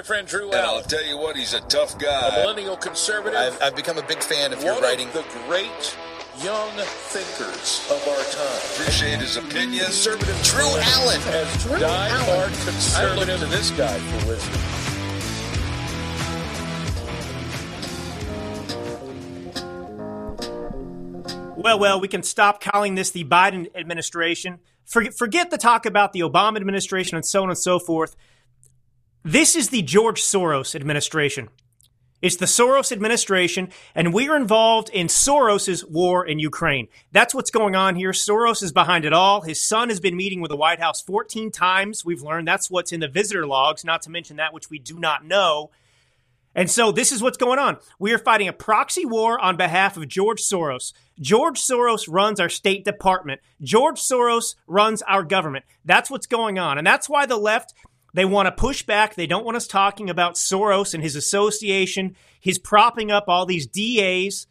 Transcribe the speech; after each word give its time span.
My 0.00 0.04
friend 0.04 0.26
Drew 0.26 0.46
And 0.50 0.54
I'll 0.62 0.80
tell 0.80 1.04
you 1.04 1.18
what, 1.18 1.36
he's 1.36 1.52
a 1.52 1.60
tough 1.60 1.98
guy. 1.98 2.28
a 2.28 2.40
millennial 2.40 2.74
conservative, 2.74 3.38
I've, 3.38 3.60
I've 3.62 3.76
become 3.76 3.98
a 3.98 4.02
big 4.02 4.22
fan 4.22 4.50
of 4.50 4.62
your 4.64 4.72
one 4.72 4.82
writing. 4.82 5.08
of 5.08 5.12
the 5.12 5.24
great 5.46 5.94
young 6.42 6.70
thinkers 7.10 7.86
of 7.90 8.08
our 8.08 8.24
time. 8.32 8.60
Appreciate 8.80 9.18
his 9.18 9.36
opinion. 9.36 9.84
Conservative 9.84 10.40
Drew 10.42 10.64
Allen. 10.64 11.20
as 11.28 11.62
Drew 11.64 11.78
die-hard 11.80 12.18
Allen. 12.30 12.40
I 12.40 12.46
look 12.46 12.64
conservative. 12.64 13.40
to 13.40 13.46
this 13.48 13.70
guy 13.72 13.98
for 13.98 14.28
wisdom. 14.28 14.60
Well, 21.56 21.78
well, 21.78 22.00
we 22.00 22.08
can 22.08 22.22
stop 22.22 22.62
calling 22.62 22.94
this 22.94 23.10
the 23.10 23.24
Biden 23.24 23.68
administration. 23.74 24.60
For- 24.86 25.10
Forget 25.12 25.50
the 25.50 25.58
talk 25.58 25.84
about 25.84 26.12
the 26.14 26.20
Obama 26.20 26.56
administration 26.56 27.16
and 27.16 27.26
so 27.26 27.42
on 27.42 27.50
and 27.50 27.58
so 27.58 27.78
forth. 27.78 28.16
This 29.24 29.54
is 29.54 29.68
the 29.68 29.82
George 29.82 30.22
Soros 30.22 30.74
administration. 30.74 31.50
It's 32.22 32.36
the 32.36 32.46
Soros 32.46 32.90
administration, 32.90 33.68
and 33.94 34.14
we 34.14 34.30
are 34.30 34.36
involved 34.36 34.88
in 34.88 35.08
Soros's 35.08 35.84
war 35.84 36.26
in 36.26 36.38
Ukraine. 36.38 36.88
That's 37.12 37.34
what's 37.34 37.50
going 37.50 37.76
on 37.76 37.96
here. 37.96 38.12
Soros 38.12 38.62
is 38.62 38.72
behind 38.72 39.04
it 39.04 39.12
all. 39.12 39.42
His 39.42 39.62
son 39.62 39.90
has 39.90 40.00
been 40.00 40.16
meeting 40.16 40.40
with 40.40 40.50
the 40.50 40.56
White 40.56 40.80
House 40.80 41.02
14 41.02 41.50
times. 41.50 42.02
We've 42.02 42.22
learned 42.22 42.48
that's 42.48 42.70
what's 42.70 42.92
in 42.92 43.00
the 43.00 43.08
visitor 43.08 43.46
logs, 43.46 43.84
not 43.84 44.00
to 44.02 44.10
mention 44.10 44.36
that 44.36 44.54
which 44.54 44.70
we 44.70 44.78
do 44.78 44.98
not 44.98 45.26
know. 45.26 45.70
And 46.54 46.70
so 46.70 46.90
this 46.90 47.12
is 47.12 47.22
what's 47.22 47.36
going 47.36 47.58
on. 47.58 47.76
We 47.98 48.12
are 48.12 48.18
fighting 48.18 48.48
a 48.48 48.52
proxy 48.52 49.06
war 49.06 49.38
on 49.38 49.56
behalf 49.56 49.96
of 49.96 50.08
George 50.08 50.40
Soros. 50.40 50.92
George 51.20 51.60
Soros 51.60 52.06
runs 52.08 52.40
our 52.40 52.48
State 52.48 52.84
Department. 52.84 53.40
George 53.62 54.00
Soros 54.00 54.56
runs 54.66 55.02
our 55.02 55.22
government. 55.22 55.64
That's 55.84 56.10
what's 56.10 56.26
going 56.26 56.58
on. 56.58 56.76
And 56.76 56.86
that's 56.86 57.08
why 57.08 57.26
the 57.26 57.36
left, 57.36 57.72
they 58.14 58.24
want 58.24 58.46
to 58.46 58.52
push 58.52 58.82
back. 58.82 59.14
They 59.14 59.26
don't 59.26 59.44
want 59.44 59.56
us 59.56 59.66
talking 59.66 60.10
about 60.10 60.34
Soros 60.34 60.94
and 60.94 61.02
his 61.02 61.16
association, 61.16 62.16
his 62.40 62.58
propping 62.58 63.10
up 63.10 63.24
all 63.28 63.46
these 63.46 63.66
DAs, 63.66 64.46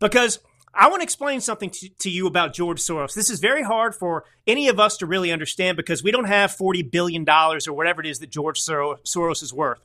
because 0.00 0.40
I 0.74 0.88
want 0.88 1.00
to 1.00 1.04
explain 1.04 1.40
something 1.40 1.70
to, 1.70 1.88
to 1.88 2.10
you 2.10 2.26
about 2.26 2.52
George 2.52 2.80
Soros. 2.80 3.14
This 3.14 3.30
is 3.30 3.38
very 3.38 3.62
hard 3.62 3.94
for 3.94 4.24
any 4.46 4.68
of 4.68 4.80
us 4.80 4.96
to 4.98 5.06
really 5.06 5.30
understand 5.30 5.76
because 5.76 6.02
we 6.02 6.10
don't 6.10 6.24
have 6.24 6.50
$40 6.50 6.90
billion 6.90 7.28
or 7.28 7.72
whatever 7.72 8.00
it 8.00 8.06
is 8.06 8.18
that 8.18 8.30
George 8.30 8.60
Sor- 8.60 8.98
Soros 9.04 9.42
is 9.42 9.52
worth. 9.52 9.80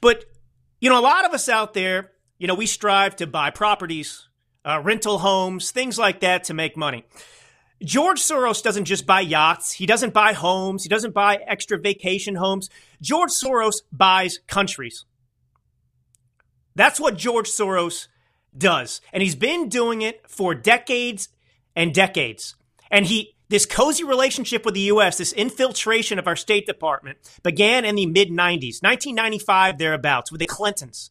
But, 0.00 0.24
you 0.80 0.90
know, 0.90 0.98
a 0.98 1.02
lot 1.02 1.24
of 1.24 1.32
us 1.32 1.48
out 1.48 1.74
there, 1.74 2.12
you 2.38 2.46
know, 2.46 2.54
we 2.54 2.66
strive 2.66 3.16
to 3.16 3.26
buy 3.26 3.50
properties, 3.50 4.28
uh, 4.64 4.80
rental 4.82 5.18
homes, 5.18 5.70
things 5.70 5.98
like 5.98 6.20
that 6.20 6.44
to 6.44 6.54
make 6.54 6.76
money. 6.76 7.04
George 7.82 8.20
Soros 8.20 8.62
doesn't 8.62 8.84
just 8.84 9.06
buy 9.06 9.20
yachts. 9.20 9.72
He 9.72 9.86
doesn't 9.86 10.14
buy 10.14 10.32
homes. 10.32 10.82
He 10.82 10.88
doesn't 10.88 11.12
buy 11.12 11.38
extra 11.46 11.78
vacation 11.78 12.36
homes. 12.36 12.70
George 13.00 13.30
Soros 13.30 13.82
buys 13.92 14.38
countries. 14.46 15.04
That's 16.74 17.00
what 17.00 17.16
George 17.16 17.48
Soros 17.48 18.08
does. 18.56 19.00
And 19.12 19.22
he's 19.22 19.34
been 19.34 19.68
doing 19.68 20.02
it 20.02 20.28
for 20.28 20.54
decades 20.54 21.28
and 21.76 21.94
decades. 21.94 22.54
And 22.90 23.06
he 23.06 23.34
this 23.48 23.66
cozy 23.66 24.04
relationship 24.04 24.64
with 24.64 24.74
the 24.74 24.80
US, 24.80 25.18
this 25.18 25.32
infiltration 25.32 26.18
of 26.18 26.26
our 26.26 26.36
State 26.36 26.66
Department 26.66 27.18
began 27.42 27.84
in 27.84 27.94
the 27.94 28.06
mid 28.06 28.28
90s, 28.28 28.82
1995 28.82 29.78
thereabouts 29.78 30.32
with 30.32 30.40
the 30.40 30.46
Clintons. 30.46 31.10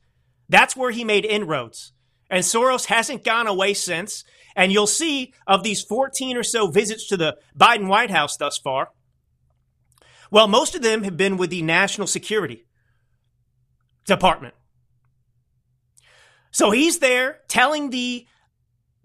That's 0.49 0.75
where 0.75 0.91
he 0.91 1.03
made 1.03 1.25
inroads. 1.25 1.93
And 2.29 2.43
Soros 2.43 2.85
hasn't 2.85 3.23
gone 3.23 3.47
away 3.47 3.73
since. 3.73 4.23
And 4.55 4.71
you'll 4.71 4.87
see 4.87 5.33
of 5.47 5.63
these 5.63 5.81
14 5.81 6.37
or 6.37 6.43
so 6.43 6.67
visits 6.67 7.07
to 7.07 7.17
the 7.17 7.37
Biden 7.57 7.87
White 7.87 8.11
House 8.11 8.37
thus 8.37 8.57
far, 8.57 8.89
well, 10.31 10.47
most 10.47 10.75
of 10.75 10.81
them 10.81 11.03
have 11.03 11.15
been 11.15 11.37
with 11.37 11.51
the 11.51 11.61
National 11.61 12.07
Security 12.07 12.65
Department. 14.05 14.55
So 16.51 16.71
he's 16.71 16.99
there 16.99 17.39
telling 17.47 17.89
the 17.89 18.27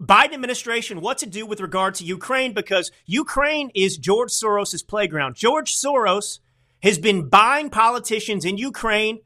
Biden 0.01 0.33
administration 0.33 1.01
what 1.01 1.17
to 1.17 1.25
do 1.25 1.45
with 1.45 1.59
regard 1.59 1.95
to 1.95 2.05
Ukraine 2.05 2.53
because 2.53 2.91
Ukraine 3.05 3.69
is 3.75 3.97
George 3.97 4.31
Soros' 4.31 4.85
playground. 4.87 5.35
George 5.35 5.73
Soros 5.73 6.39
has 6.81 6.97
been 6.97 7.27
buying 7.27 7.69
politicians 7.69 8.45
in 8.45 8.57
Ukraine 8.57 9.19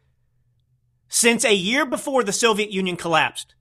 since 1.07 1.45
a 1.45 1.53
year 1.53 1.85
before 1.85 2.23
the 2.23 2.33
Soviet 2.33 2.71
Union 2.71 2.95
collapsed. 2.95 3.53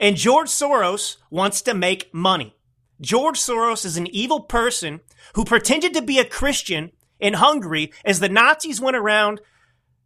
And 0.00 0.16
George 0.16 0.48
Soros 0.48 1.16
wants 1.30 1.62
to 1.62 1.74
make 1.74 2.12
money. 2.12 2.56
George 3.00 3.38
Soros 3.38 3.84
is 3.84 3.96
an 3.96 4.06
evil 4.08 4.40
person 4.40 5.00
who 5.34 5.44
pretended 5.44 5.94
to 5.94 6.02
be 6.02 6.18
a 6.18 6.24
Christian 6.24 6.92
in 7.18 7.34
Hungary 7.34 7.92
as 8.04 8.20
the 8.20 8.28
Nazis 8.28 8.80
went 8.80 8.96
around 8.96 9.40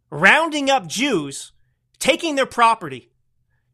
rounding 0.09 0.69
up 0.69 0.87
Jews, 0.87 1.53
taking 1.99 2.35
their 2.35 2.45
property. 2.45 3.11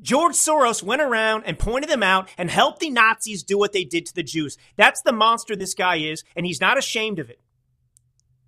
George 0.01 0.35
Soros 0.35 0.83
went 0.83 1.01
around 1.01 1.43
and 1.45 1.57
pointed 1.57 1.89
them 1.89 2.03
out 2.03 2.29
and 2.37 2.49
helped 2.49 2.79
the 2.79 2.89
Nazis 2.89 3.43
do 3.43 3.57
what 3.57 3.71
they 3.71 3.83
did 3.83 4.05
to 4.05 4.15
the 4.15 4.23
Jews. 4.23 4.57
That's 4.75 5.01
the 5.01 5.13
monster 5.13 5.55
this 5.55 5.73
guy 5.73 5.97
is, 5.97 6.23
and 6.35 6.45
he's 6.45 6.59
not 6.59 6.77
ashamed 6.77 7.19
of 7.19 7.29
it. 7.29 7.39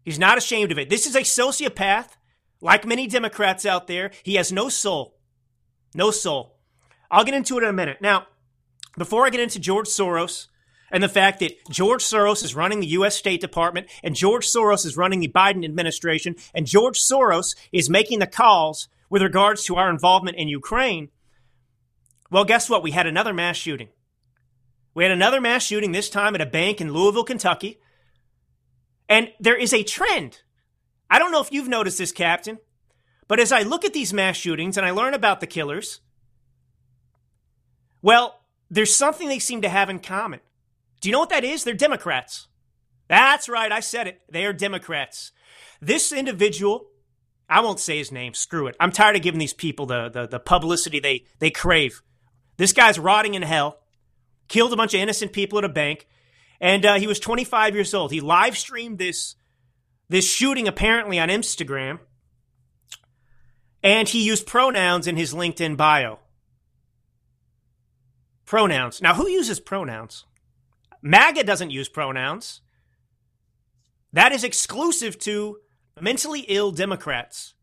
He's 0.04 0.20
not 0.20 0.38
ashamed 0.38 0.72
of 0.72 0.78
it. 0.78 0.90
This 0.90 1.06
is 1.06 1.16
a 1.16 1.22
sociopath, 1.22 2.10
like 2.62 2.86
many 2.86 3.08
Democrats 3.08 3.66
out 3.66 3.88
there. 3.88 4.12
He 4.24 4.36
has 4.36 4.52
no 4.52 4.70
soul. 4.70 5.18
No 5.96 6.12
soul. 6.12 6.57
I'll 7.10 7.24
get 7.24 7.34
into 7.34 7.58
it 7.58 7.64
in 7.64 7.70
a 7.70 7.74
minute. 7.74 8.02
Now, 8.02 8.28
before 8.98 9.26
I 9.26 9.30
get 9.30 9.42
into 9.42 9.60
George 9.60 9.88
Soros 9.88 10.48
and 10.92 11.04
the 11.04 11.10
fact 11.10 11.40
that 11.40 11.54
George 11.70 12.04
Soros 12.04 12.44
is 12.44 12.56
running 12.56 12.80
the 12.80 12.88
U.S. 12.88 13.16
State 13.16 13.42
Department 13.42 13.88
and 14.04 14.16
George 14.16 14.48
Soros 14.48 14.86
is 14.86 14.98
running 14.98 15.20
the 15.20 15.28
Biden 15.28 15.64
administration 15.64 16.36
and 16.54 16.66
George 16.66 17.00
Soros 17.00 17.56
is 17.72 17.90
making 17.90 18.20
the 18.20 18.28
calls 18.28 18.88
with 19.10 19.22
regards 19.22 19.64
to 19.66 19.76
our 19.76 19.90
involvement 19.90 20.38
in 20.38 20.48
Ukraine, 20.48 21.10
well, 22.30 22.44
guess 22.44 22.70
what? 22.70 22.84
We 22.84 22.92
had 22.92 23.08
another 23.08 23.34
mass 23.34 23.56
shooting. 23.56 23.90
We 24.94 25.04
had 25.04 25.12
another 25.12 25.40
mass 25.40 25.64
shooting, 25.64 25.92
this 25.92 26.10
time 26.10 26.36
at 26.36 26.42
a 26.42 26.46
bank 26.46 26.82
in 26.82 26.92
Louisville, 26.92 27.24
Kentucky. 27.24 27.80
And 29.08 29.30
there 29.40 29.56
is 29.56 29.74
a 29.74 29.84
trend. 29.84 30.42
I 31.10 31.20
don't 31.20 31.32
know 31.32 31.42
if 31.42 31.52
you've 31.52 31.70
noticed 31.70 32.00
this, 32.00 32.12
Captain, 32.12 32.58
but 33.28 33.40
as 33.40 33.52
I 33.52 33.62
look 33.62 33.86
at 33.86 33.94
these 33.94 34.14
mass 34.14 34.36
shootings 34.36 34.76
and 34.76 34.86
I 34.86 34.92
learn 34.92 35.14
about 35.14 35.40
the 35.40 35.48
killers, 35.48 36.02
well, 38.08 38.40
there's 38.72 38.96
something 38.96 39.28
they 39.28 39.38
seem 39.38 39.64
to 39.64 39.68
have 39.68 39.90
in 39.90 40.00
common. 40.00 40.40
Do 41.02 41.10
you 41.10 41.12
know 41.12 41.20
what 41.20 41.30
that 41.30 41.44
is? 41.44 41.66
They're 41.66 41.74
Democrats. 41.74 42.48
That's 43.10 43.50
right, 43.50 43.70
I 43.70 43.82
said 43.82 44.08
it. 44.08 44.22
They 44.32 44.46
are 44.46 44.54
Democrats. 44.54 45.34
This 45.82 46.14
individual, 46.14 46.88
I 47.50 47.60
won't 47.60 47.82
say 47.82 47.98
his 47.98 48.10
name, 48.10 48.34
screw 48.34 48.68
it. 48.68 48.78
I'm 48.80 48.94
tired 48.94 49.18
of 49.18 49.24
giving 49.24 49.42
these 49.42 49.52
people 49.52 49.88
the, 49.88 50.08
the, 50.08 50.26
the 50.26 50.40
publicity 50.40 51.02
they, 51.02 51.26
they 51.40 51.52
crave. 51.52 52.02
This 52.56 52.72
guy's 52.72 52.98
rotting 52.98 53.34
in 53.34 53.42
hell, 53.42 53.80
killed 54.48 54.72
a 54.72 54.78
bunch 54.78 54.94
of 54.94 55.02
innocent 55.02 55.34
people 55.34 55.58
at 55.58 55.66
a 55.66 55.70
bank, 55.70 56.08
and 56.62 56.86
uh, 56.86 57.00
he 57.00 57.08
was 57.08 57.20
25 57.20 57.76
years 57.76 57.94
old. 57.94 58.14
He 58.14 58.22
live 58.22 58.58
streamed 58.58 59.00
this, 59.00 59.36
this 60.08 60.32
shooting 60.32 60.70
apparently 60.70 61.20
on 61.20 61.28
Instagram, 61.28 62.00
and 63.84 64.08
he 64.08 64.24
used 64.24 64.48
pronouns 64.48 65.08
in 65.08 65.18
his 65.18 65.34
LinkedIn 65.34 65.76
bio. 65.76 66.20
Pronouns. 68.48 69.02
Now, 69.02 69.14
who 69.14 69.28
uses 69.28 69.60
pronouns? 69.60 70.26
MAGA 71.02 71.44
doesn't 71.44 71.70
use 71.70 71.90
pronouns. 71.90 72.62
That 74.14 74.32
is 74.32 74.46
exclusive 74.46 75.20
to 75.20 75.58
mentally 76.00 76.46
ill 76.48 76.72
Democrats 76.72 77.56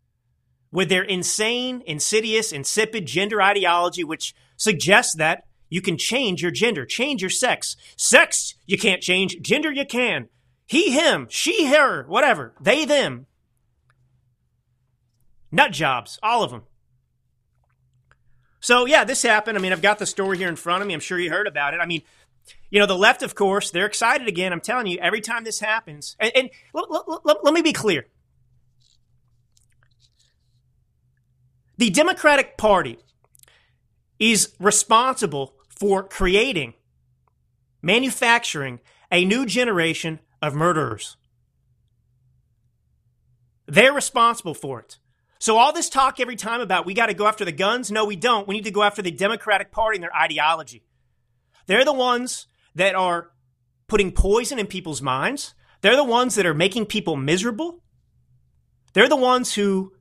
with 0.70 0.90
their 0.90 1.02
insane, 1.02 1.82
insidious, 1.86 2.52
insipid 2.52 3.06
gender 3.06 3.40
ideology, 3.40 4.04
which 4.04 4.34
suggests 4.58 5.14
that 5.14 5.44
you 5.70 5.80
can 5.80 5.96
change 5.96 6.42
your 6.42 6.50
gender, 6.50 6.84
change 6.84 7.22
your 7.22 7.30
sex. 7.30 7.76
Sex, 7.96 8.54
you 8.66 8.76
can't 8.76 9.00
change. 9.00 9.40
Gender, 9.40 9.72
you 9.72 9.86
can. 9.86 10.28
He, 10.66 10.90
him, 10.90 11.28
she, 11.30 11.66
her, 11.66 12.04
whatever. 12.08 12.54
They, 12.60 12.84
them. 12.84 13.24
Nut 15.50 15.72
jobs, 15.72 16.18
all 16.22 16.42
of 16.42 16.50
them. 16.50 16.64
So, 18.64 18.86
yeah, 18.86 19.04
this 19.04 19.22
happened. 19.22 19.58
I 19.58 19.60
mean, 19.60 19.74
I've 19.74 19.82
got 19.82 19.98
the 19.98 20.06
story 20.06 20.38
here 20.38 20.48
in 20.48 20.56
front 20.56 20.80
of 20.80 20.88
me. 20.88 20.94
I'm 20.94 21.00
sure 21.00 21.18
you 21.18 21.28
heard 21.28 21.46
about 21.46 21.74
it. 21.74 21.80
I 21.82 21.84
mean, 21.84 22.00
you 22.70 22.80
know, 22.80 22.86
the 22.86 22.96
left, 22.96 23.22
of 23.22 23.34
course, 23.34 23.70
they're 23.70 23.84
excited 23.84 24.26
again. 24.26 24.54
I'm 24.54 24.62
telling 24.62 24.86
you, 24.86 24.96
every 25.02 25.20
time 25.20 25.44
this 25.44 25.60
happens, 25.60 26.16
and, 26.18 26.32
and 26.34 26.50
let, 26.72 26.90
let, 26.90 27.26
let, 27.26 27.44
let 27.44 27.52
me 27.52 27.60
be 27.60 27.74
clear. 27.74 28.06
The 31.76 31.90
Democratic 31.90 32.56
Party 32.56 32.96
is 34.18 34.54
responsible 34.58 35.56
for 35.68 36.02
creating, 36.02 36.72
manufacturing 37.82 38.80
a 39.12 39.26
new 39.26 39.44
generation 39.44 40.20
of 40.40 40.54
murderers. 40.54 41.18
They're 43.66 43.92
responsible 43.92 44.54
for 44.54 44.80
it. 44.80 44.96
So 45.44 45.58
all 45.58 45.74
this 45.74 45.90
talk 45.90 46.20
every 46.20 46.36
time 46.36 46.62
about 46.62 46.86
we 46.86 46.94
got 46.94 47.08
to 47.08 47.12
go 47.12 47.26
after 47.26 47.44
the 47.44 47.52
guns, 47.52 47.90
no, 47.90 48.06
we 48.06 48.16
don't. 48.16 48.48
We 48.48 48.54
need 48.54 48.64
to 48.64 48.70
go 48.70 48.82
after 48.82 49.02
the 49.02 49.10
Democratic 49.10 49.70
Party 49.70 49.98
and 49.98 50.02
their 50.02 50.16
ideology. 50.16 50.82
They're 51.66 51.84
the 51.84 51.92
ones 51.92 52.46
that 52.76 52.94
are 52.94 53.30
putting 53.86 54.10
poison 54.12 54.58
in 54.58 54.66
people's 54.66 55.02
minds. 55.02 55.54
They're 55.82 55.96
the 55.96 56.02
ones 56.02 56.36
that 56.36 56.46
are 56.46 56.54
making 56.54 56.86
people 56.86 57.16
miserable. 57.16 57.82
They're 58.94 59.06
the 59.06 59.16
ones 59.16 59.52
who 59.52 59.92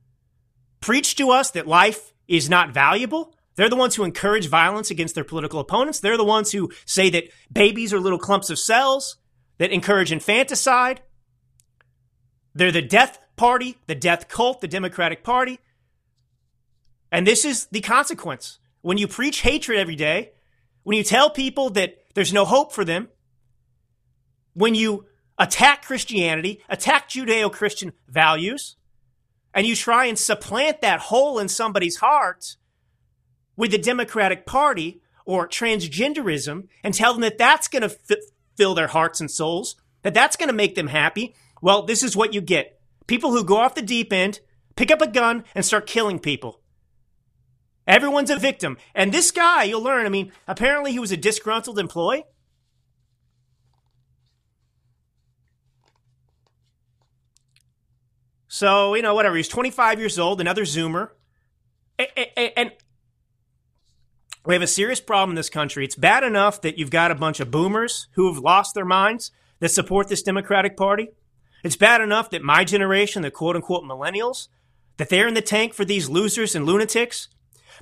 preach 0.80 1.14
to 1.16 1.30
us 1.30 1.50
that 1.50 1.66
life 1.66 2.14
is 2.26 2.48
not 2.48 2.72
valuable. 2.72 3.34
They're 3.56 3.68
the 3.68 3.76
ones 3.76 3.96
who 3.96 4.04
encourage 4.04 4.48
violence 4.48 4.90
against 4.90 5.14
their 5.14 5.24
political 5.24 5.60
opponents. 5.60 6.00
They're 6.00 6.16
the 6.16 6.24
ones 6.24 6.52
who 6.52 6.72
say 6.86 7.10
that 7.10 7.24
babies 7.52 7.92
are 7.92 8.00
little 8.00 8.18
clumps 8.18 8.48
of 8.48 8.58
cells 8.58 9.18
that 9.58 9.72
encourage 9.72 10.10
infanticide. 10.10 11.02
They're 12.54 12.72
the 12.72 12.80
death 12.80 13.18
party, 13.36 13.76
the 13.86 13.94
death 13.94 14.28
cult, 14.28 14.60
the 14.60 14.68
Democratic 14.68 15.24
Party. 15.24 15.58
And 17.10 17.26
this 17.26 17.44
is 17.44 17.66
the 17.66 17.80
consequence. 17.80 18.58
When 18.82 18.98
you 18.98 19.08
preach 19.08 19.40
hatred 19.40 19.78
every 19.78 19.96
day, 19.96 20.32
when 20.82 20.96
you 20.96 21.04
tell 21.04 21.30
people 21.30 21.70
that 21.70 21.96
there's 22.14 22.32
no 22.32 22.44
hope 22.44 22.72
for 22.72 22.84
them, 22.84 23.08
when 24.52 24.74
you 24.74 25.06
attack 25.38 25.84
Christianity, 25.84 26.62
attack 26.68 27.08
Judeo 27.08 27.50
Christian 27.50 27.92
values, 28.08 28.76
and 29.52 29.66
you 29.66 29.76
try 29.76 30.06
and 30.06 30.18
supplant 30.18 30.80
that 30.80 31.00
hole 31.00 31.38
in 31.38 31.48
somebody's 31.48 31.96
heart 31.96 32.56
with 33.56 33.70
the 33.70 33.78
Democratic 33.78 34.46
Party 34.46 35.00
or 35.24 35.48
transgenderism 35.48 36.68
and 36.82 36.92
tell 36.92 37.12
them 37.12 37.22
that 37.22 37.38
that's 37.38 37.68
going 37.68 37.82
to 37.82 37.96
f- 38.10 38.18
fill 38.56 38.74
their 38.74 38.88
hearts 38.88 39.20
and 39.20 39.30
souls, 39.30 39.76
that 40.02 40.14
that's 40.14 40.36
going 40.36 40.48
to 40.48 40.54
make 40.54 40.74
them 40.74 40.88
happy, 40.88 41.34
well, 41.62 41.82
this 41.82 42.02
is 42.02 42.16
what 42.16 42.34
you 42.34 42.40
get. 42.40 42.73
People 43.06 43.32
who 43.32 43.44
go 43.44 43.58
off 43.58 43.74
the 43.74 43.82
deep 43.82 44.12
end, 44.12 44.40
pick 44.76 44.90
up 44.90 45.02
a 45.02 45.06
gun, 45.06 45.44
and 45.54 45.64
start 45.64 45.86
killing 45.86 46.18
people. 46.18 46.60
Everyone's 47.86 48.30
a 48.30 48.38
victim. 48.38 48.78
And 48.94 49.12
this 49.12 49.30
guy, 49.30 49.64
you'll 49.64 49.82
learn, 49.82 50.06
I 50.06 50.08
mean, 50.08 50.32
apparently 50.48 50.92
he 50.92 50.98
was 50.98 51.12
a 51.12 51.16
disgruntled 51.16 51.78
employee. 51.78 52.24
So, 58.48 58.94
you 58.94 59.02
know, 59.02 59.14
whatever. 59.14 59.36
He's 59.36 59.48
25 59.48 59.98
years 59.98 60.18
old, 60.18 60.40
another 60.40 60.62
Zoomer. 60.62 61.08
And 61.98 62.72
we 64.46 64.54
have 64.54 64.62
a 64.62 64.66
serious 64.68 65.00
problem 65.00 65.30
in 65.30 65.36
this 65.36 65.50
country. 65.50 65.84
It's 65.84 65.96
bad 65.96 66.22
enough 66.22 66.62
that 66.62 66.78
you've 66.78 66.90
got 66.90 67.10
a 67.10 67.16
bunch 67.16 67.40
of 67.40 67.50
boomers 67.50 68.08
who 68.12 68.32
have 68.32 68.42
lost 68.42 68.74
their 68.74 68.84
minds 68.84 69.32
that 69.58 69.70
support 69.70 70.08
this 70.08 70.22
Democratic 70.22 70.76
Party. 70.76 71.08
It's 71.64 71.76
bad 71.76 72.02
enough 72.02 72.30
that 72.30 72.42
my 72.42 72.62
generation, 72.62 73.22
the 73.22 73.30
quote 73.30 73.56
unquote 73.56 73.84
millennials, 73.84 74.48
that 74.98 75.08
they're 75.08 75.26
in 75.26 75.34
the 75.34 75.42
tank 75.42 75.72
for 75.72 75.84
these 75.84 76.10
losers 76.10 76.54
and 76.54 76.66
lunatics. 76.66 77.28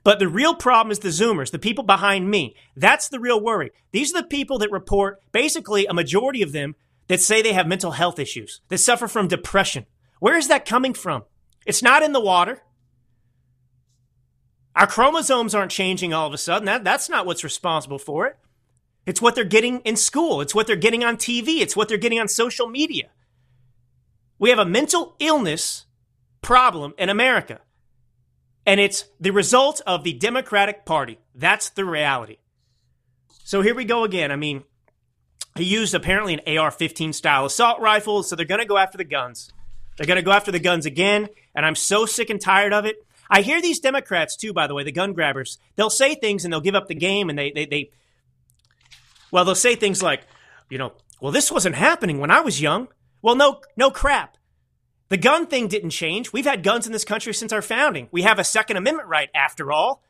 But 0.04 0.20
the 0.20 0.28
real 0.28 0.54
problem 0.54 0.92
is 0.92 1.00
the 1.00 1.08
Zoomers, 1.08 1.50
the 1.50 1.58
people 1.58 1.84
behind 1.84 2.30
me. 2.30 2.54
That's 2.76 3.08
the 3.08 3.20
real 3.20 3.42
worry. 3.42 3.72
These 3.90 4.14
are 4.14 4.22
the 4.22 4.28
people 4.28 4.58
that 4.60 4.70
report, 4.70 5.20
basically, 5.32 5.84
a 5.84 5.92
majority 5.92 6.42
of 6.42 6.52
them 6.52 6.76
that 7.08 7.20
say 7.20 7.42
they 7.42 7.52
have 7.52 7.66
mental 7.66 7.90
health 7.90 8.18
issues, 8.18 8.60
that 8.68 8.78
suffer 8.78 9.08
from 9.08 9.28
depression. 9.28 9.84
Where 10.20 10.36
is 10.36 10.48
that 10.48 10.64
coming 10.64 10.94
from? 10.94 11.24
It's 11.66 11.82
not 11.82 12.02
in 12.02 12.12
the 12.12 12.20
water. 12.20 12.62
Our 14.74 14.86
chromosomes 14.86 15.54
aren't 15.54 15.72
changing 15.72 16.14
all 16.14 16.26
of 16.26 16.32
a 16.32 16.38
sudden. 16.38 16.66
That, 16.66 16.84
that's 16.84 17.08
not 17.08 17.26
what's 17.26 17.44
responsible 17.44 17.98
for 17.98 18.26
it. 18.26 18.38
It's 19.04 19.20
what 19.20 19.34
they're 19.34 19.44
getting 19.44 19.80
in 19.80 19.96
school. 19.96 20.40
It's 20.40 20.54
what 20.54 20.66
they're 20.68 20.76
getting 20.76 21.04
on 21.04 21.16
TV. 21.16 21.60
It's 21.60 21.76
what 21.76 21.88
they're 21.88 21.98
getting 21.98 22.20
on 22.20 22.28
social 22.28 22.68
media. 22.68 23.10
We 24.42 24.50
have 24.50 24.58
a 24.58 24.64
mental 24.64 25.14
illness 25.20 25.86
problem 26.40 26.94
in 26.98 27.08
America. 27.08 27.60
And 28.66 28.80
it's 28.80 29.04
the 29.20 29.30
result 29.30 29.80
of 29.86 30.02
the 30.02 30.14
Democratic 30.14 30.84
Party. 30.84 31.20
That's 31.32 31.70
the 31.70 31.84
reality. 31.84 32.38
So 33.44 33.62
here 33.62 33.76
we 33.76 33.84
go 33.84 34.02
again. 34.02 34.32
I 34.32 34.36
mean, 34.36 34.64
he 35.56 35.62
used 35.62 35.94
apparently 35.94 36.34
an 36.34 36.58
AR 36.58 36.72
15 36.72 37.12
style 37.12 37.46
assault 37.46 37.80
rifle, 37.80 38.24
so 38.24 38.34
they're 38.34 38.44
going 38.44 38.60
to 38.60 38.66
go 38.66 38.78
after 38.78 38.98
the 38.98 39.04
guns. 39.04 39.52
They're 39.96 40.08
going 40.08 40.16
to 40.16 40.24
go 40.24 40.32
after 40.32 40.50
the 40.50 40.58
guns 40.58 40.86
again, 40.86 41.28
and 41.54 41.64
I'm 41.64 41.76
so 41.76 42.04
sick 42.04 42.28
and 42.28 42.40
tired 42.40 42.72
of 42.72 42.84
it. 42.84 42.96
I 43.30 43.42
hear 43.42 43.62
these 43.62 43.78
Democrats, 43.78 44.34
too, 44.34 44.52
by 44.52 44.66
the 44.66 44.74
way, 44.74 44.82
the 44.82 44.90
gun 44.90 45.12
grabbers, 45.12 45.58
they'll 45.76 45.88
say 45.88 46.16
things 46.16 46.42
and 46.42 46.52
they'll 46.52 46.60
give 46.60 46.74
up 46.74 46.88
the 46.88 46.96
game, 46.96 47.30
and 47.30 47.38
they, 47.38 47.52
they, 47.52 47.66
they 47.66 47.90
well, 49.30 49.44
they'll 49.44 49.54
say 49.54 49.76
things 49.76 50.02
like, 50.02 50.22
you 50.68 50.78
know, 50.78 50.94
well, 51.20 51.30
this 51.30 51.52
wasn't 51.52 51.76
happening 51.76 52.18
when 52.18 52.32
I 52.32 52.40
was 52.40 52.60
young. 52.60 52.88
Well, 53.22 53.36
no, 53.36 53.60
no 53.76 53.90
crap. 53.90 54.36
The 55.08 55.16
gun 55.16 55.46
thing 55.46 55.68
didn't 55.68 55.90
change. 55.90 56.32
We've 56.32 56.44
had 56.44 56.62
guns 56.62 56.86
in 56.86 56.92
this 56.92 57.04
country 57.04 57.32
since 57.32 57.52
our 57.52 57.62
founding. 57.62 58.08
We 58.10 58.22
have 58.22 58.38
a 58.38 58.44
Second 58.44 58.76
Amendment 58.76 59.08
right, 59.08 59.28
after 59.34 59.70
all. 59.70 60.02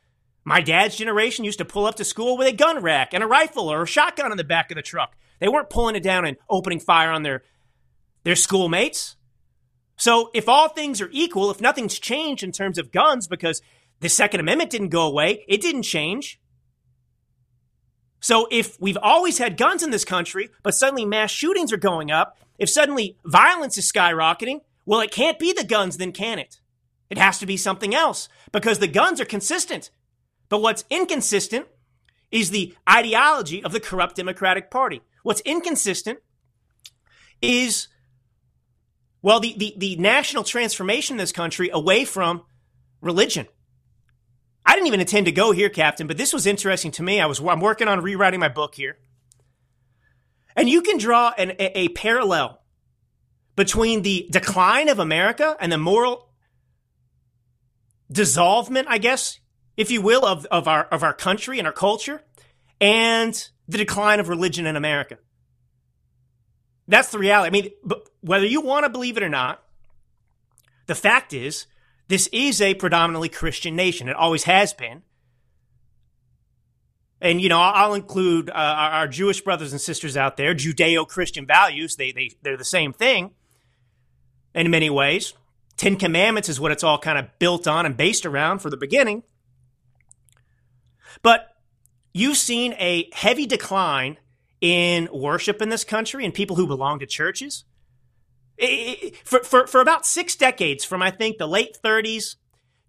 My 0.45 0.61
dad's 0.61 0.97
generation 0.97 1.45
used 1.45 1.59
to 1.59 1.65
pull 1.65 1.85
up 1.85 1.95
to 1.95 2.03
school 2.03 2.37
with 2.37 2.47
a 2.47 2.55
gun 2.55 2.81
rack 2.81 3.13
and 3.13 3.23
a 3.23 3.27
rifle 3.27 3.71
or 3.71 3.83
a 3.83 3.87
shotgun 3.87 4.31
in 4.31 4.37
the 4.37 4.43
back 4.43 4.71
of 4.71 4.75
the 4.75 4.81
truck. 4.81 5.15
They 5.39 5.47
weren't 5.47 5.69
pulling 5.69 5.95
it 5.95 6.03
down 6.03 6.25
and 6.25 6.37
opening 6.49 6.79
fire 6.79 7.11
on 7.11 7.23
their, 7.23 7.43
their 8.23 8.35
schoolmates. 8.35 9.15
So 9.95 10.31
if 10.33 10.49
all 10.49 10.69
things 10.69 11.01
are 11.01 11.09
equal, 11.11 11.51
if 11.51 11.61
nothing's 11.61 11.99
changed 11.99 12.43
in 12.43 12.51
terms 12.51 12.77
of 12.77 12.91
guns 12.91 13.27
because 13.27 13.61
the 13.99 14.09
Second 14.09 14.39
Amendment 14.39 14.69
didn't 14.69 14.89
go 14.89 15.05
away, 15.05 15.45
it 15.47 15.61
didn't 15.61 15.83
change. 15.83 16.39
So 18.19 18.47
if 18.51 18.79
we've 18.79 18.97
always 19.01 19.37
had 19.37 19.57
guns 19.57 19.83
in 19.83 19.91
this 19.91 20.05
country, 20.05 20.49
but 20.63 20.75
suddenly 20.75 21.05
mass 21.05 21.29
shootings 21.29 21.73
are 21.73 21.77
going 21.77 22.09
up, 22.09 22.37
if 22.57 22.69
suddenly 22.69 23.17
violence 23.25 23.77
is 23.77 23.91
skyrocketing, 23.91 24.61
well, 24.85 25.01
it 25.01 25.11
can't 25.11 25.39
be 25.39 25.53
the 25.53 25.63
guns, 25.63 25.97
then 25.97 26.11
can 26.11 26.39
it? 26.39 26.59
It 27.09 27.17
has 27.17 27.39
to 27.39 27.45
be 27.45 27.57
something 27.57 27.93
else 27.93 28.29
because 28.51 28.79
the 28.79 28.87
guns 28.87 29.21
are 29.21 29.25
consistent. 29.25 29.91
But 30.49 30.61
what's 30.61 30.85
inconsistent 30.89 31.67
is 32.31 32.49
the 32.49 32.75
ideology 32.89 33.63
of 33.63 33.71
the 33.71 33.79
corrupt 33.79 34.15
Democratic 34.15 34.71
Party. 34.71 35.01
What's 35.21 35.41
inconsistent 35.41 36.19
is, 37.41 37.87
well, 39.21 39.39
the, 39.39 39.53
the, 39.57 39.75
the 39.77 39.95
national 39.97 40.43
transformation 40.43 41.15
in 41.15 41.17
this 41.17 41.31
country 41.31 41.69
away 41.71 42.05
from 42.05 42.43
religion. 43.01 43.47
I 44.65 44.73
didn't 44.73 44.87
even 44.87 45.01
intend 45.01 45.25
to 45.25 45.31
go 45.31 45.51
here, 45.51 45.69
Captain, 45.69 46.07
but 46.07 46.17
this 46.17 46.33
was 46.33 46.47
interesting 46.47 46.91
to 46.91 47.03
me. 47.03 47.19
I 47.19 47.25
was 47.25 47.39
I'm 47.39 47.59
working 47.59 47.87
on 47.87 48.01
rewriting 48.01 48.39
my 48.39 48.47
book 48.47 48.75
here, 48.75 48.97
and 50.55 50.69
you 50.69 50.81
can 50.81 50.97
draw 50.97 51.33
an, 51.37 51.51
a, 51.51 51.79
a 51.79 51.87
parallel 51.89 52.61
between 53.55 54.01
the 54.01 54.27
decline 54.31 54.89
of 54.89 54.99
America 54.99 55.55
and 55.59 55.71
the 55.71 55.77
moral 55.77 56.29
dissolvement, 58.11 58.85
I 58.87 58.97
guess, 58.97 59.39
if 59.77 59.91
you 59.91 60.01
will, 60.01 60.25
of, 60.25 60.45
of 60.47 60.67
our 60.67 60.85
of 60.85 61.03
our 61.03 61.13
country 61.13 61.59
and 61.59 61.67
our 61.67 61.73
culture, 61.73 62.21
and 62.79 63.49
the 63.67 63.77
decline 63.77 64.19
of 64.19 64.29
religion 64.29 64.65
in 64.65 64.75
America. 64.75 65.17
That's 66.87 67.11
the 67.11 67.19
reality. 67.19 67.47
I 67.47 67.61
mean, 67.61 67.99
whether 68.21 68.45
you 68.45 68.61
want 68.61 68.83
to 68.83 68.89
believe 68.89 69.17
it 69.17 69.23
or 69.23 69.29
not, 69.29 69.63
the 70.85 70.95
fact 70.95 71.33
is, 71.33 71.65
this 72.07 72.27
is 72.33 72.61
a 72.61 72.73
predominantly 72.73 73.29
Christian 73.29 73.75
nation. 73.75 74.09
It 74.09 74.15
always 74.15 74.43
has 74.43 74.73
been. 74.73 75.03
And, 77.23 77.39
you 77.39 77.47
know, 77.47 77.57
I'll 77.57 77.93
include 77.93 78.49
uh, 78.49 78.53
our 78.53 79.07
Jewish 79.07 79.39
brothers 79.39 79.71
and 79.71 79.79
sisters 79.79 80.17
out 80.17 80.35
there, 80.35 80.53
Judeo 80.53 81.07
Christian 81.07 81.47
values. 81.47 81.95
They, 81.95 82.11
they, 82.11 82.31
they're 82.41 82.57
the 82.57 82.65
same 82.65 82.91
thing 82.91 83.31
in 84.53 84.69
many 84.69 84.89
ways. 84.89 85.33
Ten 85.77 85.95
Commandments 85.95 86.49
is 86.49 86.59
what 86.59 86.73
it's 86.73 86.83
all 86.83 86.99
kind 86.99 87.17
of 87.17 87.27
built 87.39 87.65
on 87.65 87.85
and 87.85 87.95
based 87.95 88.25
around 88.25 88.59
for 88.59 88.69
the 88.69 88.75
beginning. 88.75 89.23
But 91.21 91.55
you've 92.13 92.35
seen 92.35 92.73
a 92.73 93.09
heavy 93.13 93.45
decline 93.45 94.17
in 94.59 95.07
worship 95.13 95.61
in 95.61 95.69
this 95.69 95.85
country 95.85 96.25
and 96.25 96.33
people 96.33 96.57
who 96.57 96.67
belong 96.67 96.99
to 96.99 97.05
churches. 97.05 97.63
for, 99.23 99.39
for, 99.39 99.65
for 99.65 99.79
about 99.79 100.05
six 100.05 100.35
decades, 100.35 100.83
from 100.83 101.01
I 101.01 101.09
think 101.09 101.37
the 101.37 101.47
late 101.47 101.77
30s 101.81 102.35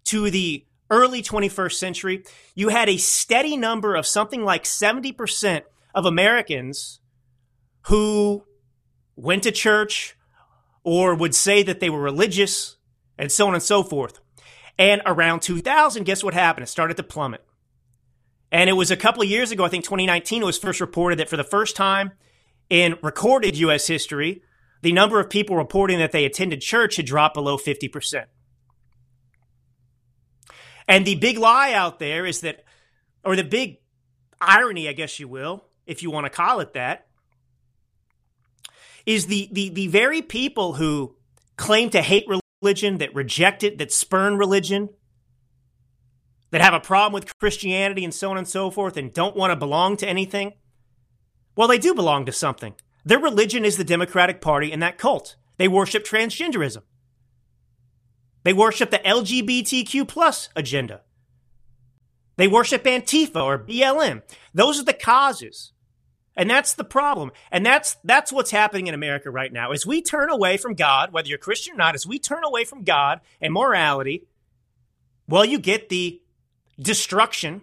to 0.05 0.29
the 0.29 0.65
early 0.89 1.21
21st 1.21 1.73
century, 1.73 2.23
you 2.53 2.69
had 2.69 2.89
a 2.89 2.97
steady 2.97 3.57
number 3.57 3.95
of 3.95 4.05
something 4.05 4.43
like 4.43 4.63
70% 4.63 5.63
of 5.93 6.05
Americans 6.05 6.99
who 7.87 8.43
went 9.15 9.43
to 9.43 9.51
church, 9.51 10.15
or 10.83 11.15
would 11.15 11.33
say 11.33 11.63
that 11.63 11.79
they 11.79 11.89
were 11.89 12.01
religious 12.01 12.77
and 13.17 13.31
so 13.31 13.47
on 13.47 13.53
and 13.53 13.63
so 13.63 13.81
forth. 13.83 14.19
And 14.77 15.01
around 15.05 15.41
2000, 15.41 16.03
guess 16.03 16.23
what 16.23 16.33
happened? 16.33 16.63
It 16.63 16.67
started 16.67 16.97
to 16.97 17.03
plummet. 17.03 17.43
And 18.51 18.69
it 18.69 18.73
was 18.73 18.91
a 18.91 18.97
couple 18.97 19.23
of 19.23 19.29
years 19.29 19.51
ago, 19.51 19.65
I 19.65 19.69
think 19.69 19.83
2019, 19.83 20.41
it 20.41 20.45
was 20.45 20.57
first 20.57 20.79
reported 20.79 21.19
that 21.19 21.29
for 21.29 21.37
the 21.37 21.43
first 21.43 21.75
time 21.75 22.11
in 22.69 22.97
recorded 23.01 23.57
U.S. 23.57 23.87
history, 23.87 24.41
the 24.81 24.91
number 24.91 25.19
of 25.19 25.29
people 25.29 25.55
reporting 25.55 25.99
that 25.99 26.11
they 26.11 26.25
attended 26.25 26.61
church 26.61 26.97
had 26.97 27.05
dropped 27.05 27.33
below 27.33 27.57
50%. 27.57 28.25
And 30.87 31.05
the 31.05 31.15
big 31.15 31.37
lie 31.37 31.73
out 31.73 31.99
there 31.99 32.25
is 32.25 32.41
that, 32.41 32.63
or 33.23 33.35
the 33.35 33.43
big 33.43 33.79
irony, 34.39 34.87
I 34.87 34.93
guess 34.93 35.19
you 35.19 35.27
will, 35.27 35.65
if 35.85 36.03
you 36.03 36.11
want 36.11 36.25
to 36.25 36.29
call 36.29 36.59
it 36.59 36.73
that, 36.73 37.07
is 39.05 39.27
the, 39.27 39.49
the, 39.51 39.69
the 39.69 39.87
very 39.87 40.21
people 40.21 40.73
who 40.73 41.15
claim 41.57 41.89
to 41.91 42.01
hate 42.01 42.25
religion, 42.61 42.97
that 42.97 43.13
reject 43.13 43.63
it, 43.63 43.77
that 43.77 43.91
spurn 43.91 44.37
religion, 44.37 44.89
that 46.51 46.61
have 46.61 46.73
a 46.73 46.79
problem 46.79 47.13
with 47.13 47.37
Christianity 47.39 48.03
and 48.03 48.13
so 48.13 48.31
on 48.31 48.37
and 48.37 48.47
so 48.47 48.71
forth 48.71 48.97
and 48.97 49.13
don't 49.13 49.35
want 49.35 49.51
to 49.51 49.55
belong 49.55 49.97
to 49.97 50.07
anything, 50.07 50.53
well, 51.55 51.67
they 51.67 51.77
do 51.77 51.93
belong 51.93 52.25
to 52.25 52.31
something. 52.31 52.75
Their 53.03 53.19
religion 53.19 53.65
is 53.65 53.77
the 53.77 53.83
Democratic 53.83 54.41
Party 54.41 54.71
and 54.71 54.81
that 54.81 54.97
cult. 54.97 55.35
They 55.57 55.67
worship 55.67 56.03
transgenderism. 56.03 56.81
They 58.45 58.53
worship 58.53 58.91
the 58.91 58.99
LGBTQ 58.99 60.07
plus 60.07 60.49
agenda. 60.55 61.01
They 62.37 62.47
worship 62.47 62.83
Antifa 62.83 63.43
or 63.43 63.57
BLM. 63.57 64.21
Those 64.53 64.79
are 64.79 64.85
the 64.85 64.93
causes. 64.93 65.73
And 66.37 66.47
that's 66.47 66.75
the 66.75 66.83
problem. 66.83 67.31
And 67.51 67.65
that's 67.65 67.97
that's 68.03 68.31
what's 68.31 68.51
happening 68.51 68.85
in 68.85 68.93
America 68.93 69.31
right 69.31 69.51
now. 69.51 69.71
As 69.71 69.87
we 69.87 70.01
turn 70.01 70.29
away 70.29 70.57
from 70.57 70.75
God, 70.75 71.11
whether 71.11 71.27
you're 71.27 71.39
Christian 71.39 71.73
or 71.73 71.77
not, 71.77 71.95
as 71.95 72.05
we 72.05 72.19
turn 72.19 72.43
away 72.43 72.65
from 72.65 72.83
God 72.83 73.21
and 73.41 73.51
morality, 73.51 74.27
well, 75.27 75.45
you 75.45 75.57
get 75.57 75.89
the 75.89 76.21
destruction 76.79 77.61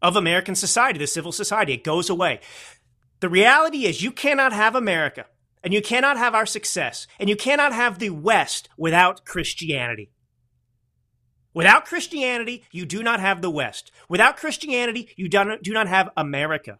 of 0.00 0.16
American 0.16 0.54
society, 0.54 0.98
the 0.98 1.06
civil 1.06 1.32
society. 1.32 1.74
It 1.74 1.84
goes 1.84 2.08
away. 2.08 2.40
The 3.20 3.28
reality 3.28 3.84
is 3.84 4.02
you 4.02 4.10
cannot 4.10 4.54
have 4.54 4.74
America 4.74 5.26
and 5.64 5.72
you 5.72 5.82
cannot 5.82 6.18
have 6.18 6.34
our 6.34 6.46
success 6.46 7.06
and 7.18 7.28
you 7.28 7.34
cannot 7.34 7.72
have 7.72 7.98
the 7.98 8.10
West 8.10 8.68
without 8.76 9.24
Christianity. 9.24 10.10
Without 11.54 11.86
Christianity, 11.86 12.64
you 12.70 12.84
do 12.84 13.02
not 13.02 13.20
have 13.20 13.40
the 13.40 13.50
West. 13.50 13.90
Without 14.08 14.36
Christianity, 14.36 15.08
you 15.16 15.28
do 15.28 15.72
not 15.72 15.88
have 15.88 16.10
America. 16.16 16.78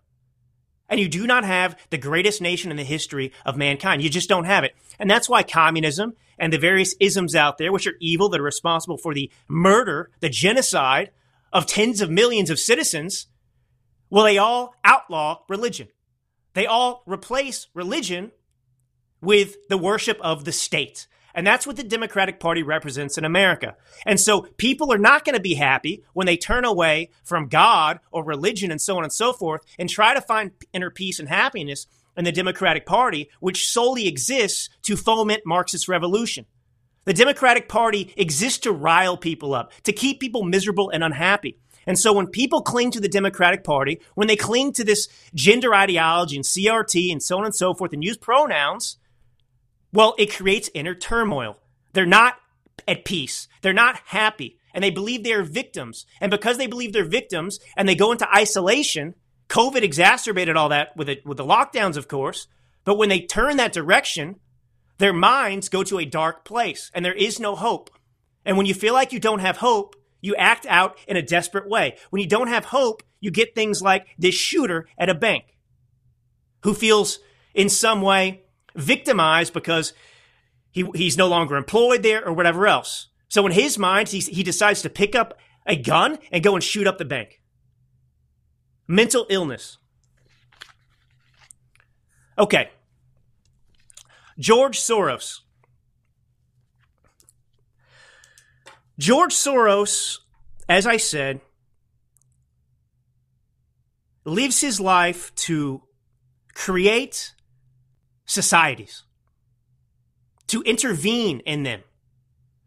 And 0.89 1.01
you 1.01 1.09
do 1.09 1.27
not 1.27 1.45
have 1.45 1.79
the 1.89 1.97
greatest 1.97 2.43
nation 2.43 2.71
in 2.71 2.77
the 2.77 2.85
history 2.85 3.33
of 3.47 3.57
mankind. 3.57 4.03
You 4.03 4.11
just 4.11 4.29
don't 4.29 4.45
have 4.45 4.65
it. 4.65 4.75
And 4.99 5.09
that's 5.09 5.29
why 5.29 5.43
communism 5.43 6.13
and 6.39 6.53
the 6.53 6.59
various 6.59 6.95
isms 7.01 7.35
out 7.35 7.57
there, 7.57 7.73
which 7.73 7.87
are 7.87 7.95
evil, 8.01 8.29
that 8.29 8.41
are 8.41 8.45
responsible 8.45 8.99
for 8.99 9.15
the 9.15 9.31
murder, 9.49 10.11
the 10.21 10.29
genocide 10.29 11.11
of 11.53 11.67
tens 11.67 12.03
of 12.03 12.11
millions 12.11 12.51
of 12.51 12.59
citizens, 12.59 13.29
well, 14.11 14.25
they 14.25 14.37
all 14.37 14.75
outlaw 14.85 15.41
religion. 15.49 15.89
They 16.53 16.67
all 16.67 17.03
replace 17.07 17.69
religion 17.73 18.33
with 19.25 19.57
the 19.69 19.79
worship 19.79 20.19
of 20.21 20.45
the 20.45 20.53
state. 20.53 21.07
And 21.35 21.47
that's 21.47 21.67
what 21.67 21.77
the 21.77 21.83
Democratic 21.83 22.39
Party 22.39 22.63
represents 22.63 23.19
in 23.19 23.25
America. 23.25 23.77
And 24.07 24.21
so 24.21 24.43
people 24.57 24.93
are 24.93 24.99
not 24.99 25.25
going 25.25 25.35
to 25.35 25.43
be 25.43 25.55
happy 25.55 26.05
when 26.13 26.27
they 26.27 26.37
turn 26.37 26.65
away 26.65 27.11
from 27.25 27.49
God 27.49 27.99
or 28.13 28.23
religion 28.23 28.71
and 28.71 28.81
so 28.81 28.97
on 28.97 29.03
and 29.03 29.13
so 29.13 29.33
forth 29.33 29.63
and 29.79 29.91
try 29.91 30.15
to 30.15 30.21
find 30.21 30.53
inner 30.73 30.91
peace 30.91 31.19
and 31.19 31.29
happiness 31.29 31.89
in 32.17 32.25
the 32.25 32.31
Democratic 32.31 32.87
Party, 32.87 33.29
which 33.41 33.69
solely 33.69 34.07
exists 34.07 34.69
to 34.83 34.97
foment 34.97 35.43
Marxist 35.45 35.89
revolution. 35.89 36.47
The 37.05 37.13
Democratic 37.13 37.69
Party 37.69 38.15
exists 38.17 38.61
to 38.61 38.73
rile 38.73 39.17
people 39.17 39.55
up, 39.55 39.73
to 39.83 39.93
keep 39.93 40.21
people 40.21 40.45
miserable 40.45 40.91
and 40.91 41.03
unhappy. 41.03 41.59
And 41.87 41.99
so 41.99 42.13
when 42.13 42.29
people 42.29 42.63
cling 42.63 42.93
to 42.93 43.01
the 43.01 43.09
Democratic 43.09 43.63
Party, 43.63 44.01
when 44.15 44.29
they 44.29 44.37
cling 44.37 44.73
to 44.75 44.85
this 44.85 45.09
gender 45.35 45.75
ideology 45.75 46.37
and 46.37 46.45
CRT 46.45 47.13
and 47.13 47.23
so 47.23 47.39
on 47.39 47.45
and 47.45 47.55
so 47.55 47.75
forth 47.75 47.93
and 47.93 48.03
use 48.03 48.17
pronouns, 48.17 48.97
well, 49.95 50.17
it 50.19 50.35
creates 50.35 50.69
inner 50.75 50.95
turmoil. 50.95 51.57
They're 51.93 52.05
not 52.05 52.35
at 52.89 53.05
peace. 53.05 53.47
They're 53.63 53.73
not 53.73 54.01
happy. 54.07 54.59
And 54.75 54.83
they 54.83 54.91
believe 54.91 55.23
they 55.23 55.33
are 55.33 55.45
victims. 55.45 56.05
And 56.21 56.33
because 56.33 56.59
they 56.59 56.67
believe 56.67 56.93
they're 56.93 57.05
victims 57.05 57.61
and 57.77 57.89
they 57.89 57.95
go 57.95 58.11
into 58.11 58.29
isolation, 58.35 59.15
COVID 59.49 59.83
exacerbated 59.83 60.57
all 60.57 60.69
that 60.71 60.97
with, 60.97 61.09
it, 61.09 61.25
with 61.25 61.37
the 61.37 61.45
lockdowns, 61.45 61.97
of 61.97 62.09
course. 62.09 62.49
But 62.85 62.99
when 62.99 63.09
they 63.09 63.21
turn 63.21 63.57
that 63.59 63.73
direction, 63.73 64.41
their 64.99 65.13
minds 65.13 65.69
go 65.69 65.85
to 65.85 66.01
a 66.01 66.05
dark 66.05 66.45
place 66.45 66.91
and 66.93 67.05
there 67.05 67.15
is 67.15 67.39
no 67.39 67.55
hope. 67.55 67.89
And 68.45 68.57
when 68.57 68.67
you 68.67 68.75
feel 68.75 68.95
like 68.95 69.13
you 69.13 69.21
don't 69.21 69.39
have 69.39 69.59
hope, 69.59 69.95
you 70.21 70.35
act 70.35 70.67
out 70.67 70.99
in 71.07 71.17
a 71.17 71.23
desperate 71.23 71.69
way. 71.69 71.97
When 72.11 72.21
you 72.21 72.29
don't 72.29 72.49
have 72.49 72.65
hope, 72.65 73.05
you 73.21 73.31
get 73.31 73.55
things 73.55 73.81
like 73.81 74.09
this 74.19 74.35
shooter 74.35 74.89
at 74.99 75.09
a 75.09 75.15
bank 75.15 75.45
who 76.65 76.75
feels 76.75 77.21
in 77.55 77.69
some 77.69 78.03
way 78.03 78.44
victimized 78.75 79.53
because 79.53 79.93
he, 80.71 80.85
he's 80.95 81.17
no 81.17 81.29
longer 81.29 81.57
employed 81.57 82.03
there 82.03 82.27
or 82.27 82.33
whatever 82.33 82.67
else. 82.67 83.09
So 83.29 83.47
in 83.47 83.53
his 83.53 83.79
mind, 83.79 84.09
he, 84.09 84.21
he 84.21 84.43
decides 84.43 84.83
to 84.83 84.91
pick 84.91 85.15
up 85.15 85.39
a 85.67 85.77
gun 85.77 86.19
and 86.31 86.43
go 86.43 86.55
and 86.55 86.63
shoot 86.63 86.87
up 86.87 86.99
the 86.99 87.05
bank. 87.05 87.41
Mental 88.87 89.27
illness. 89.31 89.79
Okay. 92.39 92.71
George 94.39 94.79
Soros. 94.79 95.41
George 98.99 99.35
Soros, 99.35 100.19
as 100.69 100.87
I 100.87 100.97
said, 100.97 101.41
lives 104.25 104.61
his 104.61 104.81
life 104.81 105.35
to 105.35 105.83
create 106.55 107.35
societies, 108.27 109.05
to 110.47 110.63
intervene 110.63 111.41
in 111.41 111.63
them, 111.63 111.83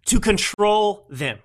to 0.06 0.20
control 0.20 1.08
them. 1.10 1.40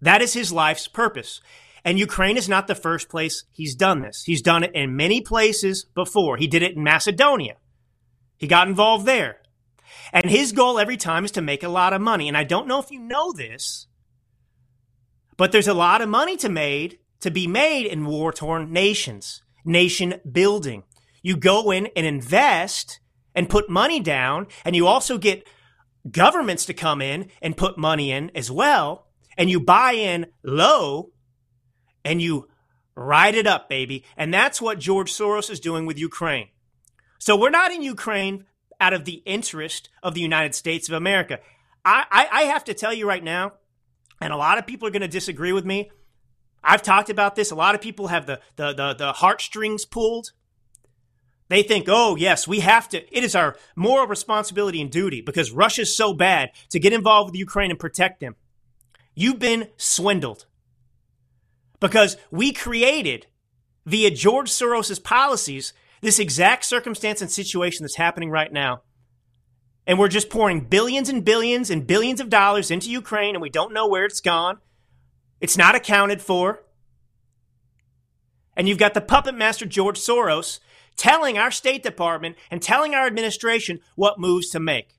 That 0.00 0.22
is 0.22 0.32
his 0.32 0.52
life's 0.52 0.88
purpose. 0.88 1.40
And 1.84 1.98
Ukraine 1.98 2.36
is 2.36 2.48
not 2.48 2.66
the 2.66 2.74
first 2.74 3.08
place 3.08 3.44
he's 3.50 3.74
done 3.74 4.02
this. 4.02 4.22
He's 4.24 4.42
done 4.42 4.64
it 4.64 4.72
in 4.74 4.96
many 4.96 5.20
places 5.20 5.86
before. 5.94 6.36
He 6.36 6.46
did 6.46 6.62
it 6.62 6.76
in 6.76 6.82
Macedonia. 6.82 7.56
He 8.36 8.46
got 8.46 8.68
involved 8.68 9.06
there. 9.06 9.38
And 10.12 10.26
his 10.28 10.52
goal 10.52 10.78
every 10.78 10.96
time 10.96 11.24
is 11.24 11.30
to 11.32 11.42
make 11.42 11.62
a 11.62 11.68
lot 11.68 11.92
of 11.92 12.00
money. 12.00 12.28
And 12.28 12.36
I 12.36 12.44
don't 12.44 12.68
know 12.68 12.78
if 12.80 12.90
you 12.90 13.00
know 13.00 13.32
this, 13.32 13.86
but 15.36 15.52
there's 15.52 15.68
a 15.68 15.74
lot 15.74 16.02
of 16.02 16.08
money 16.08 16.36
to 16.38 16.48
made 16.48 16.98
to 17.20 17.30
be 17.30 17.46
made 17.46 17.86
in 17.86 18.06
war-torn 18.06 18.72
nations, 18.72 19.42
nation 19.64 20.20
building. 20.30 20.84
You 21.22 21.36
go 21.36 21.70
in 21.70 21.88
and 21.96 22.06
invest 22.06 23.00
and 23.34 23.48
put 23.48 23.68
money 23.68 24.00
down, 24.00 24.46
and 24.64 24.74
you 24.74 24.86
also 24.86 25.18
get 25.18 25.46
governments 26.10 26.66
to 26.66 26.74
come 26.74 27.02
in 27.02 27.30
and 27.42 27.56
put 27.56 27.78
money 27.78 28.10
in 28.10 28.30
as 28.34 28.50
well, 28.50 29.06
and 29.36 29.50
you 29.50 29.60
buy 29.60 29.92
in 29.92 30.26
low 30.42 31.12
and 32.04 32.22
you 32.22 32.48
ride 32.94 33.34
it 33.34 33.46
up, 33.46 33.68
baby. 33.68 34.04
And 34.16 34.32
that's 34.32 34.60
what 34.60 34.78
George 34.78 35.12
Soros 35.12 35.50
is 35.50 35.60
doing 35.60 35.86
with 35.86 35.98
Ukraine. 35.98 36.48
So 37.18 37.36
we're 37.36 37.50
not 37.50 37.72
in 37.72 37.82
Ukraine 37.82 38.46
out 38.80 38.92
of 38.92 39.04
the 39.04 39.22
interest 39.26 39.88
of 40.02 40.14
the 40.14 40.20
United 40.20 40.54
States 40.54 40.88
of 40.88 40.94
America. 40.94 41.40
I, 41.84 42.06
I, 42.10 42.28
I 42.32 42.42
have 42.44 42.64
to 42.64 42.74
tell 42.74 42.92
you 42.92 43.06
right 43.06 43.22
now, 43.22 43.52
and 44.20 44.32
a 44.32 44.36
lot 44.36 44.58
of 44.58 44.66
people 44.66 44.88
are 44.88 44.92
going 44.92 45.02
to 45.02 45.08
disagree 45.08 45.52
with 45.52 45.64
me. 45.64 45.90
I've 46.62 46.82
talked 46.82 47.10
about 47.10 47.36
this. 47.36 47.50
A 47.50 47.56
lot 47.56 47.74
of 47.74 47.80
people 47.80 48.08
have 48.08 48.26
the, 48.26 48.40
the, 48.56 48.72
the, 48.72 48.94
the 48.94 49.12
heartstrings 49.12 49.84
pulled 49.84 50.32
they 51.48 51.62
think, 51.62 51.86
oh, 51.88 52.16
yes, 52.16 52.46
we 52.46 52.60
have 52.60 52.88
to, 52.90 53.16
it 53.16 53.24
is 53.24 53.34
our 53.34 53.56
moral 53.74 54.06
responsibility 54.06 54.80
and 54.80 54.90
duty 54.90 55.20
because 55.20 55.50
Russia's 55.50 55.96
so 55.96 56.12
bad 56.12 56.50
to 56.70 56.78
get 56.78 56.92
involved 56.92 57.30
with 57.30 57.38
Ukraine 57.38 57.70
and 57.70 57.80
protect 57.80 58.20
them. 58.20 58.36
You've 59.14 59.38
been 59.38 59.68
swindled 59.76 60.46
because 61.80 62.16
we 62.30 62.52
created 62.52 63.26
via 63.86 64.10
George 64.10 64.50
Soros's 64.50 64.98
policies 64.98 65.72
this 66.00 66.18
exact 66.18 66.64
circumstance 66.64 67.20
and 67.20 67.30
situation 67.30 67.82
that's 67.82 67.96
happening 67.96 68.30
right 68.30 68.52
now. 68.52 68.82
And 69.86 69.98
we're 69.98 70.08
just 70.08 70.30
pouring 70.30 70.60
billions 70.60 71.08
and 71.08 71.24
billions 71.24 71.70
and 71.70 71.86
billions 71.86 72.20
of 72.20 72.28
dollars 72.28 72.70
into 72.70 72.90
Ukraine 72.90 73.34
and 73.34 73.42
we 73.42 73.50
don't 73.50 73.72
know 73.72 73.88
where 73.88 74.04
it's 74.04 74.20
gone. 74.20 74.58
It's 75.40 75.56
not 75.56 75.74
accounted 75.74 76.20
for. 76.20 76.62
And 78.54 78.68
you've 78.68 78.78
got 78.78 78.94
the 78.94 79.00
puppet 79.00 79.34
master 79.34 79.66
George 79.66 79.98
Soros 79.98 80.60
telling 80.98 81.38
our 81.38 81.50
State 81.50 81.82
Department 81.82 82.36
and 82.50 82.60
telling 82.60 82.94
our 82.94 83.06
administration 83.06 83.80
what 83.94 84.20
moves 84.20 84.50
to 84.50 84.60
make. 84.60 84.98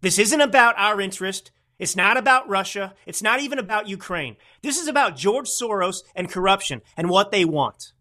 This 0.00 0.18
isn't 0.18 0.40
about 0.40 0.74
our 0.76 1.00
interest. 1.00 1.52
It's 1.78 1.94
not 1.94 2.16
about 2.16 2.48
Russia. 2.48 2.94
It's 3.06 3.22
not 3.22 3.40
even 3.40 3.58
about 3.58 3.88
Ukraine. 3.88 4.36
This 4.62 4.80
is 4.80 4.88
about 4.88 5.16
George 5.16 5.48
Soros 5.48 6.02
and 6.14 6.30
corruption 6.30 6.82
and 6.96 7.08
what 7.08 7.30
they 7.30 7.44
want. 7.44 7.92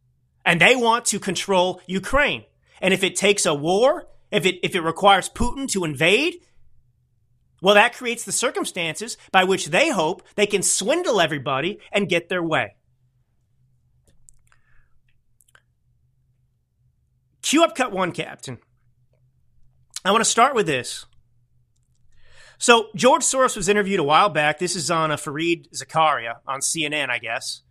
And 0.43 0.59
they 0.59 0.75
want 0.75 1.05
to 1.05 1.19
control 1.19 1.81
Ukraine. 1.85 2.45
And 2.81 2.93
if 2.93 3.03
it 3.03 3.15
takes 3.15 3.45
a 3.45 3.53
war, 3.53 4.07
if 4.31 4.45
it, 4.45 4.59
if 4.63 4.75
it 4.75 4.81
requires 4.81 5.29
Putin 5.29 5.67
to 5.69 5.83
invade, 5.83 6.35
well, 7.61 7.75
that 7.75 7.95
creates 7.95 8.23
the 8.23 8.31
circumstances 8.31 9.17
by 9.31 9.43
which 9.43 9.67
they 9.67 9.89
hope 9.89 10.23
they 10.35 10.45
can 10.45 10.61
swindle 10.61 11.19
everybody 11.19 11.79
and 11.91 12.09
get 12.09 12.29
their 12.29 12.43
way. 12.43 12.74
Cue 17.45 17.63
up 17.63 17.75
cut 17.75 17.91
one, 17.91 18.11
Captain. 18.11 18.57
I 20.03 20.09
want 20.09 20.23
to 20.23 20.29
start 20.29 20.55
with 20.55 20.65
this. 20.65 21.05
So, 22.57 22.87
George 22.95 23.21
Soros 23.21 23.55
was 23.55 23.69
interviewed 23.69 23.99
a 23.99 24.03
while 24.03 24.29
back. 24.29 24.57
This 24.57 24.75
is 24.75 24.89
on 24.89 25.11
a 25.11 25.15
Fareed 25.15 25.67
Zakaria 25.71 26.37
on 26.47 26.61
CNN, 26.61 27.11
I 27.11 27.19
guess. 27.19 27.61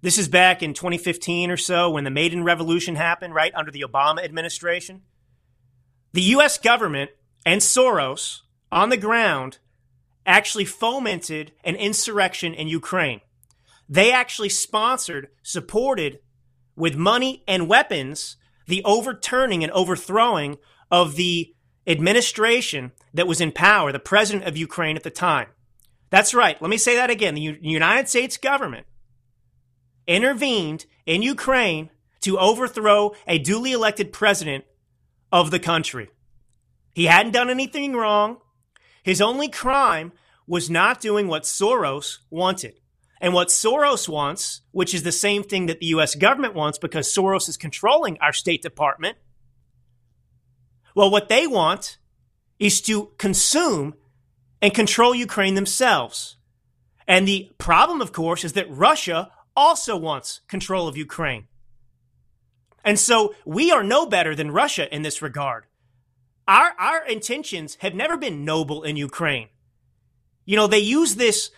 This 0.00 0.16
is 0.16 0.26
back 0.26 0.62
in 0.62 0.72
2015 0.72 1.50
or 1.50 1.58
so 1.58 1.90
when 1.90 2.04
the 2.04 2.10
Maidan 2.10 2.44
Revolution 2.44 2.94
happened, 2.94 3.34
right 3.34 3.52
under 3.54 3.70
the 3.70 3.84
Obama 3.86 4.24
administration. 4.24 5.02
The 6.14 6.22
U.S. 6.22 6.56
government 6.56 7.10
and 7.44 7.60
Soros 7.60 8.40
on 8.72 8.88
the 8.88 8.96
ground 8.96 9.58
actually 10.24 10.64
fomented 10.64 11.52
an 11.62 11.76
insurrection 11.76 12.54
in 12.54 12.68
Ukraine. 12.68 13.20
They 13.86 14.10
actually 14.10 14.48
sponsored, 14.48 15.28
supported 15.42 16.20
with 16.74 16.96
money 16.96 17.44
and 17.46 17.68
weapons 17.68 18.38
the 18.66 18.82
overturning 18.84 19.62
and 19.62 19.72
overthrowing 19.72 20.58
of 20.90 21.16
the 21.16 21.54
administration 21.86 22.92
that 23.12 23.26
was 23.26 23.40
in 23.40 23.52
power, 23.52 23.92
the 23.92 23.98
president 23.98 24.46
of 24.46 24.56
Ukraine 24.56 24.96
at 24.96 25.02
the 25.02 25.10
time. 25.10 25.48
That's 26.10 26.34
right. 26.34 26.60
Let 26.60 26.70
me 26.70 26.78
say 26.78 26.96
that 26.96 27.10
again. 27.10 27.34
The 27.34 27.40
U- 27.40 27.58
United 27.60 28.08
States 28.08 28.36
government 28.36 28.86
intervened 30.06 30.86
in 31.06 31.22
Ukraine 31.22 31.90
to 32.20 32.38
overthrow 32.38 33.12
a 33.26 33.38
duly 33.38 33.72
elected 33.72 34.12
president 34.12 34.64
of 35.32 35.50
the 35.50 35.58
country. 35.58 36.08
He 36.94 37.06
hadn't 37.06 37.32
done 37.32 37.50
anything 37.50 37.94
wrong. 37.94 38.38
His 39.02 39.20
only 39.20 39.48
crime 39.48 40.12
was 40.46 40.70
not 40.70 41.00
doing 41.00 41.28
what 41.28 41.42
Soros 41.42 42.18
wanted. 42.30 42.74
And 43.24 43.32
what 43.32 43.48
Soros 43.48 44.06
wants, 44.06 44.60
which 44.70 44.92
is 44.92 45.02
the 45.02 45.10
same 45.10 45.42
thing 45.44 45.64
that 45.64 45.80
the 45.80 45.86
US 45.86 46.14
government 46.14 46.52
wants 46.52 46.76
because 46.76 47.08
Soros 47.08 47.48
is 47.48 47.56
controlling 47.56 48.18
our 48.20 48.34
State 48.34 48.60
Department, 48.60 49.16
well, 50.94 51.10
what 51.10 51.30
they 51.30 51.46
want 51.46 51.96
is 52.58 52.82
to 52.82 53.12
consume 53.16 53.94
and 54.60 54.74
control 54.74 55.14
Ukraine 55.14 55.54
themselves. 55.54 56.36
And 57.08 57.26
the 57.26 57.50
problem, 57.56 58.02
of 58.02 58.12
course, 58.12 58.44
is 58.44 58.52
that 58.52 58.70
Russia 58.70 59.30
also 59.56 59.96
wants 59.96 60.42
control 60.46 60.86
of 60.86 60.98
Ukraine. 60.98 61.46
And 62.84 62.98
so 62.98 63.34
we 63.46 63.70
are 63.70 63.82
no 63.82 64.04
better 64.04 64.34
than 64.34 64.50
Russia 64.50 64.94
in 64.94 65.00
this 65.00 65.22
regard. 65.22 65.64
Our, 66.46 66.72
our 66.78 67.06
intentions 67.06 67.78
have 67.80 67.94
never 67.94 68.18
been 68.18 68.44
noble 68.44 68.82
in 68.82 68.96
Ukraine. 68.96 69.48
You 70.44 70.56
know, 70.56 70.66
they 70.66 70.80
use 70.80 71.14
this 71.14 71.50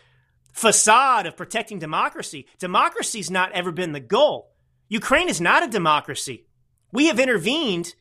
facade 0.56 1.26
of 1.26 1.36
protecting 1.36 1.78
democracy. 1.78 2.46
Democracy's 2.58 3.30
not 3.30 3.52
ever 3.52 3.70
been 3.70 3.92
the 3.92 4.00
goal. 4.00 4.50
Ukraine 4.88 5.28
is 5.28 5.40
not 5.40 5.62
a 5.62 5.68
democracy. 5.68 6.46
We 6.90 7.06
have 7.06 7.20
intervened 7.20 7.94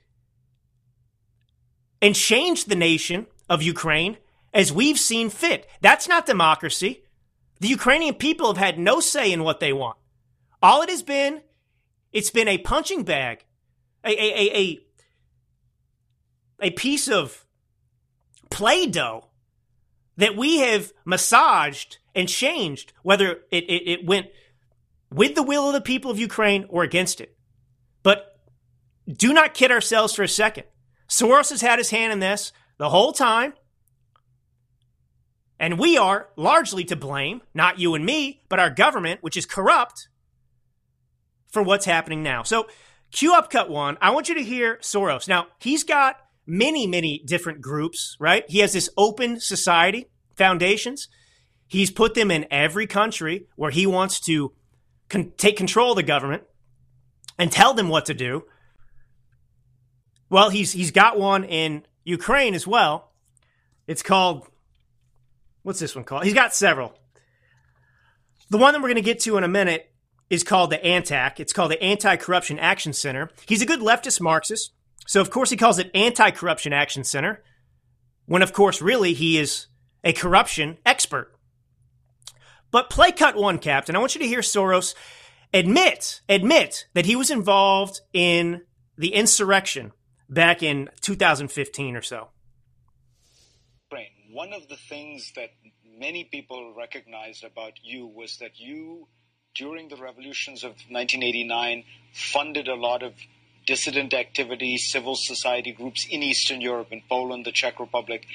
and 2.01 2.15
changed 2.15 2.69
the 2.69 2.75
nation 2.75 3.27
of 3.49 3.61
Ukraine 3.61 4.17
as 4.53 4.71
we've 4.71 4.97
seen 4.97 5.29
fit. 5.29 5.67
That's 5.81 6.07
not 6.07 6.25
democracy. 6.25 7.03
The 7.59 7.67
Ukrainian 7.67 8.15
people 8.15 8.47
have 8.47 8.57
had 8.57 8.79
no 8.79 9.01
say 9.01 9.33
in 9.33 9.43
what 9.43 9.59
they 9.59 9.73
want. 9.73 9.97
All 10.61 10.81
it 10.81 10.89
has 10.89 11.03
been, 11.03 11.41
it's 12.13 12.29
been 12.29 12.47
a 12.47 12.57
punching 12.57 13.03
bag, 13.03 13.43
a, 14.05 14.11
a, 14.11 14.13
a, 14.13 14.57
a, 14.57 14.79
a 16.67 16.71
piece 16.71 17.09
of 17.09 17.45
Play 18.49 18.85
dough 18.85 19.25
that 20.15 20.37
we 20.37 20.59
have 20.59 20.93
massaged 21.03 21.97
and 22.15 22.29
changed, 22.29 22.93
whether 23.03 23.31
it, 23.51 23.63
it, 23.65 23.87
it 23.87 24.05
went 24.05 24.27
with 25.11 25.35
the 25.35 25.43
will 25.43 25.67
of 25.67 25.73
the 25.73 25.81
people 25.81 26.11
of 26.11 26.19
Ukraine 26.19 26.65
or 26.69 26.83
against 26.83 27.21
it. 27.21 27.35
But 28.03 28.39
do 29.11 29.33
not 29.33 29.53
kid 29.53 29.71
ourselves 29.71 30.13
for 30.13 30.23
a 30.23 30.27
second. 30.27 30.65
Soros 31.09 31.49
has 31.49 31.61
had 31.61 31.79
his 31.79 31.91
hand 31.91 32.13
in 32.13 32.19
this 32.19 32.51
the 32.77 32.89
whole 32.89 33.11
time. 33.11 33.53
And 35.59 35.79
we 35.79 35.97
are 35.97 36.29
largely 36.35 36.83
to 36.85 36.95
blame, 36.95 37.41
not 37.53 37.79
you 37.79 37.95
and 37.95 38.05
me, 38.05 38.41
but 38.49 38.59
our 38.59 38.69
government, 38.69 39.23
which 39.23 39.37
is 39.37 39.45
corrupt, 39.45 40.09
for 41.49 41.63
what's 41.63 41.85
happening 41.85 42.21
now. 42.21 42.43
So, 42.43 42.67
cue 43.11 43.33
up 43.33 43.49
cut 43.49 43.69
one. 43.69 43.97
I 44.01 44.09
want 44.09 44.27
you 44.27 44.35
to 44.35 44.43
hear 44.43 44.77
Soros. 44.81 45.29
Now, 45.29 45.47
he's 45.59 45.85
got 45.85 46.17
many, 46.45 46.85
many 46.85 47.23
different 47.25 47.61
groups, 47.61 48.17
right? 48.19 48.43
He 48.49 48.59
has 48.59 48.73
this 48.73 48.89
open 48.97 49.39
society 49.39 50.07
foundations. 50.35 51.07
He's 51.67 51.91
put 51.91 52.13
them 52.13 52.31
in 52.31 52.45
every 52.51 52.87
country 52.87 53.47
where 53.55 53.71
he 53.71 53.87
wants 53.87 54.19
to 54.21 54.53
con- 55.09 55.33
take 55.37 55.57
control 55.57 55.91
of 55.91 55.95
the 55.97 56.03
government 56.03 56.43
and 57.37 57.51
tell 57.51 57.73
them 57.73 57.89
what 57.89 58.05
to 58.05 58.13
do. 58.13 58.45
Well, 60.29 60.49
he's 60.49 60.71
he's 60.71 60.91
got 60.91 61.19
one 61.19 61.43
in 61.43 61.85
Ukraine 62.03 62.53
as 62.53 62.65
well. 62.67 63.11
It's 63.87 64.03
called 64.03 64.47
what's 65.63 65.79
this 65.79 65.95
one 65.95 66.05
called? 66.05 66.23
He's 66.23 66.33
got 66.33 66.53
several. 66.53 66.93
The 68.49 68.57
one 68.57 68.73
that 68.73 68.79
we're 68.79 68.89
going 68.89 68.95
to 68.95 69.01
get 69.01 69.19
to 69.21 69.37
in 69.37 69.43
a 69.43 69.47
minute 69.47 69.91
is 70.29 70.43
called 70.43 70.71
the 70.71 70.77
ANTAC. 70.77 71.39
It's 71.39 71.53
called 71.53 71.71
the 71.71 71.81
Anti-Corruption 71.81 72.59
Action 72.59 72.93
Center. 72.93 73.29
He's 73.47 73.61
a 73.61 73.65
good 73.65 73.79
leftist 73.79 74.21
Marxist, 74.21 74.71
so 75.07 75.21
of 75.21 75.29
course 75.31 75.49
he 75.49 75.57
calls 75.57 75.79
it 75.79 75.89
Anti-Corruption 75.95 76.73
Action 76.73 77.03
Center, 77.03 77.43
when 78.25 78.41
of 78.41 78.53
course 78.53 78.81
really 78.81 79.13
he 79.13 79.37
is 79.37 79.67
a 80.03 80.13
corruption 80.13 80.77
expert. 80.85 80.94
But 82.75 82.89
play 82.89 83.13
cut 83.13 83.37
one, 83.37 83.59
Captain. 83.59 83.95
I 83.95 83.99
want 83.99 84.15
you 84.15 84.19
to 84.19 84.27
hear 84.27 84.41
Soros 84.41 84.95
admit 85.53 86.19
admit 86.27 86.87
that 86.93 87.05
he 87.05 87.15
was 87.15 87.31
involved 87.31 88.01
in 88.11 88.63
the 88.97 89.13
insurrection 89.13 89.93
back 90.27 90.61
in 90.61 90.89
2015 90.99 91.95
or 91.95 92.01
so. 92.01 92.31
One 94.29 94.51
of 94.51 94.67
the 94.67 94.75
things 94.75 95.31
that 95.37 95.51
many 95.85 96.25
people 96.25 96.73
recognized 96.75 97.45
about 97.45 97.79
you 97.81 98.07
was 98.07 98.39
that 98.39 98.59
you, 98.59 99.07
during 99.53 99.87
the 99.87 99.95
revolutions 99.95 100.65
of 100.65 100.71
1989, 100.89 101.85
funded 102.11 102.67
a 102.67 102.75
lot 102.75 103.03
of 103.03 103.13
dissident 103.65 104.13
activity, 104.13 104.75
civil 104.75 105.15
society 105.15 105.71
groups 105.71 106.05
in 106.09 106.21
Eastern 106.21 106.59
Europe, 106.59 106.89
in 106.91 107.03
Poland, 107.07 107.45
the 107.45 107.53
Czech 107.53 107.79
Republic. 107.79 108.25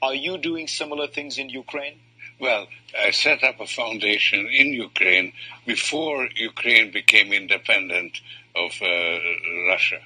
Are 0.00 0.14
you 0.14 0.38
doing 0.38 0.68
similar 0.68 1.08
things 1.08 1.38
in 1.38 1.48
Ukraine? 1.48 1.98
Well, 2.40 2.68
I 2.98 3.10
set 3.10 3.44
up 3.44 3.60
a 3.60 3.66
foundation 3.66 4.46
in 4.46 4.68
Ukraine 4.68 5.34
before 5.66 6.26
Ukraine 6.34 6.90
became 6.90 7.34
independent 7.34 8.18
of 8.56 8.72
uh, 8.80 9.18
Russia. 9.68 10.00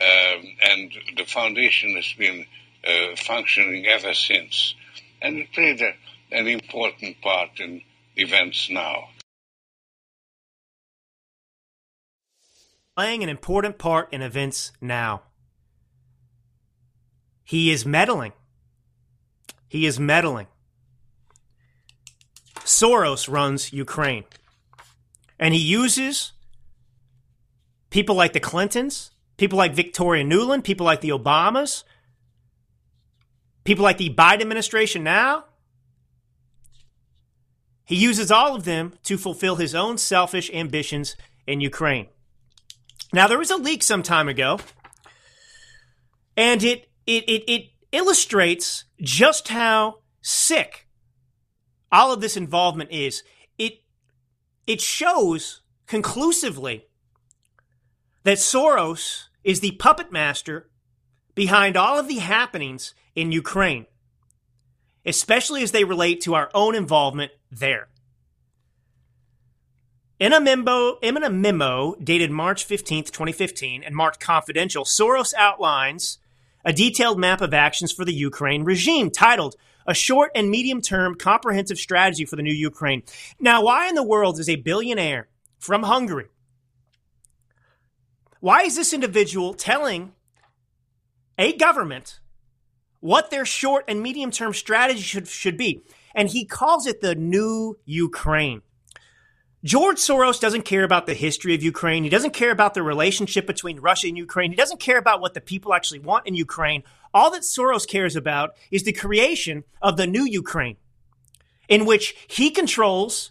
Um, 0.00 0.46
and 0.70 0.92
the 1.16 1.24
foundation 1.26 1.94
has 1.96 2.10
been 2.14 2.46
uh, 2.88 3.16
functioning 3.16 3.86
ever 3.86 4.14
since. 4.14 4.74
And 5.20 5.36
it 5.36 5.52
played 5.52 5.82
a, 5.82 5.92
an 6.32 6.46
important 6.48 7.20
part 7.20 7.60
in 7.60 7.82
events 8.16 8.70
now. 8.70 9.10
Playing 12.96 13.22
an 13.22 13.28
important 13.28 13.76
part 13.76 14.10
in 14.12 14.22
events 14.22 14.72
now. 14.80 15.22
He 17.44 17.70
is 17.70 17.84
meddling. 17.84 18.32
He 19.68 19.84
is 19.84 20.00
meddling. 20.00 20.46
Soros 22.64 23.30
runs 23.30 23.72
Ukraine. 23.72 24.24
And 25.38 25.52
he 25.54 25.60
uses 25.60 26.32
people 27.90 28.14
like 28.14 28.32
the 28.32 28.40
Clintons, 28.40 29.10
people 29.36 29.58
like 29.58 29.74
Victoria 29.74 30.24
Nuland, 30.24 30.64
people 30.64 30.86
like 30.86 31.00
the 31.00 31.10
Obamas, 31.10 31.84
people 33.64 33.82
like 33.82 33.98
the 33.98 34.10
Biden 34.10 34.42
administration 34.42 35.02
now. 35.02 35.44
He 37.84 37.96
uses 37.96 38.30
all 38.30 38.54
of 38.54 38.64
them 38.64 38.94
to 39.04 39.18
fulfill 39.18 39.56
his 39.56 39.74
own 39.74 39.98
selfish 39.98 40.50
ambitions 40.52 41.16
in 41.46 41.60
Ukraine. 41.60 42.06
Now, 43.12 43.28
there 43.28 43.38
was 43.38 43.50
a 43.50 43.56
leak 43.56 43.82
some 43.82 44.02
time 44.02 44.28
ago, 44.28 44.58
and 46.36 46.62
it, 46.62 46.88
it, 47.06 47.24
it, 47.28 47.44
it 47.46 47.70
illustrates 47.92 48.84
just 49.00 49.48
how 49.48 49.98
sick 50.22 50.83
all 51.94 52.12
of 52.12 52.20
this 52.20 52.36
involvement 52.36 52.90
is. 52.90 53.22
It, 53.56 53.74
it 54.66 54.80
shows 54.80 55.62
conclusively 55.86 56.86
that 58.24 58.38
Soros 58.38 59.28
is 59.44 59.60
the 59.60 59.72
puppet 59.72 60.10
master 60.10 60.68
behind 61.34 61.76
all 61.76 61.98
of 61.98 62.08
the 62.08 62.16
happenings 62.16 62.94
in 63.14 63.30
Ukraine, 63.30 63.86
especially 65.06 65.62
as 65.62 65.70
they 65.70 65.84
relate 65.84 66.20
to 66.22 66.34
our 66.34 66.50
own 66.52 66.74
involvement 66.74 67.30
there. 67.50 67.88
In 70.18 70.32
a 70.32 70.40
memo, 70.40 70.96
in 71.00 71.22
a 71.22 71.30
memo 71.30 71.94
dated 72.02 72.30
March 72.30 72.66
15th, 72.66 73.10
2015, 73.10 73.82
and 73.82 73.94
marked 73.94 74.20
confidential, 74.20 74.84
Soros 74.84 75.34
outlines 75.36 76.18
a 76.64 76.72
detailed 76.72 77.18
map 77.18 77.40
of 77.40 77.52
actions 77.52 77.92
for 77.92 78.04
the 78.04 78.14
Ukraine 78.14 78.64
regime 78.64 79.10
titled 79.10 79.54
A 79.86 79.94
Short 79.94 80.30
and 80.34 80.50
Medium 80.50 80.80
Term 80.80 81.14
Comprehensive 81.14 81.78
Strategy 81.78 82.24
for 82.24 82.36
the 82.36 82.42
New 82.42 82.52
Ukraine. 82.52 83.02
Now, 83.38 83.64
why 83.64 83.88
in 83.88 83.94
the 83.94 84.02
world 84.02 84.38
is 84.38 84.48
a 84.48 84.56
billionaire 84.56 85.28
from 85.58 85.82
Hungary? 85.82 86.28
Why 88.40 88.62
is 88.62 88.76
this 88.76 88.92
individual 88.92 89.54
telling 89.54 90.12
a 91.38 91.56
government 91.56 92.20
what 93.00 93.30
their 93.30 93.44
short 93.44 93.84
and 93.88 94.02
medium 94.02 94.30
term 94.30 94.52
strategy 94.54 95.00
should, 95.00 95.28
should 95.28 95.56
be? 95.56 95.82
And 96.14 96.28
he 96.28 96.44
calls 96.44 96.86
it 96.86 97.00
the 97.00 97.14
new 97.14 97.78
Ukraine. 97.84 98.62
George 99.64 99.96
Soros 99.96 100.38
doesn't 100.38 100.66
care 100.66 100.84
about 100.84 101.06
the 101.06 101.14
history 101.14 101.54
of 101.54 101.62
Ukraine. 101.62 102.04
He 102.04 102.10
doesn't 102.10 102.34
care 102.34 102.50
about 102.50 102.74
the 102.74 102.82
relationship 102.82 103.46
between 103.46 103.80
Russia 103.80 104.08
and 104.08 104.18
Ukraine. 104.18 104.50
He 104.50 104.56
doesn't 104.56 104.78
care 104.78 104.98
about 104.98 105.22
what 105.22 105.32
the 105.32 105.40
people 105.40 105.72
actually 105.72 106.00
want 106.00 106.26
in 106.26 106.34
Ukraine. 106.34 106.82
All 107.14 107.30
that 107.30 107.42
Soros 107.42 107.88
cares 107.88 108.16
about 108.16 108.56
is 108.72 108.82
the 108.82 108.92
creation 108.92 109.62
of 109.80 109.96
the 109.96 110.06
new 110.06 110.24
Ukraine, 110.24 110.76
in 111.68 111.86
which 111.86 112.14
he 112.26 112.50
controls 112.50 113.30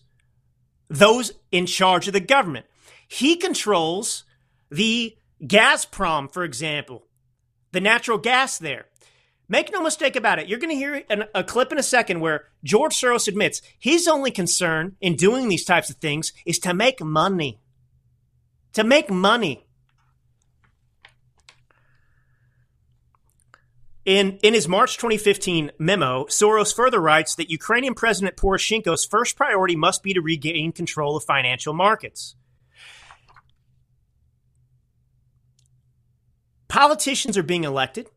those 0.89 1.34
in 1.52 1.65
charge 1.65 2.08
of 2.08 2.13
the 2.13 2.22
government. 2.22 2.65
He 3.08 3.36
controls 3.36 4.24
the 4.72 5.17
Gazprom, 5.43 6.32
for 6.32 6.46
example, 6.46 7.06
the 7.74 7.82
natural 7.82 8.17
gas 8.17 8.58
there. 8.58 8.86
Make 9.50 9.74
no 9.74 9.82
mistake 9.82 10.15
about 10.15 10.39
it. 10.39 10.48
You're 10.48 10.60
going 10.60 10.69
to 10.69 10.76
hear 10.76 11.04
an, 11.10 11.26
a 11.36 11.43
clip 11.43 11.72
in 11.74 11.78
a 11.78 11.84
second 11.84 12.22
where 12.22 12.46
George 12.63 12.93
Soros 12.93 13.28
admits 13.28 13.62
his 13.78 14.08
only 14.08 14.32
concern 14.32 14.96
in 15.02 15.17
doing 15.17 15.50
these 15.50 15.65
types 15.65 15.89
of 15.89 15.98
things 15.98 16.32
is 16.46 16.60
to 16.60 16.74
make 16.74 17.04
money. 17.04 17.60
To 18.74 18.86
make 18.86 19.12
money. 19.12 19.67
In, 24.06 24.38
in 24.44 24.54
his 24.54 24.68
March 24.68 24.98
2015 24.98 25.72
memo, 25.80 26.26
Soros 26.26 26.76
further 26.76 27.00
writes 27.00 27.36
that 27.36 27.50
Ukrainian 27.50 27.94
President 27.94 28.36
Poroshenko's 28.36 29.06
first 29.06 29.38
priority 29.38 29.78
must 29.78 30.04
be 30.04 30.13
to 30.13 30.22
regain 30.22 30.74
control 30.74 31.16
of 31.16 31.24
financial 31.24 31.74
markets. 31.74 32.36
Politicians 36.68 37.38
are 37.38 37.44
being 37.44 37.63
elected, 37.63 38.10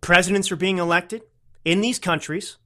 presidents 0.00 0.50
are 0.50 0.56
being 0.56 0.78
elected 0.78 1.22
in 1.64 1.80
these 1.80 1.98
countries, 1.98 2.56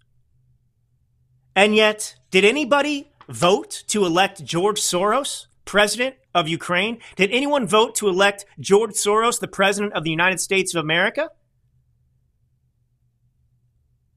and 1.57 1.74
yet, 1.74 2.16
did 2.31 2.44
anybody 2.44 3.11
vote 3.29 3.85
to 3.88 4.07
elect 4.07 4.44
George 4.44 4.81
Soros, 4.81 5.46
president 5.64 6.16
of 6.35 6.48
Ukraine? 6.48 6.98
Did 7.16 7.31
anyone 7.31 7.66
vote 7.66 7.94
to 7.96 8.09
elect 8.09 8.46
George 8.59 8.92
Soros, 8.92 9.38
the 9.40 9.48
president 9.48 9.92
of 9.92 10.05
the 10.05 10.11
United 10.11 10.40
States 10.40 10.74
of 10.74 10.83
America? 10.83 11.31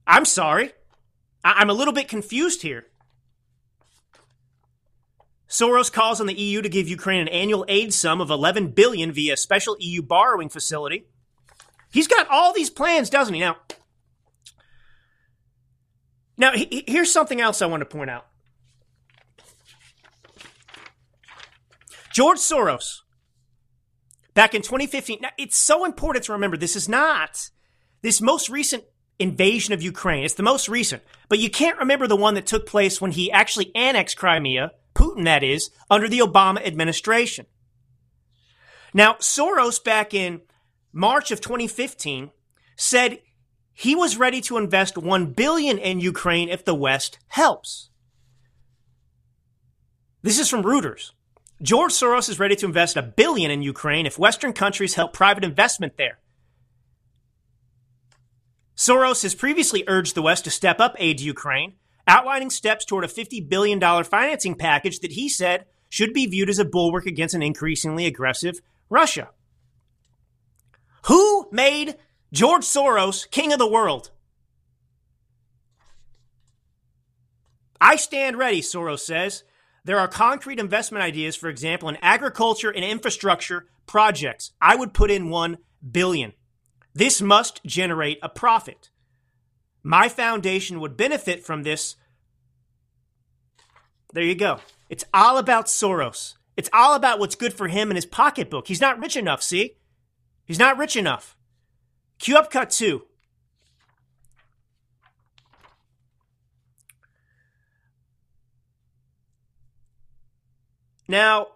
I'm 0.08 0.26
sorry. 0.26 0.72
I- 1.44 1.62
am 1.62 1.70
a 1.70 1.74
little 1.74 1.94
bit 1.94 2.08
confused 2.08 2.62
here. 2.62 2.88
Soros 5.50 5.92
calls 5.92 6.20
on 6.20 6.28
the 6.28 6.34
EU 6.34 6.62
to 6.62 6.70
give 6.70 6.90
Ukraine 6.90 7.22
an 7.22 7.28
annual 7.28 7.66
aid 7.68 7.94
sum 7.94 8.20
of 8.20 8.30
11 8.30 8.70
billion 8.70 9.12
via 9.12 9.34
a 9.34 9.38
special 9.38 9.78
EU 9.80 10.02
borrowing 10.02 10.50
facility. 10.50 11.08
He's 11.92 12.08
got 12.08 12.28
all 12.30 12.54
these 12.54 12.70
plans, 12.70 13.10
doesn't 13.10 13.34
he? 13.34 13.40
Now, 13.40 13.58
now 16.38 16.52
he, 16.52 16.84
here's 16.88 17.12
something 17.12 17.40
else 17.40 17.62
I 17.62 17.66
want 17.66 17.82
to 17.82 17.86
point 17.86 18.10
out. 18.10 18.28
George 22.14 22.40
Soros, 22.40 23.02
back 24.34 24.54
in 24.54 24.62
2015. 24.62 25.20
Now, 25.22 25.30
it's 25.38 25.56
so 25.56 25.86
important 25.86 26.26
to 26.26 26.34
remember 26.34 26.58
this 26.58 26.76
is 26.76 26.90
not 26.90 27.50
this 28.02 28.20
most 28.20 28.50
recent 28.50 28.84
invasion 29.20 29.74
of 29.74 29.82
Ukraine. 29.82 30.24
It's 30.24 30.36
the 30.36 30.44
most 30.44 30.70
recent. 30.70 31.04
But 31.30 31.40
you 31.40 31.50
can't 31.50 31.80
remember 31.80 32.08
the 32.08 32.16
one 32.16 32.36
that 32.36 32.46
took 32.46 32.66
place 32.66 33.02
when 33.02 33.12
he 33.12 33.32
actually 33.32 33.72
annexed 33.76 34.18
Crimea, 34.18 34.72
Putin 34.96 35.26
that 35.26 35.44
is, 35.44 35.72
under 35.90 36.08
the 36.08 36.20
Obama 36.20 36.66
administration. 36.66 37.46
Now, 38.94 39.14
Soros 39.16 39.84
back 39.84 40.14
in 40.14 40.42
March 40.94 41.32
of 41.32 41.42
2015 41.42 42.32
said 42.76 43.20
he 43.74 43.96
was 43.96 44.18
ready 44.18 44.42
to 44.42 44.58
invest 44.58 44.98
1 44.98 45.34
billion 45.34 45.78
in 45.78 46.00
Ukraine 46.00 46.50
if 46.50 46.66
the 46.66 46.76
West 46.76 47.20
helps. 47.28 47.90
This 50.24 50.40
is 50.40 50.50
from 50.50 50.64
Reuters. 50.64 51.12
George 51.62 51.92
Soros 51.92 52.30
is 52.30 52.40
ready 52.40 52.56
to 52.56 52.66
invest 52.66 52.98
a 52.98 53.02
billion 53.02 53.50
in 53.50 53.62
Ukraine 53.62 54.06
if 54.06 54.20
Western 54.20 54.54
countries 54.54 54.94
help 54.94 55.14
private 55.14 55.44
investment 55.44 55.98
there. 55.98 56.20
Soros 58.78 59.24
has 59.24 59.34
previously 59.34 59.84
urged 59.88 60.14
the 60.14 60.22
West 60.22 60.44
to 60.44 60.52
step 60.52 60.80
up 60.80 60.96
aid 61.00 61.18
to 61.18 61.24
Ukraine, 61.24 61.74
outlining 62.08 62.52
steps 62.52 62.86
toward 62.86 63.04
a 63.04 63.08
$50 63.08 63.50
billion 63.50 63.82
financing 64.04 64.54
package 64.54 65.00
that 65.00 65.14
he 65.14 65.28
said 65.28 65.66
should 65.90 66.14
be 66.14 66.28
viewed 66.28 66.50
as 66.50 66.60
a 66.60 66.66
bulwark 66.66 67.08
against 67.08 67.34
an 67.34 67.42
increasingly 67.42 68.06
aggressive 68.06 68.62
Russia. 68.90 69.30
Who 71.06 71.48
made 71.52 71.96
George 72.32 72.64
Soros 72.64 73.30
king 73.32 73.52
of 73.52 73.58
the 73.58 73.70
world? 73.70 74.12
I 77.82 77.96
stand 77.96 78.38
ready, 78.38 78.62
Soros 78.62 79.00
says. 79.00 79.44
There 79.86 80.00
are 80.00 80.08
concrete 80.08 80.60
investment 80.60 81.04
ideas, 81.04 81.36
for 81.36 81.50
example, 81.50 81.90
in 81.90 81.98
agriculture 82.02 82.70
and 82.70 82.84
infrastructure 82.84 83.66
projects. 83.88 84.52
I 84.62 84.76
would 84.76 84.94
put 84.94 85.10
in 85.10 85.30
1 85.30 85.58
billion. 85.92 86.34
This 86.98 87.22
must 87.22 87.64
generate 87.64 88.18
a 88.24 88.28
profit. 88.28 88.90
My 89.84 90.10
foundation 90.10 90.80
would 90.80 90.98
benefit 90.98 91.46
from 91.46 91.62
this. 91.62 91.96
There 94.14 94.24
you 94.24 94.34
go. 94.34 94.62
It's 94.90 95.06
all 95.14 95.38
about 95.38 95.68
Soros. 95.68 96.34
It's 96.56 96.72
all 96.74 96.96
about 96.96 97.20
what's 97.20 97.36
good 97.36 97.54
for 97.54 97.68
him 97.68 97.92
and 97.92 97.98
his 97.98 98.08
pocketbook. 98.08 98.68
He's 98.68 98.82
not 98.82 98.98
rich 98.98 99.16
enough, 99.16 99.44
see? 99.44 99.78
He's 100.44 100.58
not 100.58 100.80
rich 100.80 100.96
enough. 100.96 101.38
Cue 102.18 102.36
up 102.36 102.50
cut 102.50 102.72
two. 102.72 103.04
Now, 111.08 111.50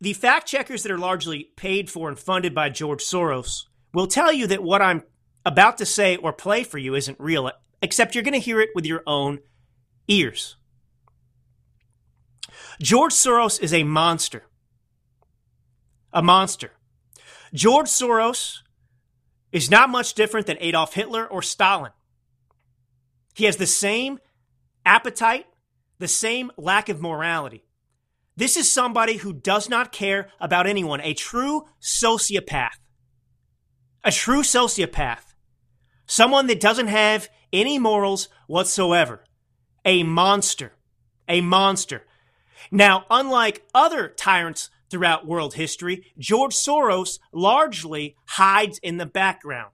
the 0.00 0.12
fact 0.12 0.48
checkers 0.48 0.82
that 0.82 0.90
are 0.90 0.98
largely 0.98 1.50
paid 1.56 1.88
for 1.88 2.08
and 2.08 2.18
funded 2.18 2.52
by 2.52 2.68
George 2.68 3.04
Soros 3.04 3.66
will 3.92 4.06
tell 4.06 4.32
you 4.32 4.46
that 4.46 4.62
what 4.62 4.82
I'm 4.82 5.02
about 5.44 5.78
to 5.78 5.86
say 5.86 6.16
or 6.16 6.32
play 6.32 6.64
for 6.64 6.78
you 6.78 6.94
isn't 6.94 7.18
real, 7.20 7.50
except 7.80 8.14
you're 8.14 8.24
going 8.24 8.32
to 8.32 8.40
hear 8.40 8.60
it 8.60 8.70
with 8.74 8.86
your 8.86 9.02
own 9.06 9.40
ears. 10.08 10.56
George 12.80 13.12
Soros 13.12 13.60
is 13.60 13.72
a 13.72 13.84
monster. 13.84 14.44
A 16.12 16.22
monster. 16.22 16.72
George 17.54 17.86
Soros 17.86 18.58
is 19.50 19.70
not 19.70 19.90
much 19.90 20.14
different 20.14 20.46
than 20.46 20.56
Adolf 20.60 20.94
Hitler 20.94 21.26
or 21.26 21.42
Stalin. 21.42 21.92
He 23.34 23.44
has 23.44 23.56
the 23.56 23.66
same 23.66 24.18
appetite, 24.84 25.46
the 25.98 26.08
same 26.08 26.50
lack 26.56 26.88
of 26.88 27.00
morality. 27.00 27.64
This 28.36 28.56
is 28.56 28.70
somebody 28.70 29.16
who 29.18 29.32
does 29.32 29.68
not 29.68 29.92
care 29.92 30.30
about 30.40 30.66
anyone, 30.66 31.00
a 31.02 31.14
true 31.14 31.64
sociopath 31.80 32.78
a 34.04 34.10
true 34.10 34.42
sociopath, 34.42 35.34
someone 36.06 36.46
that 36.48 36.60
doesn't 36.60 36.88
have 36.88 37.28
any 37.52 37.78
morals 37.78 38.28
whatsoever, 38.46 39.24
a 39.84 40.02
monster, 40.02 40.72
a 41.28 41.40
monster. 41.40 42.04
Now, 42.70 43.04
unlike 43.10 43.64
other 43.74 44.08
tyrants 44.08 44.70
throughout 44.90 45.26
world 45.26 45.54
history, 45.54 46.06
George 46.18 46.54
Soros 46.54 47.18
largely 47.32 48.16
hides 48.26 48.78
in 48.78 48.96
the 48.96 49.06
background. 49.06 49.72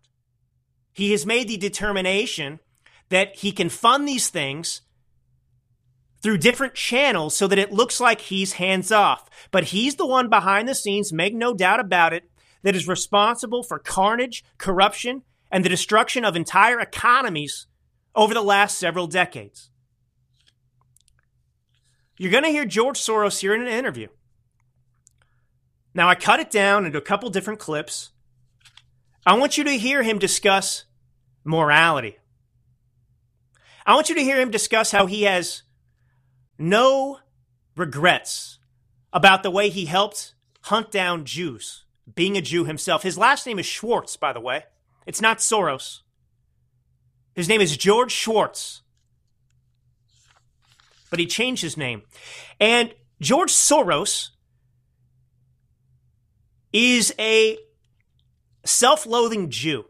He 0.92 1.12
has 1.12 1.24
made 1.24 1.48
the 1.48 1.56
determination 1.56 2.60
that 3.08 3.36
he 3.36 3.52
can 3.52 3.68
fund 3.68 4.06
these 4.06 4.28
things 4.28 4.82
through 6.22 6.38
different 6.38 6.74
channels 6.74 7.36
so 7.36 7.46
that 7.46 7.58
it 7.58 7.72
looks 7.72 8.00
like 8.00 8.20
he's 8.20 8.54
hands 8.54 8.90
off. 8.90 9.28
But 9.50 9.64
he's 9.64 9.96
the 9.96 10.06
one 10.06 10.28
behind 10.28 10.68
the 10.68 10.74
scenes, 10.74 11.12
make 11.12 11.34
no 11.34 11.54
doubt 11.54 11.80
about 11.80 12.12
it, 12.12 12.27
that 12.62 12.76
is 12.76 12.88
responsible 12.88 13.62
for 13.62 13.78
carnage, 13.78 14.44
corruption, 14.58 15.22
and 15.50 15.64
the 15.64 15.68
destruction 15.68 16.24
of 16.24 16.36
entire 16.36 16.80
economies 16.80 17.66
over 18.14 18.34
the 18.34 18.42
last 18.42 18.78
several 18.78 19.06
decades. 19.06 19.70
You're 22.18 22.32
going 22.32 22.44
to 22.44 22.50
hear 22.50 22.64
George 22.64 22.98
Soros 22.98 23.40
here 23.40 23.54
in 23.54 23.60
an 23.60 23.68
interview. 23.68 24.08
Now, 25.94 26.08
I 26.08 26.14
cut 26.14 26.40
it 26.40 26.50
down 26.50 26.84
into 26.84 26.98
a 26.98 27.02
couple 27.02 27.30
different 27.30 27.60
clips. 27.60 28.10
I 29.24 29.34
want 29.34 29.56
you 29.56 29.64
to 29.64 29.72
hear 29.72 30.02
him 30.02 30.18
discuss 30.18 30.84
morality. 31.44 32.18
I 33.86 33.94
want 33.94 34.08
you 34.08 34.14
to 34.16 34.22
hear 34.22 34.38
him 34.38 34.50
discuss 34.50 34.90
how 34.90 35.06
he 35.06 35.22
has 35.22 35.62
no 36.58 37.20
regrets 37.76 38.58
about 39.12 39.42
the 39.42 39.50
way 39.50 39.70
he 39.70 39.86
helped 39.86 40.34
hunt 40.62 40.90
down 40.90 41.24
Jews 41.24 41.84
being 42.14 42.36
a 42.36 42.40
Jew 42.40 42.64
himself. 42.64 43.02
His 43.02 43.18
last 43.18 43.46
name 43.46 43.58
is 43.58 43.66
Schwartz, 43.66 44.16
by 44.16 44.32
the 44.32 44.40
way. 44.40 44.64
It's 45.06 45.20
not 45.20 45.38
Soros. 45.38 46.00
His 47.34 47.48
name 47.48 47.60
is 47.60 47.76
George 47.76 48.12
Schwartz. 48.12 48.82
But 51.10 51.18
he 51.18 51.26
changed 51.26 51.62
his 51.62 51.76
name. 51.76 52.02
And 52.60 52.94
George 53.20 53.52
Soros 53.52 54.30
is 56.72 57.14
a 57.18 57.58
self 58.64 59.06
loathing 59.06 59.50
Jew. 59.50 59.86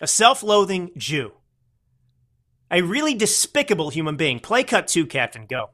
A 0.00 0.06
self 0.06 0.42
loathing 0.42 0.90
Jew. 0.96 1.32
A 2.70 2.82
really 2.82 3.14
despicable 3.14 3.90
human 3.90 4.16
being. 4.16 4.40
Play 4.40 4.64
cut 4.64 4.88
two, 4.88 5.06
Captain. 5.06 5.46
Go. 5.46 5.70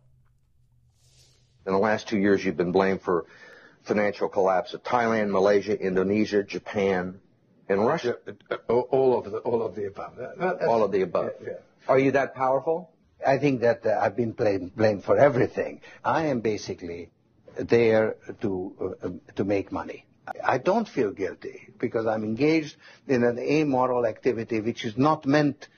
In 1.66 1.72
the 1.72 1.78
last 1.78 2.08
two 2.08 2.18
years, 2.18 2.44
you've 2.44 2.56
been 2.56 2.72
blamed 2.72 3.02
for 3.02 3.26
financial 3.88 4.28
collapse 4.28 4.74
of 4.74 4.82
Thailand, 4.82 5.30
Malaysia, 5.30 5.74
Indonesia, 5.78 6.42
Japan, 6.42 7.20
and 7.68 7.84
Russia. 7.84 8.16
Yeah, 8.26 8.56
uh, 8.68 8.74
all 8.74 9.18
of 9.18 9.32
the 9.32 9.38
all 9.38 9.62
of 9.62 9.74
the 9.74 9.86
above. 9.86 10.18
all 10.68 10.84
of 10.84 10.92
the 10.92 11.02
above. 11.02 11.32
Yeah, 11.40 11.48
yeah. 11.48 11.88
Are 11.88 11.98
you 11.98 12.12
that 12.12 12.34
powerful? 12.34 12.90
I 13.26 13.38
think 13.38 13.62
that 13.62 13.84
uh, 13.84 13.98
I've 14.00 14.14
been 14.14 14.32
blamed, 14.32 14.76
blamed 14.76 15.04
for 15.04 15.18
everything. 15.18 15.80
I 16.04 16.26
am 16.26 16.40
basically 16.40 17.10
there 17.58 18.16
to 18.42 18.96
uh, 19.02 19.06
um, 19.06 19.20
to 19.34 19.44
make 19.44 19.72
money. 19.72 20.04
I 20.44 20.58
don't 20.58 20.86
feel 20.86 21.10
guilty 21.10 21.68
because 21.78 22.06
I'm 22.06 22.22
engaged 22.22 22.76
in 23.06 23.24
an 23.24 23.38
amoral 23.38 24.04
activity 24.06 24.60
which 24.60 24.84
is 24.84 24.96
not 24.96 25.24
meant 25.24 25.68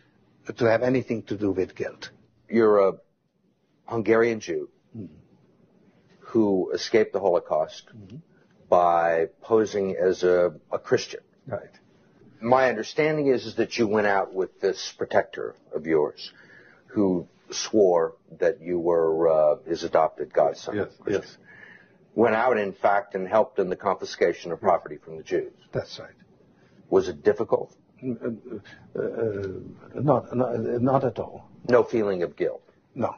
to 0.56 0.64
have 0.64 0.82
anything 0.82 1.22
to 1.24 1.36
do 1.36 1.52
with 1.52 1.76
guilt. 1.76 2.10
You're 2.48 2.88
a 2.88 2.92
Hungarian 3.86 4.40
Jew 4.40 4.68
who 6.30 6.70
escaped 6.72 7.12
the 7.12 7.20
Holocaust 7.20 7.88
by 8.68 9.26
posing 9.42 9.96
as 9.96 10.22
a, 10.22 10.54
a 10.70 10.78
Christian. 10.78 11.20
Right. 11.46 11.70
My 12.40 12.68
understanding 12.68 13.26
is, 13.26 13.46
is 13.46 13.56
that 13.56 13.76
you 13.76 13.86
went 13.86 14.06
out 14.06 14.32
with 14.32 14.60
this 14.60 14.94
protector 14.96 15.56
of 15.74 15.86
yours 15.86 16.32
who 16.86 17.26
swore 17.50 18.14
that 18.38 18.62
you 18.62 18.78
were 18.78 19.28
uh, 19.28 19.56
his 19.66 19.82
adopted 19.82 20.32
godson. 20.32 20.76
Yes, 20.76 20.88
Christian. 21.00 21.22
yes. 21.22 21.36
Went 22.14 22.36
out, 22.36 22.58
in 22.58 22.72
fact, 22.72 23.14
and 23.14 23.26
helped 23.26 23.58
in 23.58 23.68
the 23.68 23.76
confiscation 23.76 24.52
of 24.52 24.60
property 24.60 24.98
from 25.04 25.16
the 25.16 25.22
Jews. 25.22 25.52
That's 25.72 25.98
right. 25.98 26.10
Was 26.88 27.08
it 27.08 27.24
difficult? 27.24 27.74
Uh, 28.02 28.98
uh, 28.98 29.02
not, 29.94 30.34
not, 30.36 30.58
not 30.60 31.04
at 31.04 31.18
all. 31.18 31.50
No 31.68 31.82
feeling 31.82 32.22
of 32.22 32.36
guilt. 32.36 32.62
No. 32.94 33.16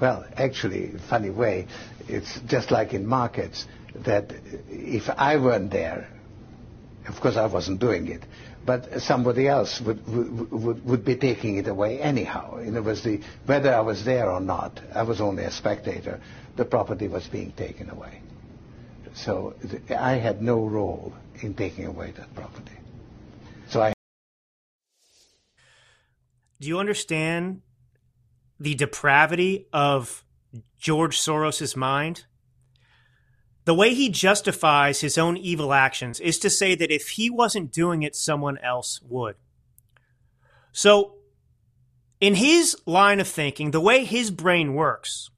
Well, 0.00 0.24
actually, 0.36 0.92
funny 1.10 1.30
way, 1.30 1.66
it's 2.08 2.40
just 2.46 2.70
like 2.70 2.94
in 2.94 3.06
markets 3.06 3.66
that 4.04 4.32
if 4.68 5.10
I 5.10 5.36
weren't 5.36 5.70
there, 5.70 6.08
of 7.06 7.20
course 7.20 7.36
I 7.36 7.46
wasn't 7.46 7.80
doing 7.80 8.08
it, 8.08 8.22
but 8.64 9.02
somebody 9.02 9.46
else 9.46 9.80
would, 9.80 10.06
would, 10.06 10.84
would, 10.84 11.04
be 11.04 11.16
taking 11.16 11.56
it 11.56 11.68
away 11.68 12.00
anyhow. 12.00 12.56
It 12.56 12.82
was 12.82 13.02
the, 13.02 13.20
whether 13.44 13.74
I 13.74 13.80
was 13.80 14.04
there 14.04 14.30
or 14.30 14.40
not, 14.40 14.80
I 14.94 15.02
was 15.02 15.20
only 15.20 15.44
a 15.44 15.50
spectator, 15.50 16.20
the 16.56 16.64
property 16.64 17.08
was 17.08 17.26
being 17.26 17.52
taken 17.52 17.90
away. 17.90 18.22
So 19.14 19.54
I 19.90 20.12
had 20.12 20.40
no 20.40 20.64
role 20.66 21.12
in 21.42 21.54
taking 21.54 21.86
away 21.86 22.12
that 22.12 22.34
property. 22.34 22.78
So 23.68 23.82
I 23.82 23.92
Do 26.60 26.68
you 26.68 26.78
understand 26.78 27.62
the 28.60 28.74
depravity 28.74 29.66
of 29.72 30.24
George 30.78 31.18
Soros's 31.18 31.74
mind? 31.74 32.26
The 33.64 33.74
way 33.74 33.94
he 33.94 34.08
justifies 34.08 35.00
his 35.00 35.18
own 35.18 35.36
evil 35.36 35.72
actions 35.72 36.20
is 36.20 36.38
to 36.40 36.50
say 36.50 36.74
that 36.74 36.90
if 36.90 37.10
he 37.10 37.30
wasn't 37.30 37.72
doing 37.72 38.02
it, 38.02 38.14
someone 38.14 38.58
else 38.58 39.00
would. 39.02 39.36
So, 40.72 41.16
in 42.20 42.34
his 42.34 42.76
line 42.86 43.20
of 43.20 43.28
thinking, 43.28 43.70
the 43.70 43.80
way 43.80 44.04
his 44.04 44.30
brain 44.30 44.74
works, 44.74 45.30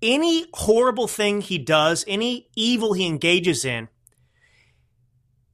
any 0.00 0.46
horrible 0.54 1.08
thing 1.08 1.40
he 1.40 1.58
does, 1.58 2.04
any 2.06 2.48
evil 2.56 2.92
he 2.92 3.06
engages 3.06 3.64
in, 3.64 3.88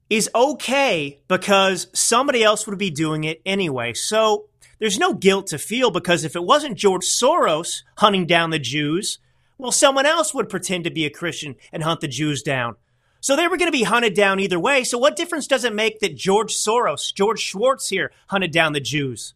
is 0.09 0.29
okay 0.33 1.21
because 1.27 1.87
somebody 1.93 2.43
else 2.43 2.65
would 2.65 2.79
be 2.79 2.89
doing 2.89 3.23
it 3.23 3.41
anyway. 3.45 3.93
So 3.93 4.48
there's 4.79 4.97
no 4.97 5.13
guilt 5.13 5.47
to 5.47 5.57
feel 5.57 5.91
because 5.91 6.23
if 6.23 6.35
it 6.35 6.43
wasn't 6.43 6.77
George 6.77 7.05
Soros 7.05 7.83
hunting 7.97 8.25
down 8.25 8.49
the 8.49 8.59
Jews, 8.59 9.19
well, 9.57 9.71
someone 9.71 10.05
else 10.05 10.33
would 10.33 10.49
pretend 10.49 10.85
to 10.85 10.91
be 10.91 11.05
a 11.05 11.09
Christian 11.09 11.55
and 11.71 11.83
hunt 11.83 12.01
the 12.01 12.07
Jews 12.07 12.41
down. 12.41 12.75
So 13.21 13.35
they 13.35 13.47
were 13.49 13.57
going 13.57 13.71
to 13.71 13.77
be 13.77 13.83
hunted 13.83 14.13
down 14.13 14.39
either 14.39 14.59
way. 14.59 14.85
So 14.85 14.97
what 14.97 15.17
difference 15.17 15.45
does 15.45 15.65
it 15.65 15.75
make 15.75 15.99
that 15.99 16.15
George 16.15 16.55
Soros, 16.55 17.13
George 17.13 17.41
Schwartz 17.41 17.89
here, 17.89 18.11
hunted 18.27 18.51
down 18.51 18.71
the 18.71 18.79
Jews, 18.79 19.33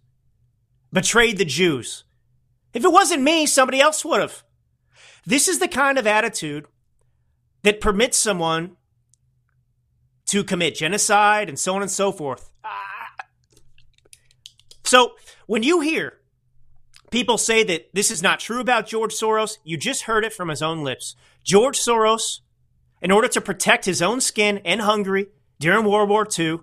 betrayed 0.93 1.37
the 1.37 1.45
Jews? 1.45 2.05
If 2.73 2.85
it 2.85 2.91
wasn't 2.91 3.23
me, 3.23 3.45
somebody 3.45 3.81
else 3.81 4.05
would 4.05 4.21
have. 4.21 4.43
This 5.25 5.49
is 5.49 5.59
the 5.59 5.67
kind 5.67 5.97
of 5.97 6.07
attitude 6.07 6.65
that 7.63 7.81
permits 7.81 8.17
someone 8.17 8.77
to 10.27 10.43
commit 10.43 10.75
genocide 10.75 11.49
and 11.49 11.59
so 11.59 11.75
on 11.75 11.81
and 11.81 11.91
so 11.91 12.11
forth. 12.11 12.49
Ah. 12.63 13.25
So 14.85 15.11
when 15.47 15.63
you 15.63 15.81
hear 15.81 16.19
people 17.11 17.37
say 17.37 17.63
that 17.63 17.93
this 17.93 18.09
is 18.09 18.23
not 18.23 18.39
true 18.39 18.59
about 18.59 18.87
George 18.87 19.13
Soros, 19.13 19.57
you 19.63 19.77
just 19.77 20.03
heard 20.03 20.25
it 20.25 20.33
from 20.33 20.49
his 20.49 20.61
own 20.61 20.83
lips. 20.83 21.15
George 21.43 21.79
Soros, 21.79 22.39
in 23.01 23.11
order 23.11 23.27
to 23.27 23.41
protect 23.41 23.85
his 23.85 24.01
own 24.01 24.21
skin 24.21 24.57
in 24.59 24.79
Hungary 24.79 25.27
during 25.59 25.85
World 25.85 26.09
War 26.09 26.27
II, 26.37 26.59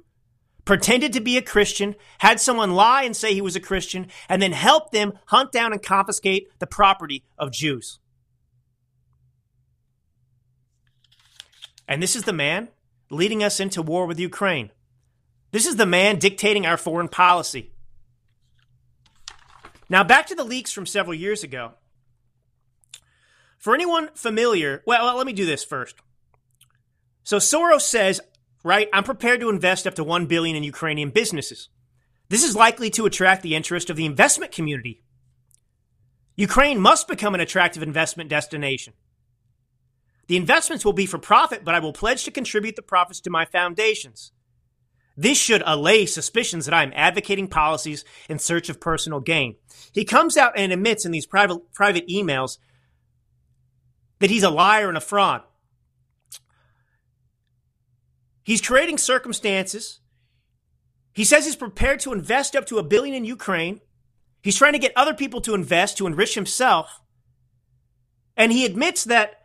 pretended 0.64 1.12
to 1.12 1.20
be 1.20 1.36
a 1.36 1.42
Christian, 1.42 1.94
had 2.18 2.40
someone 2.40 2.72
lie 2.72 3.02
and 3.04 3.16
say 3.16 3.34
he 3.34 3.40
was 3.40 3.56
a 3.56 3.60
Christian, 3.60 4.08
and 4.28 4.40
then 4.40 4.52
helped 4.52 4.92
them 4.92 5.12
hunt 5.26 5.52
down 5.52 5.72
and 5.72 5.82
confiscate 5.82 6.48
the 6.58 6.66
property 6.66 7.24
of 7.38 7.52
Jews. 7.52 7.98
And 11.88 12.02
this 12.02 12.14
is 12.14 12.22
the 12.22 12.32
man 12.32 12.68
leading 13.10 13.42
us 13.42 13.58
into 13.58 13.82
war 13.82 14.06
with 14.06 14.20
Ukraine. 14.20 14.70
This 15.50 15.66
is 15.66 15.76
the 15.76 15.86
man 15.86 16.18
dictating 16.18 16.64
our 16.64 16.76
foreign 16.76 17.08
policy. 17.08 17.72
Now, 19.90 20.04
back 20.04 20.28
to 20.28 20.36
the 20.36 20.44
leaks 20.44 20.70
from 20.70 20.86
several 20.86 21.14
years 21.14 21.42
ago. 21.42 21.72
For 23.58 23.74
anyone 23.74 24.08
familiar, 24.14 24.82
well, 24.86 25.16
let 25.16 25.26
me 25.26 25.32
do 25.32 25.44
this 25.44 25.64
first. 25.64 25.96
So 27.24 27.36
Soros 27.36 27.82
says, 27.82 28.20
right, 28.62 28.88
I'm 28.92 29.04
prepared 29.04 29.40
to 29.40 29.50
invest 29.50 29.86
up 29.86 29.96
to 29.96 30.04
1 30.04 30.26
billion 30.26 30.56
in 30.56 30.62
Ukrainian 30.62 31.10
businesses. 31.10 31.68
This 32.28 32.44
is 32.44 32.54
likely 32.54 32.88
to 32.90 33.04
attract 33.04 33.42
the 33.42 33.56
interest 33.56 33.90
of 33.90 33.96
the 33.96 34.06
investment 34.06 34.52
community. 34.52 35.02
Ukraine 36.36 36.80
must 36.80 37.08
become 37.08 37.34
an 37.34 37.40
attractive 37.40 37.82
investment 37.82 38.30
destination. 38.30 38.94
The 40.28 40.36
investments 40.36 40.84
will 40.84 40.92
be 40.92 41.06
for 41.06 41.18
profit, 41.18 41.64
but 41.64 41.74
I 41.74 41.80
will 41.80 41.92
pledge 41.92 42.22
to 42.24 42.30
contribute 42.30 42.76
the 42.76 42.82
profits 42.82 43.20
to 43.22 43.30
my 43.30 43.44
foundations. 43.44 44.30
This 45.20 45.36
should 45.36 45.62
allay 45.66 46.06
suspicions 46.06 46.64
that 46.64 46.72
I 46.72 46.82
am 46.82 46.94
advocating 46.96 47.46
policies 47.46 48.06
in 48.30 48.38
search 48.38 48.70
of 48.70 48.80
personal 48.80 49.20
gain. 49.20 49.56
He 49.92 50.02
comes 50.02 50.38
out 50.38 50.54
and 50.56 50.72
admits 50.72 51.04
in 51.04 51.12
these 51.12 51.26
private, 51.26 51.74
private 51.74 52.08
emails 52.08 52.56
that 54.18 54.30
he's 54.30 54.42
a 54.42 54.48
liar 54.48 54.88
and 54.88 54.96
a 54.96 55.00
fraud. 55.00 55.42
He's 58.44 58.62
creating 58.62 58.96
circumstances. 58.96 60.00
He 61.12 61.24
says 61.24 61.44
he's 61.44 61.54
prepared 61.54 62.00
to 62.00 62.14
invest 62.14 62.56
up 62.56 62.64
to 62.68 62.78
a 62.78 62.82
billion 62.82 63.14
in 63.14 63.26
Ukraine. 63.26 63.82
He's 64.42 64.56
trying 64.56 64.72
to 64.72 64.78
get 64.78 64.96
other 64.96 65.12
people 65.12 65.42
to 65.42 65.52
invest 65.52 65.98
to 65.98 66.06
enrich 66.06 66.34
himself. 66.34 66.98
And 68.38 68.52
he 68.52 68.64
admits 68.64 69.04
that 69.04 69.39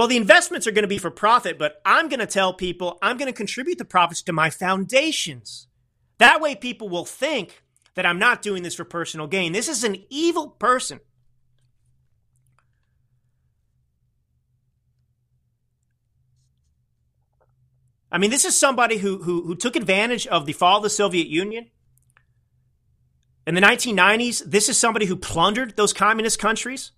well, 0.00 0.08
the 0.08 0.16
investments 0.16 0.66
are 0.66 0.70
going 0.70 0.84
to 0.84 0.88
be 0.88 0.96
for 0.96 1.10
profit, 1.10 1.58
but 1.58 1.78
I'm 1.84 2.08
going 2.08 2.20
to 2.20 2.26
tell 2.26 2.54
people 2.54 2.96
I'm 3.02 3.18
going 3.18 3.30
to 3.30 3.36
contribute 3.36 3.76
the 3.76 3.84
profits 3.84 4.22
to 4.22 4.32
my 4.32 4.48
foundations. 4.48 5.66
That 6.16 6.40
way, 6.40 6.54
people 6.54 6.88
will 6.88 7.04
think 7.04 7.62
that 7.96 8.06
I'm 8.06 8.18
not 8.18 8.40
doing 8.40 8.62
this 8.62 8.74
for 8.74 8.84
personal 8.84 9.26
gain. 9.26 9.52
This 9.52 9.68
is 9.68 9.84
an 9.84 10.02
evil 10.08 10.48
person. 10.48 11.00
I 18.10 18.16
mean, 18.16 18.30
this 18.30 18.46
is 18.46 18.56
somebody 18.56 18.96
who, 18.96 19.22
who, 19.22 19.42
who 19.42 19.54
took 19.54 19.76
advantage 19.76 20.26
of 20.26 20.46
the 20.46 20.54
fall 20.54 20.78
of 20.78 20.82
the 20.82 20.88
Soviet 20.88 21.26
Union. 21.26 21.68
In 23.46 23.54
the 23.54 23.60
1990s, 23.60 24.44
this 24.46 24.70
is 24.70 24.78
somebody 24.78 25.04
who 25.04 25.16
plundered 25.16 25.76
those 25.76 25.92
communist 25.92 26.38
countries 26.38 26.92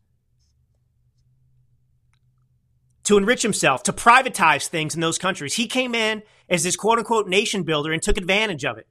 to 3.04 3.18
enrich 3.18 3.42
himself, 3.42 3.82
to 3.84 3.92
privatize 3.92 4.68
things 4.68 4.94
in 4.94 5.00
those 5.00 5.18
countries. 5.18 5.54
He 5.54 5.66
came 5.66 5.94
in 5.94 6.22
as 6.48 6.62
this 6.62 6.76
quote 6.76 6.98
unquote 6.98 7.28
nation 7.28 7.62
builder 7.62 7.92
and 7.92 8.02
took 8.02 8.16
advantage 8.16 8.64
of 8.64 8.78
it. 8.78 8.86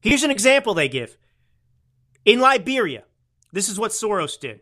Here's 0.00 0.22
an 0.22 0.30
example 0.30 0.74
they 0.74 0.88
give. 0.88 1.16
In 2.24 2.40
Liberia, 2.40 3.04
this 3.52 3.68
is 3.68 3.78
what 3.78 3.92
Soros 3.92 4.38
did. 4.38 4.60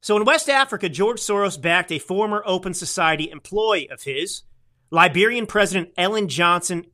So 0.00 0.16
in 0.16 0.24
West 0.24 0.48
Africa, 0.48 0.88
George 0.88 1.20
Soros 1.20 1.60
backed 1.60 1.92
a 1.92 1.98
former 1.98 2.42
Open 2.46 2.72
Society 2.72 3.30
employee 3.30 3.90
of 3.90 4.04
his, 4.04 4.42
Liberian 4.90 5.46
President 5.46 5.90
Ellen 5.98 6.28
Johnson, 6.28 6.86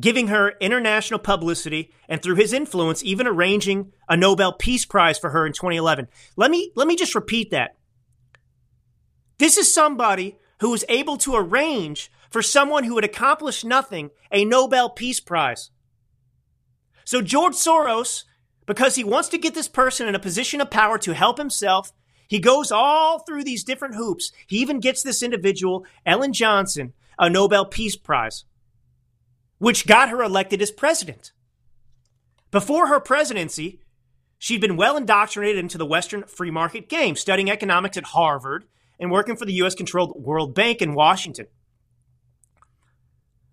giving 0.00 0.28
her 0.28 0.54
international 0.60 1.18
publicity 1.18 1.90
and 2.08 2.22
through 2.22 2.36
his 2.36 2.52
influence 2.52 3.02
even 3.02 3.26
arranging 3.26 3.92
a 4.08 4.16
Nobel 4.16 4.52
Peace 4.52 4.84
Prize 4.84 5.18
for 5.18 5.30
her 5.30 5.46
in 5.46 5.52
2011. 5.52 6.08
Let 6.36 6.50
me 6.50 6.72
let 6.74 6.86
me 6.86 6.96
just 6.96 7.14
repeat 7.14 7.50
that. 7.50 7.76
This 9.38 9.56
is 9.56 9.72
somebody 9.72 10.38
who 10.60 10.70
was 10.70 10.84
able 10.88 11.16
to 11.18 11.36
arrange 11.36 12.10
for 12.30 12.42
someone 12.42 12.84
who 12.84 12.96
had 12.96 13.04
accomplished 13.04 13.64
nothing 13.64 14.10
a 14.32 14.44
Nobel 14.44 14.90
Peace 14.90 15.20
Prize. 15.20 15.70
So 17.04 17.22
George 17.22 17.54
Soros, 17.54 18.24
because 18.66 18.96
he 18.96 19.04
wants 19.04 19.28
to 19.30 19.38
get 19.38 19.54
this 19.54 19.68
person 19.68 20.08
in 20.08 20.14
a 20.14 20.20
position 20.20 20.60
of 20.60 20.70
power 20.70 20.98
to 20.98 21.14
help 21.14 21.38
himself, 21.38 21.92
he 22.28 22.38
goes 22.38 22.70
all 22.70 23.20
through 23.20 23.44
these 23.44 23.64
different 23.64 23.94
hoops. 23.94 24.30
He 24.46 24.58
even 24.58 24.80
gets 24.80 25.02
this 25.02 25.22
individual, 25.22 25.86
Ellen 26.04 26.34
Johnson, 26.34 26.92
a 27.18 27.30
Nobel 27.30 27.64
Peace 27.64 27.96
Prize 27.96 28.44
which 29.58 29.86
got 29.86 30.08
her 30.08 30.22
elected 30.22 30.62
as 30.62 30.70
president. 30.70 31.32
Before 32.50 32.86
her 32.86 33.00
presidency, 33.00 33.80
she'd 34.38 34.60
been 34.60 34.76
well 34.76 34.96
indoctrinated 34.96 35.58
into 35.58 35.78
the 35.78 35.86
Western 35.86 36.24
free 36.24 36.50
market 36.50 36.88
game, 36.88 37.16
studying 37.16 37.50
economics 37.50 37.96
at 37.96 38.04
Harvard 38.04 38.64
and 38.98 39.10
working 39.10 39.36
for 39.36 39.44
the 39.44 39.52
U.S. 39.54 39.74
controlled 39.74 40.14
World 40.16 40.54
Bank 40.54 40.80
in 40.80 40.94
Washington. 40.94 41.46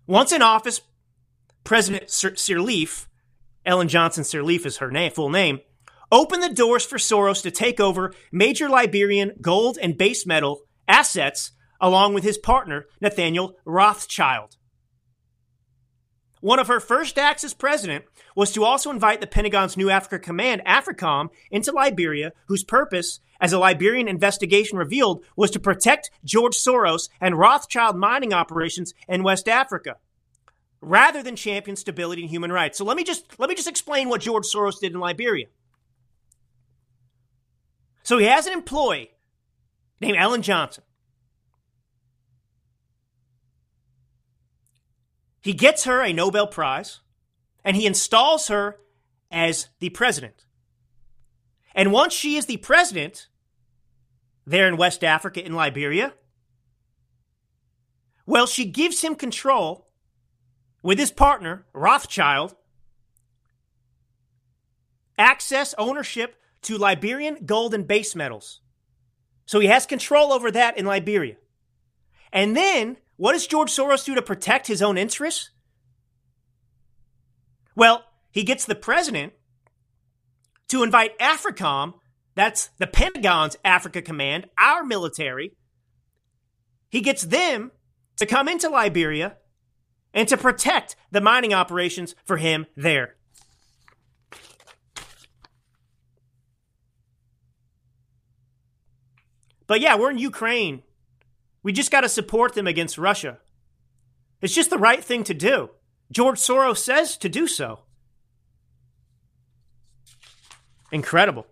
Once 0.06 0.32
in 0.32 0.42
office, 0.42 0.80
President 1.64 2.06
Sirleaf, 2.06 3.06
Ellen 3.64 3.88
Johnson 3.88 4.22
Sirleaf 4.22 4.64
is 4.64 4.76
her 4.78 4.90
name, 4.90 5.10
full 5.10 5.30
name, 5.30 5.60
opened 6.12 6.42
the 6.42 6.54
doors 6.54 6.84
for 6.84 6.98
Soros 6.98 7.42
to 7.42 7.50
take 7.50 7.80
over 7.80 8.14
major 8.30 8.68
Liberian 8.68 9.32
gold 9.40 9.76
and 9.80 9.98
base 9.98 10.24
metal 10.24 10.62
assets 10.86 11.50
along 11.80 12.14
with 12.14 12.24
his 12.24 12.38
partner, 12.38 12.86
Nathaniel 13.00 13.56
Rothschild. 13.64 14.56
One 16.46 16.60
of 16.60 16.68
her 16.68 16.78
first 16.78 17.18
acts 17.18 17.42
as 17.42 17.54
president 17.54 18.04
was 18.36 18.52
to 18.52 18.62
also 18.62 18.88
invite 18.90 19.20
the 19.20 19.26
Pentagon's 19.26 19.76
new 19.76 19.90
Africa 19.90 20.20
Command, 20.20 20.62
AFRICOM, 20.64 21.30
into 21.50 21.72
Liberia, 21.72 22.30
whose 22.46 22.62
purpose, 22.62 23.18
as 23.40 23.52
a 23.52 23.58
Liberian 23.58 24.06
investigation 24.06 24.78
revealed, 24.78 25.24
was 25.34 25.50
to 25.50 25.58
protect 25.58 26.12
George 26.24 26.54
Soros 26.54 27.08
and 27.20 27.36
Rothschild 27.36 27.96
mining 27.96 28.32
operations 28.32 28.94
in 29.08 29.24
West 29.24 29.48
Africa, 29.48 29.96
rather 30.80 31.20
than 31.20 31.34
champion 31.34 31.74
stability 31.74 32.22
and 32.22 32.30
human 32.30 32.52
rights. 32.52 32.78
So 32.78 32.84
let 32.84 32.96
me 32.96 33.02
just 33.02 33.40
let 33.40 33.48
me 33.48 33.56
just 33.56 33.66
explain 33.66 34.08
what 34.08 34.20
George 34.20 34.44
Soros 34.44 34.78
did 34.78 34.92
in 34.92 35.00
Liberia. 35.00 35.46
So 38.04 38.18
he 38.18 38.26
has 38.26 38.46
an 38.46 38.52
employee 38.52 39.10
named 40.00 40.16
Ellen 40.16 40.42
Johnson. 40.42 40.84
He 45.46 45.52
gets 45.52 45.84
her 45.84 46.02
a 46.02 46.12
Nobel 46.12 46.48
Prize 46.48 47.02
and 47.62 47.76
he 47.76 47.86
installs 47.86 48.48
her 48.48 48.80
as 49.30 49.68
the 49.78 49.90
president. 49.90 50.44
And 51.72 51.92
once 51.92 52.12
she 52.14 52.34
is 52.34 52.46
the 52.46 52.56
president 52.56 53.28
there 54.44 54.66
in 54.66 54.76
West 54.76 55.04
Africa, 55.04 55.46
in 55.46 55.52
Liberia, 55.52 56.14
well, 58.26 58.48
she 58.48 58.64
gives 58.64 59.02
him 59.02 59.14
control 59.14 59.86
with 60.82 60.98
his 60.98 61.12
partner, 61.12 61.64
Rothschild, 61.72 62.56
access, 65.16 65.76
ownership 65.78 66.42
to 66.62 66.76
Liberian 66.76 67.46
gold 67.46 67.72
and 67.72 67.86
base 67.86 68.16
metals. 68.16 68.62
So 69.44 69.60
he 69.60 69.68
has 69.68 69.86
control 69.86 70.32
over 70.32 70.50
that 70.50 70.76
in 70.76 70.86
Liberia. 70.86 71.36
And 72.32 72.56
then 72.56 72.96
what 73.16 73.32
does 73.32 73.46
George 73.46 73.70
Soros 73.70 74.04
do 74.04 74.14
to 74.14 74.22
protect 74.22 74.66
his 74.66 74.82
own 74.82 74.98
interests? 74.98 75.50
Well, 77.74 78.04
he 78.30 78.42
gets 78.42 78.64
the 78.66 78.74
president 78.74 79.32
to 80.68 80.82
invite 80.82 81.18
AFRICOM, 81.18 81.94
that's 82.34 82.68
the 82.78 82.86
Pentagon's 82.86 83.56
Africa 83.64 84.02
Command, 84.02 84.46
our 84.58 84.84
military. 84.84 85.52
He 86.90 87.00
gets 87.00 87.22
them 87.22 87.72
to 88.16 88.26
come 88.26 88.48
into 88.48 88.68
Liberia 88.68 89.36
and 90.12 90.28
to 90.28 90.36
protect 90.36 90.96
the 91.10 91.20
mining 91.20 91.54
operations 91.54 92.14
for 92.24 92.36
him 92.36 92.66
there. 92.76 93.16
But 99.66 99.80
yeah, 99.80 99.96
we're 99.96 100.10
in 100.10 100.18
Ukraine 100.18 100.82
we 101.66 101.72
just 101.72 101.90
got 101.90 102.02
to 102.02 102.08
support 102.08 102.54
them 102.54 102.68
against 102.68 102.96
Russia. 102.96 103.38
It's 104.40 104.54
just 104.54 104.70
the 104.70 104.78
right 104.78 105.02
thing 105.02 105.24
to 105.24 105.34
do. 105.34 105.70
George 106.12 106.38
Soros 106.38 106.76
says 106.76 107.16
to 107.16 107.28
do 107.28 107.48
so. 107.48 107.80
Incredible. 110.92 111.44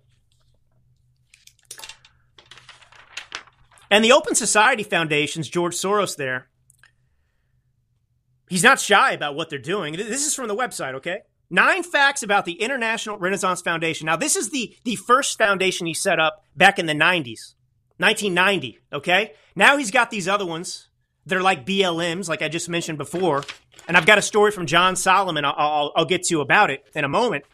And 3.91 4.05
the 4.05 4.13
Open 4.13 4.37
Society 4.37 4.85
Foundation's 4.85 5.49
George 5.49 5.75
Soros 5.75 6.15
there, 6.17 6.47
he's 8.49 8.63
not 8.63 8.79
shy 8.79 9.11
about 9.11 9.35
what 9.35 9.51
they're 9.51 9.59
doing. 9.59 9.97
This 9.97 10.25
is 10.25 10.33
from 10.37 10.47
the 10.47 10.55
website, 10.55 10.95
okay? 10.95 11.23
Nine 11.51 11.83
facts 11.83 12.23
about 12.23 12.45
the 12.45 12.63
International 12.63 13.19
Renaissance 13.19 13.63
Foundation. 13.63 14.07
Now, 14.07 14.15
this 14.15 14.37
is 14.37 14.51
the, 14.51 14.77
the 14.85 14.95
first 14.95 15.37
foundation 15.37 15.89
he 15.89 15.95
set 15.95 16.21
up 16.21 16.45
back 16.55 16.79
in 16.79 16.87
the 16.87 16.93
90s. 16.93 17.55
1990, 17.99 18.79
okay? 18.93 19.33
Now 19.55 19.77
he's 19.77 19.91
got 19.91 20.11
these 20.11 20.29
other 20.29 20.47
ones. 20.47 20.89
They're 21.27 21.43
like 21.43 21.65
BLMs, 21.65 22.29
like 22.29 22.43
I 22.43 22.49
just 22.49 22.69
mentioned 22.69 22.99
before. 22.99 23.45
And 23.87 23.97
I've 23.97 24.07
got 24.07 24.19
a 24.19 24.23
story 24.23 24.51
from 24.51 24.67
John 24.67 24.97
Solomon 24.97 25.45
I'll, 25.45 25.55
I'll, 25.57 25.93
I'll 25.97 26.05
get 26.05 26.25
to 26.25 26.41
about 26.41 26.71
it 26.71 26.85
in 26.95 27.05
a 27.05 27.09
moment. 27.09 27.45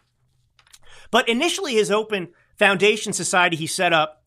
But 1.10 1.28
initially, 1.28 1.74
his 1.74 1.90
Open 1.90 2.28
Foundation 2.56 3.12
Society 3.12 3.56
he 3.56 3.66
set 3.66 3.92
up 3.92 4.22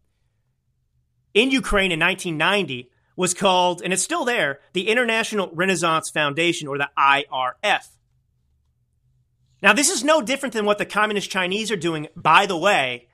in 1.33 1.49
Ukraine 1.51 1.91
in 1.91 1.99
1990 1.99 2.89
was 3.15 3.33
called, 3.33 3.81
and 3.81 3.93
it's 3.93 4.03
still 4.03 4.25
there, 4.25 4.59
the 4.73 4.89
International 4.89 5.49
Renaissance 5.53 6.09
Foundation, 6.09 6.67
or 6.67 6.77
the 6.77 6.89
IRF. 6.97 7.87
Now, 9.61 9.71
this 9.73 9.89
is 9.89 10.03
no 10.03 10.21
different 10.21 10.53
than 10.53 10.65
what 10.65 10.77
the 10.77 10.85
Communist 10.85 11.29
Chinese 11.29 11.71
are 11.71 11.77
doing, 11.77 12.07
by 12.15 12.45
the 12.45 12.57
way, 12.57 13.07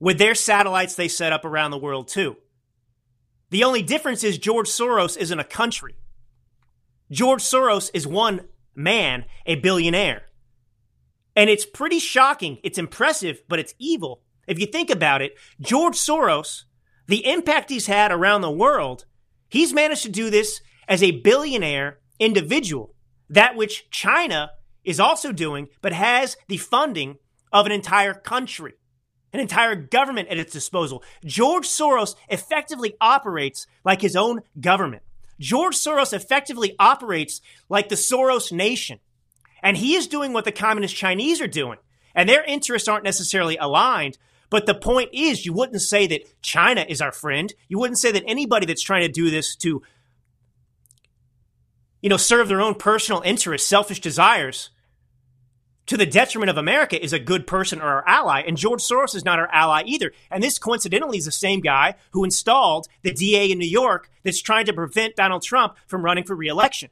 with 0.00 0.18
their 0.18 0.34
satellites 0.34 0.94
they 0.94 1.06
set 1.06 1.32
up 1.32 1.44
around 1.44 1.70
the 1.70 1.78
world 1.78 2.08
too. 2.08 2.36
The 3.50 3.62
only 3.62 3.82
difference 3.82 4.24
is 4.24 4.38
George 4.38 4.68
Soros 4.68 5.16
isn't 5.16 5.38
a 5.38 5.44
country. 5.44 5.94
George 7.10 7.42
Soros 7.42 7.90
is 7.92 8.06
one 8.06 8.48
man, 8.74 9.24
a 9.46 9.56
billionaire. 9.56 10.22
And 11.36 11.50
it's 11.50 11.66
pretty 11.66 11.98
shocking. 11.98 12.58
It's 12.64 12.78
impressive, 12.78 13.42
but 13.48 13.58
it's 13.58 13.74
evil. 13.78 14.22
If 14.46 14.58
you 14.58 14.66
think 14.66 14.90
about 14.90 15.22
it, 15.22 15.36
George 15.60 15.96
Soros, 15.96 16.64
the 17.06 17.26
impact 17.26 17.70
he's 17.70 17.86
had 17.86 18.10
around 18.10 18.40
the 18.40 18.50
world, 18.50 19.04
he's 19.48 19.72
managed 19.72 20.02
to 20.02 20.08
do 20.08 20.30
this 20.30 20.60
as 20.88 21.02
a 21.02 21.20
billionaire 21.20 21.98
individual. 22.18 22.94
That 23.28 23.56
which 23.56 23.90
China 23.90 24.52
is 24.84 24.98
also 24.98 25.30
doing, 25.32 25.68
but 25.82 25.92
has 25.92 26.36
the 26.48 26.56
funding 26.56 27.18
of 27.52 27.66
an 27.66 27.72
entire 27.72 28.14
country 28.14 28.74
an 29.32 29.40
entire 29.40 29.74
government 29.74 30.28
at 30.28 30.38
its 30.38 30.52
disposal. 30.52 31.02
George 31.24 31.66
Soros 31.66 32.16
effectively 32.28 32.94
operates 33.00 33.66
like 33.84 34.00
his 34.00 34.16
own 34.16 34.40
government. 34.60 35.02
George 35.38 35.74
Soros 35.76 36.12
effectively 36.12 36.74
operates 36.78 37.40
like 37.68 37.88
the 37.88 37.94
Soros 37.94 38.52
nation. 38.52 38.98
And 39.62 39.76
he 39.76 39.94
is 39.94 40.06
doing 40.06 40.32
what 40.32 40.44
the 40.44 40.52
communist 40.52 40.96
Chinese 40.96 41.40
are 41.40 41.46
doing. 41.46 41.78
And 42.14 42.28
their 42.28 42.44
interests 42.44 42.88
aren't 42.88 43.04
necessarily 43.04 43.56
aligned. 43.56 44.18
But 44.50 44.66
the 44.66 44.74
point 44.74 45.10
is, 45.12 45.46
you 45.46 45.52
wouldn't 45.52 45.80
say 45.80 46.06
that 46.08 46.42
China 46.42 46.84
is 46.88 47.00
our 47.00 47.12
friend. 47.12 47.52
You 47.68 47.78
wouldn't 47.78 47.98
say 47.98 48.10
that 48.12 48.24
anybody 48.26 48.66
that's 48.66 48.82
trying 48.82 49.02
to 49.02 49.12
do 49.12 49.30
this 49.30 49.54
to, 49.56 49.82
you 52.02 52.08
know, 52.08 52.16
serve 52.16 52.48
their 52.48 52.60
own 52.60 52.74
personal 52.74 53.22
interests, 53.22 53.68
selfish 53.68 54.00
desires, 54.00 54.70
to 55.90 55.96
the 55.96 56.06
detriment 56.06 56.48
of 56.48 56.56
America 56.56 57.02
is 57.02 57.12
a 57.12 57.18
good 57.18 57.48
person 57.48 57.80
or 57.80 57.84
our 57.84 58.08
ally. 58.08 58.44
And 58.46 58.56
George 58.56 58.80
Soros 58.80 59.16
is 59.16 59.24
not 59.24 59.40
our 59.40 59.48
ally 59.48 59.82
either. 59.86 60.12
And 60.30 60.40
this 60.40 60.56
coincidentally 60.56 61.18
is 61.18 61.24
the 61.24 61.32
same 61.32 61.60
guy 61.60 61.96
who 62.12 62.22
installed 62.22 62.86
the 63.02 63.12
DA 63.12 63.50
in 63.50 63.58
New 63.58 63.66
York 63.66 64.08
that's 64.22 64.40
trying 64.40 64.66
to 64.66 64.72
prevent 64.72 65.16
Donald 65.16 65.42
Trump 65.42 65.74
from 65.88 66.04
running 66.04 66.22
for 66.22 66.36
reelection. 66.36 66.90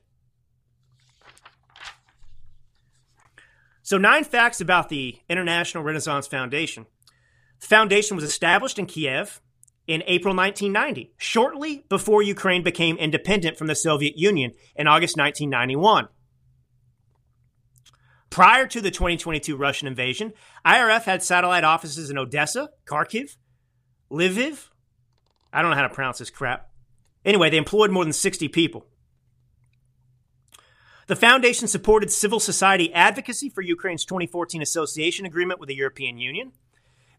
So, 3.85 3.99
nine 3.99 4.25
facts 4.25 4.61
about 4.61 4.89
the 4.89 5.21
International 5.29 5.85
Renaissance 5.85 6.27
Foundation. 6.27 6.85
The 7.61 7.69
foundation 7.69 8.17
was 8.17 8.25
established 8.25 8.81
in 8.81 8.87
Kiev 8.87 9.41
in 9.87 10.03
April 10.09 10.35
1990, 10.35 11.13
shortly 11.19 11.85
before 11.89 12.21
Ukraine 12.21 12.65
became 12.65 12.97
independent 12.97 13.59
from 13.59 13.69
the 13.69 13.77
Soviet 13.77 14.19
Union 14.19 14.55
in 14.75 14.89
August 14.89 15.17
1991. 15.17 16.09
Prior 18.31 18.67
to 18.67 18.81
the 18.81 18.91
2022 18.91 19.57
Russian 19.57 19.89
invasion, 19.89 20.33
IRF 20.65 21.05
had 21.05 21.23
satellite 21.23 21.65
offices 21.65 22.11
in 22.11 22.19
Odessa, 22.19 22.71
Kharkiv, 22.87 23.37
Lviv. 24.11 24.69
I 25.53 25.63
don't 25.63 25.71
know 25.71 25.77
how 25.77 25.83
to 25.83 25.95
pronounce 25.95 26.19
this 26.19 26.31
crap. 26.31 26.71
Anyway, 27.25 27.51
they 27.51 27.57
employed 27.57 27.91
more 27.91 28.05
than 28.05 28.13
60 28.13 28.49
people. 28.49 28.87
The 31.07 31.17
foundation 31.17 31.69
supported 31.69 32.11
civil 32.11 32.39
society 32.39 32.93
advocacy 32.93 33.49
for 33.49 33.63
Ukraine's 33.63 34.05
2014 34.05 34.61
association 34.61 35.25
agreement 35.25 35.59
with 35.59 35.69
the 35.69 35.75
European 35.75 36.19
Union, 36.19 36.53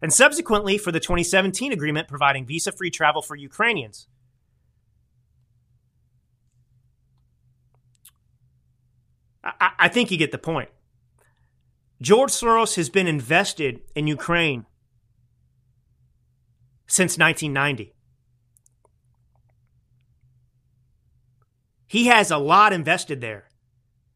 and 0.00 0.12
subsequently 0.12 0.78
for 0.78 0.92
the 0.92 1.00
2017 1.00 1.72
agreement 1.72 2.06
providing 2.06 2.46
visa 2.46 2.70
free 2.70 2.90
travel 2.90 3.20
for 3.20 3.34
Ukrainians. 3.34 4.06
I, 9.42 9.72
I 9.78 9.88
think 9.88 10.12
you 10.12 10.16
get 10.16 10.30
the 10.30 10.38
point. 10.38 10.68
George 12.00 12.30
Soros 12.30 12.76
has 12.76 12.88
been 12.88 13.06
invested 13.06 13.80
in 13.94 14.06
Ukraine 14.06 14.64
since 16.86 17.18
1990. 17.18 17.94
He 21.86 22.06
has 22.06 22.30
a 22.30 22.38
lot 22.38 22.72
invested 22.72 23.20
there. 23.20 23.48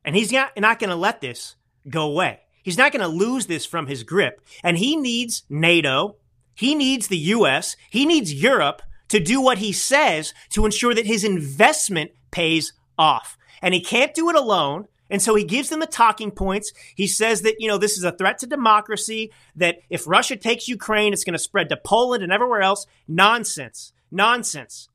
And 0.04 0.14
he's 0.14 0.30
not, 0.30 0.52
not 0.56 0.78
going 0.78 0.90
to 0.90 0.96
let 0.96 1.20
this 1.20 1.56
go 1.88 2.10
away. 2.10 2.40
He's 2.62 2.78
not 2.78 2.92
going 2.92 3.02
to 3.02 3.08
lose 3.08 3.46
this 3.46 3.66
from 3.66 3.86
his 3.86 4.02
grip. 4.02 4.40
And 4.62 4.78
he 4.78 4.96
needs 4.96 5.42
NATO. 5.48 6.16
He 6.54 6.74
needs 6.74 7.08
the 7.08 7.18
US. 7.18 7.76
He 7.90 8.06
needs 8.06 8.32
Europe 8.32 8.82
to 9.08 9.20
do 9.20 9.40
what 9.40 9.58
he 9.58 9.72
says 9.72 10.32
to 10.50 10.64
ensure 10.64 10.94
that 10.94 11.06
his 11.06 11.24
investment 11.24 12.12
pays 12.30 12.72
off. 12.96 13.36
And 13.60 13.74
he 13.74 13.80
can't 13.80 14.14
do 14.14 14.30
it 14.30 14.36
alone. 14.36 14.86
And 15.14 15.22
so 15.22 15.36
he 15.36 15.44
gives 15.44 15.68
them 15.68 15.78
the 15.78 15.86
talking 15.86 16.32
points. 16.32 16.72
He 16.96 17.06
says 17.06 17.42
that, 17.42 17.60
you 17.60 17.68
know, 17.68 17.78
this 17.78 17.96
is 17.96 18.02
a 18.02 18.10
threat 18.10 18.38
to 18.38 18.48
democracy, 18.48 19.30
that 19.54 19.76
if 19.88 20.08
Russia 20.08 20.34
takes 20.34 20.66
Ukraine, 20.66 21.12
it's 21.12 21.22
going 21.22 21.34
to 21.34 21.38
spread 21.38 21.68
to 21.68 21.76
Poland 21.76 22.24
and 22.24 22.32
everywhere 22.32 22.62
else. 22.62 22.84
Nonsense. 23.06 23.92
Nonsense. 24.10 24.88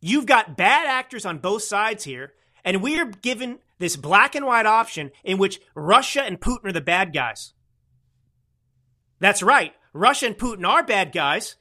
You've 0.00 0.24
got 0.24 0.56
bad 0.56 0.86
actors 0.86 1.26
on 1.26 1.36
both 1.36 1.64
sides 1.64 2.04
here, 2.04 2.32
and 2.64 2.82
we 2.82 2.98
are 2.98 3.04
given 3.04 3.58
this 3.78 3.94
black 3.94 4.34
and 4.34 4.46
white 4.46 4.64
option 4.64 5.10
in 5.22 5.36
which 5.36 5.60
Russia 5.74 6.22
and 6.22 6.40
Putin 6.40 6.64
are 6.64 6.72
the 6.72 6.80
bad 6.80 7.12
guys. 7.12 7.52
That's 9.20 9.42
right. 9.42 9.74
Russia 9.92 10.28
and 10.28 10.38
Putin 10.38 10.66
are 10.66 10.82
bad 10.82 11.12
guys, 11.12 11.56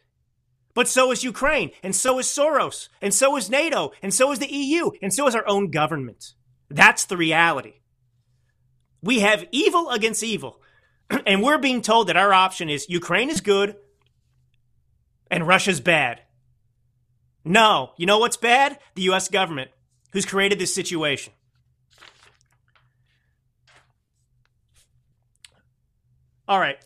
but 0.73 0.87
so 0.87 1.11
is 1.11 1.25
Ukraine, 1.25 1.71
and 1.83 1.93
so 1.93 2.19
is 2.19 2.27
Soros, 2.27 2.87
and 3.01 3.13
so 3.13 3.35
is 3.35 3.49
NATO, 3.49 3.91
and 4.01 4.13
so 4.13 4.31
is 4.31 4.39
the 4.39 4.49
EU, 4.49 4.91
and 5.01 5.13
so 5.13 5.27
is 5.27 5.35
our 5.35 5.45
own 5.45 5.71
government. 5.71 6.35
That's 6.69 7.05
the 7.05 7.17
reality. 7.17 7.75
We 9.01 9.19
have 9.19 9.45
evil 9.51 9.89
against 9.89 10.23
evil, 10.23 10.61
and 11.25 11.41
we're 11.41 11.57
being 11.57 11.81
told 11.81 12.07
that 12.07 12.17
our 12.17 12.33
option 12.33 12.69
is 12.69 12.89
Ukraine 12.89 13.29
is 13.29 13.41
good 13.41 13.75
and 15.29 15.47
Russia's 15.47 15.79
bad. 15.79 16.21
No, 17.43 17.91
you 17.97 18.05
know 18.05 18.19
what's 18.19 18.37
bad? 18.37 18.79
The 18.95 19.03
US 19.03 19.29
government, 19.29 19.71
who's 20.11 20.25
created 20.25 20.59
this 20.59 20.73
situation. 20.73 21.33
All 26.47 26.59
right. 26.59 26.77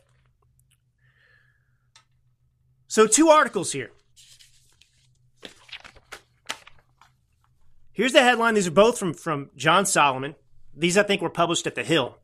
So, 2.88 3.08
two 3.08 3.30
articles 3.30 3.72
here. 3.72 3.92
Here's 8.02 8.14
the 8.14 8.24
headline. 8.24 8.56
These 8.56 8.66
are 8.66 8.72
both 8.72 8.98
from, 8.98 9.14
from 9.14 9.52
John 9.56 9.86
Solomon. 9.86 10.34
These, 10.76 10.98
I 10.98 11.04
think, 11.04 11.22
were 11.22 11.30
published 11.30 11.68
at 11.68 11.76
The 11.76 11.84
Hill. 11.84 12.18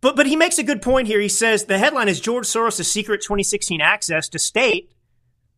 But, 0.00 0.16
but 0.16 0.24
he 0.24 0.36
makes 0.36 0.58
a 0.58 0.62
good 0.62 0.80
point 0.80 1.06
here. 1.06 1.20
He 1.20 1.28
says 1.28 1.66
the 1.66 1.76
headline 1.76 2.08
is 2.08 2.18
George 2.18 2.46
Soros' 2.46 2.82
secret 2.86 3.20
2016 3.20 3.82
access 3.82 4.30
to 4.30 4.38
state 4.38 4.94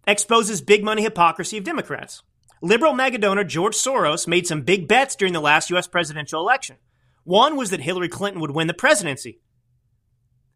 exposes 0.08 0.60
big 0.60 0.82
money 0.82 1.02
hypocrisy 1.02 1.56
of 1.56 1.62
Democrats. 1.62 2.24
Liberal 2.60 2.94
mega 2.94 3.16
donor 3.16 3.44
George 3.44 3.76
Soros 3.76 4.26
made 4.26 4.48
some 4.48 4.62
big 4.62 4.88
bets 4.88 5.14
during 5.14 5.32
the 5.32 5.38
last 5.38 5.70
U.S. 5.70 5.86
presidential 5.86 6.40
election. 6.40 6.78
One 7.22 7.54
was 7.54 7.70
that 7.70 7.82
Hillary 7.82 8.08
Clinton 8.08 8.40
would 8.40 8.50
win 8.50 8.66
the 8.66 8.74
presidency. 8.74 9.38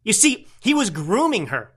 You 0.02 0.12
see, 0.12 0.48
he 0.60 0.74
was 0.74 0.90
grooming 0.90 1.46
her. 1.46 1.70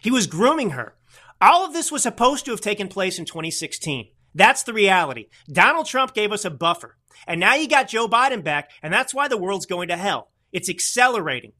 He 0.00 0.12
was 0.12 0.28
grooming 0.28 0.70
her. 0.70 0.94
All 1.40 1.64
of 1.64 1.72
this 1.72 1.90
was 1.90 2.04
supposed 2.04 2.44
to 2.44 2.52
have 2.52 2.60
taken 2.60 2.86
place 2.86 3.18
in 3.18 3.24
2016. 3.24 4.10
That's 4.34 4.62
the 4.62 4.72
reality. 4.72 5.26
Donald 5.50 5.86
Trump 5.86 6.14
gave 6.14 6.32
us 6.32 6.44
a 6.44 6.50
buffer. 6.50 6.96
And 7.26 7.40
now 7.40 7.54
you 7.54 7.68
got 7.68 7.88
Joe 7.88 8.08
Biden 8.08 8.44
back, 8.44 8.70
and 8.82 8.92
that's 8.92 9.12
why 9.12 9.28
the 9.28 9.36
world's 9.36 9.66
going 9.66 9.88
to 9.88 9.96
hell. 9.96 10.30
It's 10.52 10.70
accelerating. 10.70 11.52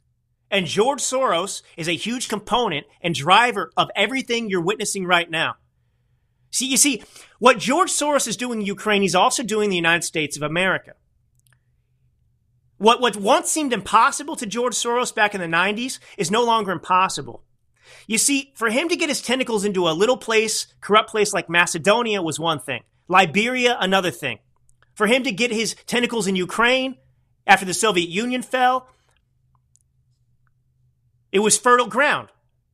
And 0.50 0.66
George 0.66 1.00
Soros 1.00 1.62
is 1.76 1.88
a 1.88 1.96
huge 1.96 2.28
component 2.28 2.86
and 3.02 3.14
driver 3.14 3.70
of 3.76 3.90
everything 3.94 4.48
you're 4.48 4.62
witnessing 4.62 5.04
right 5.04 5.30
now. 5.30 5.56
See, 6.50 6.66
you 6.66 6.78
see, 6.78 7.02
what 7.38 7.58
George 7.58 7.90
Soros 7.90 8.26
is 8.26 8.36
doing 8.36 8.60
in 8.60 8.66
Ukraine, 8.66 9.02
he's 9.02 9.14
also 9.14 9.42
doing 9.42 9.64
in 9.64 9.70
the 9.70 9.76
United 9.76 10.04
States 10.04 10.36
of 10.36 10.42
America. 10.42 10.92
What, 12.78 13.00
what 13.00 13.16
once 13.16 13.50
seemed 13.50 13.72
impossible 13.72 14.36
to 14.36 14.46
George 14.46 14.74
Soros 14.74 15.14
back 15.14 15.34
in 15.34 15.40
the 15.40 15.46
90s 15.46 15.98
is 16.16 16.30
no 16.30 16.44
longer 16.44 16.72
impossible. 16.72 17.44
You 18.06 18.18
see, 18.18 18.52
for 18.54 18.70
him 18.70 18.88
to 18.88 18.96
get 18.96 19.08
his 19.08 19.22
tentacles 19.22 19.64
into 19.64 19.88
a 19.88 19.90
little 19.90 20.16
place, 20.16 20.66
corrupt 20.80 21.10
place 21.10 21.32
like 21.32 21.48
Macedonia 21.48 22.22
was 22.22 22.38
one 22.38 22.60
thing. 22.60 22.82
Liberia, 23.08 23.76
another 23.80 24.10
thing. 24.10 24.38
For 24.94 25.06
him 25.06 25.22
to 25.24 25.32
get 25.32 25.50
his 25.50 25.74
tentacles 25.86 26.26
in 26.26 26.36
Ukraine 26.36 26.96
after 27.46 27.64
the 27.64 27.74
Soviet 27.74 28.08
Union 28.08 28.42
fell, 28.42 28.88
it 31.30 31.40
was 31.40 31.58
fertile 31.58 31.86
ground 31.86 32.28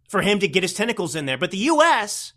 for 0.09 0.23
him 0.23 0.39
to 0.39 0.49
get 0.49 0.63
his 0.63 0.75
tentacles 0.75 1.15
in 1.15 1.27
there. 1.27 1.39
But 1.39 1.51
the 1.51 1.59
U.S., 1.59 2.33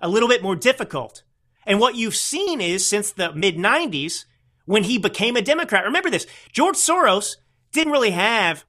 a 0.00 0.08
little 0.08 0.28
bit 0.28 0.42
more 0.42 0.56
difficult. 0.56 1.22
And 1.66 1.80
what 1.80 1.96
you've 1.96 2.16
seen 2.16 2.60
is 2.60 2.88
since 2.88 3.12
the 3.12 3.32
mid 3.32 3.56
90s, 3.56 4.24
when 4.64 4.84
he 4.84 4.98
became 4.98 5.36
a 5.36 5.42
Democrat, 5.42 5.84
remember 5.84 6.10
this 6.10 6.26
George 6.52 6.76
Soros 6.76 7.36
didn't 7.72 7.92
really 7.92 8.10
have 8.10 8.64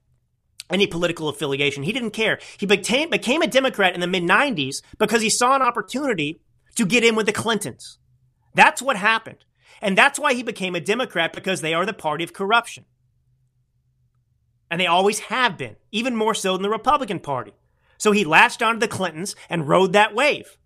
any 0.70 0.88
political 0.88 1.30
affiliation. 1.30 1.84
He 1.84 1.94
didn't 1.94 2.12
care. 2.12 2.40
He 2.58 2.66
became, 2.66 3.10
became 3.10 3.42
a 3.42 3.48
Democrat 3.48 3.94
in 3.94 4.02
the 4.02 4.08
mid 4.08 4.24
90s 4.24 4.82
because 4.98 5.22
he 5.22 5.30
saw 5.30 5.56
an 5.56 5.62
opportunity 5.62 6.42
to 6.76 6.86
get 6.86 7.04
in 7.04 7.16
with 7.16 7.26
the 7.26 7.34
Clintons. 7.34 7.98
That's 8.54 8.82
what 8.82 8.98
happened. 8.98 9.46
And 9.82 9.98
that's 9.98 10.20
why 10.20 10.34
he 10.34 10.44
became 10.44 10.76
a 10.76 10.82
Democrat 10.82 11.34
because 11.34 11.62
they 11.62 11.74
are 11.74 11.86
the 11.86 11.94
party 11.94 12.24
of 12.24 12.34
corruption. 12.34 12.86
And 14.70 14.80
they 14.80 14.88
always 14.88 15.20
have 15.20 15.58
been, 15.58 15.78
even 15.92 16.16
more 16.16 16.36
so 16.36 16.54
than 16.54 16.62
the 16.62 16.70
Republican 16.70 17.20
Party. 17.20 17.54
So 17.98 18.12
he 18.12 18.24
latched 18.24 18.62
onto 18.62 18.80
the 18.80 18.88
Clintons 18.88 19.36
and 19.50 19.68
rode 19.68 19.94
that 19.94 20.14
wave. 20.14 20.58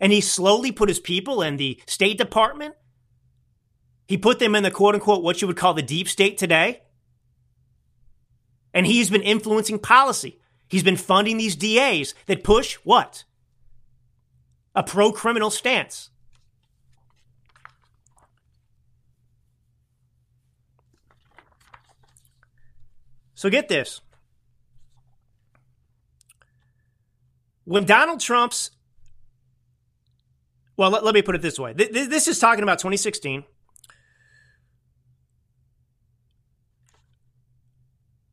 And 0.00 0.12
he 0.12 0.20
slowly 0.20 0.70
put 0.70 0.88
his 0.88 1.00
people 1.00 1.42
in 1.42 1.56
the 1.56 1.80
State 1.86 2.18
Department. 2.18 2.74
He 4.06 4.16
put 4.16 4.38
them 4.38 4.54
in 4.54 4.62
the 4.62 4.70
quote 4.70 4.94
unquote, 4.94 5.22
what 5.22 5.40
you 5.42 5.48
would 5.48 5.56
call 5.56 5.74
the 5.74 5.82
deep 5.82 6.08
state 6.08 6.38
today. 6.38 6.82
And 8.74 8.86
he's 8.86 9.10
been 9.10 9.22
influencing 9.22 9.78
policy. 9.78 10.38
He's 10.68 10.82
been 10.82 10.96
funding 10.96 11.38
these 11.38 11.56
DAs 11.56 12.14
that 12.26 12.44
push 12.44 12.74
what? 12.84 13.24
A 14.74 14.82
pro 14.82 15.12
criminal 15.12 15.50
stance. 15.50 16.10
So 23.34 23.48
get 23.48 23.68
this. 23.68 24.00
When 27.64 27.84
Donald 27.84 28.18
Trump's, 28.18 28.72
well, 30.76 30.90
let, 30.90 31.04
let 31.04 31.14
me 31.14 31.22
put 31.22 31.34
it 31.34 31.42
this 31.42 31.58
way. 31.58 31.72
This 31.72 32.26
is 32.26 32.38
talking 32.38 32.62
about 32.62 32.78
2016. 32.78 33.44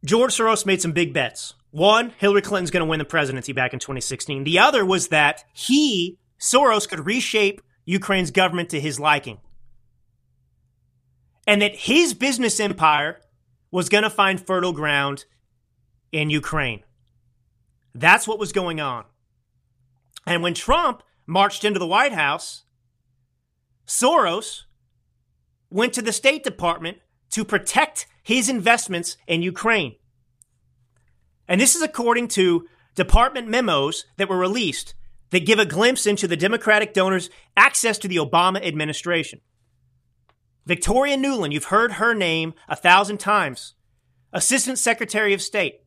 George 0.06 0.38
Soros 0.38 0.66
made 0.66 0.82
some 0.82 0.91
big 0.91 1.14
bets. 1.14 1.56
One, 1.72 2.14
Hillary 2.20 2.41
Clinton's 2.41 2.72
going 2.72 2.86
to 2.86 2.89
win 2.89 2.99
the 2.99 3.06
presidency 3.06 3.51
back 3.51 3.74
in 3.74 3.80
2016. 3.80 4.43
The 4.43 4.60
other 4.60 4.86
was 4.86 5.10
that 5.10 5.43
he, 5.51 6.20
Soros, 6.39 6.88
could 6.88 7.06
reshape 7.06 7.62
Ukraine's 7.86 8.32
government 8.32 8.70
to 8.70 8.80
his 8.80 8.99
liking. 8.99 9.39
And 11.47 11.62
that 11.62 11.76
his 11.76 12.14
business 12.14 12.60
empire 12.60 13.20
was 13.72 13.89
going 13.89 14.03
to 14.03 14.10
find 14.10 14.39
fertile 14.39 14.74
ground 14.74 15.26
in 16.12 16.30
Ukraine. 16.30 16.84
That's 17.93 18.28
what 18.28 18.39
was 18.39 18.51
going 18.51 18.80
on. 18.80 19.06
And 20.26 20.43
when 20.43 20.53
Trump 20.53 21.03
marched 21.28 21.66
into 21.66 21.80
the 21.80 21.88
White 21.88 22.14
House, 22.14 22.64
Soros 23.88 24.64
went 25.70 25.93
to 25.93 26.01
the 26.01 26.14
State 26.14 26.43
Department 26.43 26.99
to 27.32 27.43
protect 27.43 28.08
his 28.26 28.49
investments 28.49 29.17
in 29.28 29.43
Ukraine. 29.43 29.95
And 31.47 31.61
this 31.61 31.76
is 31.76 31.84
according 31.84 32.28
to 32.30 32.67
department 32.95 33.47
memos 33.47 34.05
that 34.17 34.28
were 34.28 34.38
released 34.38 34.95
that 35.30 35.45
give 35.45 35.59
a 35.59 35.65
glimpse 35.65 36.07
into 36.07 36.28
the 36.28 36.36
Democratic 36.36 36.93
donors' 36.93 37.30
access 37.55 37.99
to 37.99 38.07
the 38.07 38.17
Obama 38.17 38.65
administration. 38.65 39.41
Victoria 40.65 41.15
Nuland, 41.15 41.53
you've 41.53 41.65
heard 41.65 41.93
her 41.93 42.15
name 42.15 42.55
a 42.67 42.76
thousand 42.76 43.19
times, 43.19 43.76
Assistant 44.34 44.80
Secretary 44.80 45.34
of 45.34 45.41
State. 45.41 45.82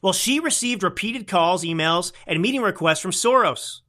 Well, 0.00 0.12
she 0.12 0.38
received 0.38 0.84
repeated 0.84 1.26
calls, 1.26 1.64
emails, 1.64 2.12
and 2.28 2.40
meeting 2.40 2.62
requests 2.62 3.00
from 3.00 3.10
Soros. 3.10 3.80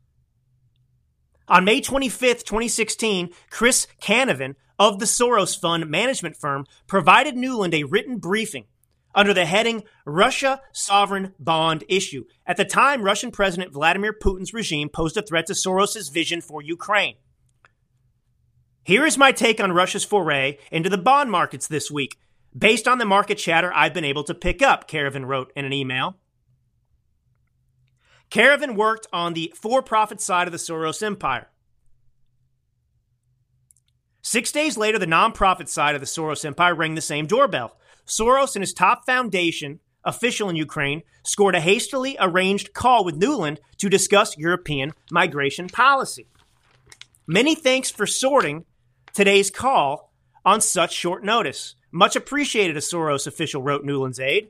On 1.48 1.64
May 1.64 1.80
25th, 1.80 2.44
2016, 2.44 3.30
Chris 3.52 3.86
Canavan 4.02 4.56
of 4.80 5.00
the 5.00 5.06
Soros 5.06 5.60
Fund 5.60 5.90
management 5.90 6.38
firm 6.38 6.66
provided 6.88 7.36
Nuland 7.36 7.74
a 7.74 7.84
written 7.84 8.18
briefing 8.18 8.66
under 9.14 9.34
the 9.34 9.46
heading 9.46 9.84
Russia 10.06 10.62
Sovereign 10.72 11.34
Bond 11.38 11.84
Issue. 11.90 12.24
At 12.48 12.58
the 12.58 12.66
time, 12.66 13.04
Russian 13.04 13.32
President 13.32 13.74
Vladimir 13.74 14.14
Putin's 14.14 14.54
regime 14.54 14.88
posed 14.88 15.18
a 15.18 15.22
threat 15.22 15.48
to 15.48 15.54
Soros' 15.54 16.12
vision 16.12 16.42
for 16.42 16.62
Ukraine. 16.62 17.16
Here 18.84 19.06
is 19.06 19.18
my 19.18 19.32
take 19.32 19.60
on 19.60 19.72
Russia's 19.74 20.06
foray 20.06 20.58
into 20.72 20.90
the 20.90 20.98
bond 20.98 21.30
markets 21.30 21.68
this 21.68 21.92
week, 21.92 22.18
based 22.58 22.88
on 22.88 22.98
the 22.98 23.06
market 23.06 23.38
chatter 23.38 23.72
I've 23.74 23.94
been 23.94 24.06
able 24.06 24.24
to 24.24 24.34
pick 24.34 24.62
up, 24.62 24.90
Canavan 24.90 25.26
wrote 25.26 25.52
in 25.56 25.66
an 25.66 25.74
email. 25.74 26.18
Canavan 28.32 28.76
worked 28.76 29.08
on 29.12 29.34
the 29.34 29.54
for 29.56 29.82
profit 29.82 30.22
side 30.22 30.48
of 30.48 30.52
the 30.52 30.58
Soros 30.58 31.04
empire. 31.04 31.50
Six 34.22 34.52
days 34.52 34.78
later, 34.78 35.00
the 35.00 35.06
nonprofit 35.06 35.68
side 35.70 35.96
of 35.96 36.02
the 36.02 36.08
Soros 36.08 36.46
empire 36.46 36.76
rang 36.76 36.96
the 36.96 37.02
same 37.02 37.26
doorbell. 37.26 37.78
Soros 38.06 38.56
and 38.56 38.64
his 38.64 38.74
top 38.74 39.06
foundation 39.06 39.80
official 40.04 40.50
in 40.50 40.56
Ukraine 40.56 41.04
scored 41.24 41.56
a 41.56 41.62
hastily 41.62 42.18
arranged 42.20 42.74
call 42.74 43.04
with 43.06 43.20
Nuland 43.20 43.58
to 43.78 43.90
discuss 43.90 44.38
European 44.38 44.94
migration 45.12 45.68
policy. 45.68 46.28
Many 47.28 47.56
thanks 47.56 47.92
for 47.92 48.08
sorting 48.08 48.66
today's 49.14 49.52
call 49.52 50.12
on 50.46 50.62
such 50.62 50.94
short 50.94 51.24
notice. 51.24 51.76
Much 51.92 52.16
appreciated, 52.16 52.78
a 52.78 52.82
Soros 52.82 53.28
official 53.28 53.62
wrote 53.62 53.86
Nuland's 53.86 54.20
aide. 54.20 54.50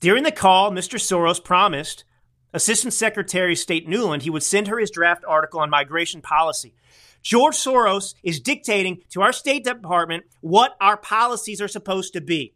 During 0.00 0.22
the 0.24 0.32
call, 0.32 0.70
Mr. 0.70 0.98
Soros 0.98 1.42
promised 1.42 2.04
Assistant 2.52 2.92
Secretary 2.92 3.52
of 3.52 3.58
State 3.58 3.88
Nuland 3.88 4.22
he 4.22 4.30
would 4.30 4.42
send 4.42 4.68
her 4.68 4.78
his 4.78 4.90
draft 4.90 5.24
article 5.26 5.60
on 5.60 5.70
migration 5.70 6.20
policy. 6.20 6.74
George 7.22 7.54
Soros 7.54 8.14
is 8.22 8.40
dictating 8.40 9.02
to 9.10 9.22
our 9.22 9.32
State 9.32 9.64
Department 9.64 10.24
what 10.40 10.76
our 10.80 10.96
policies 10.96 11.60
are 11.60 11.68
supposed 11.68 12.12
to 12.12 12.20
be. 12.20 12.54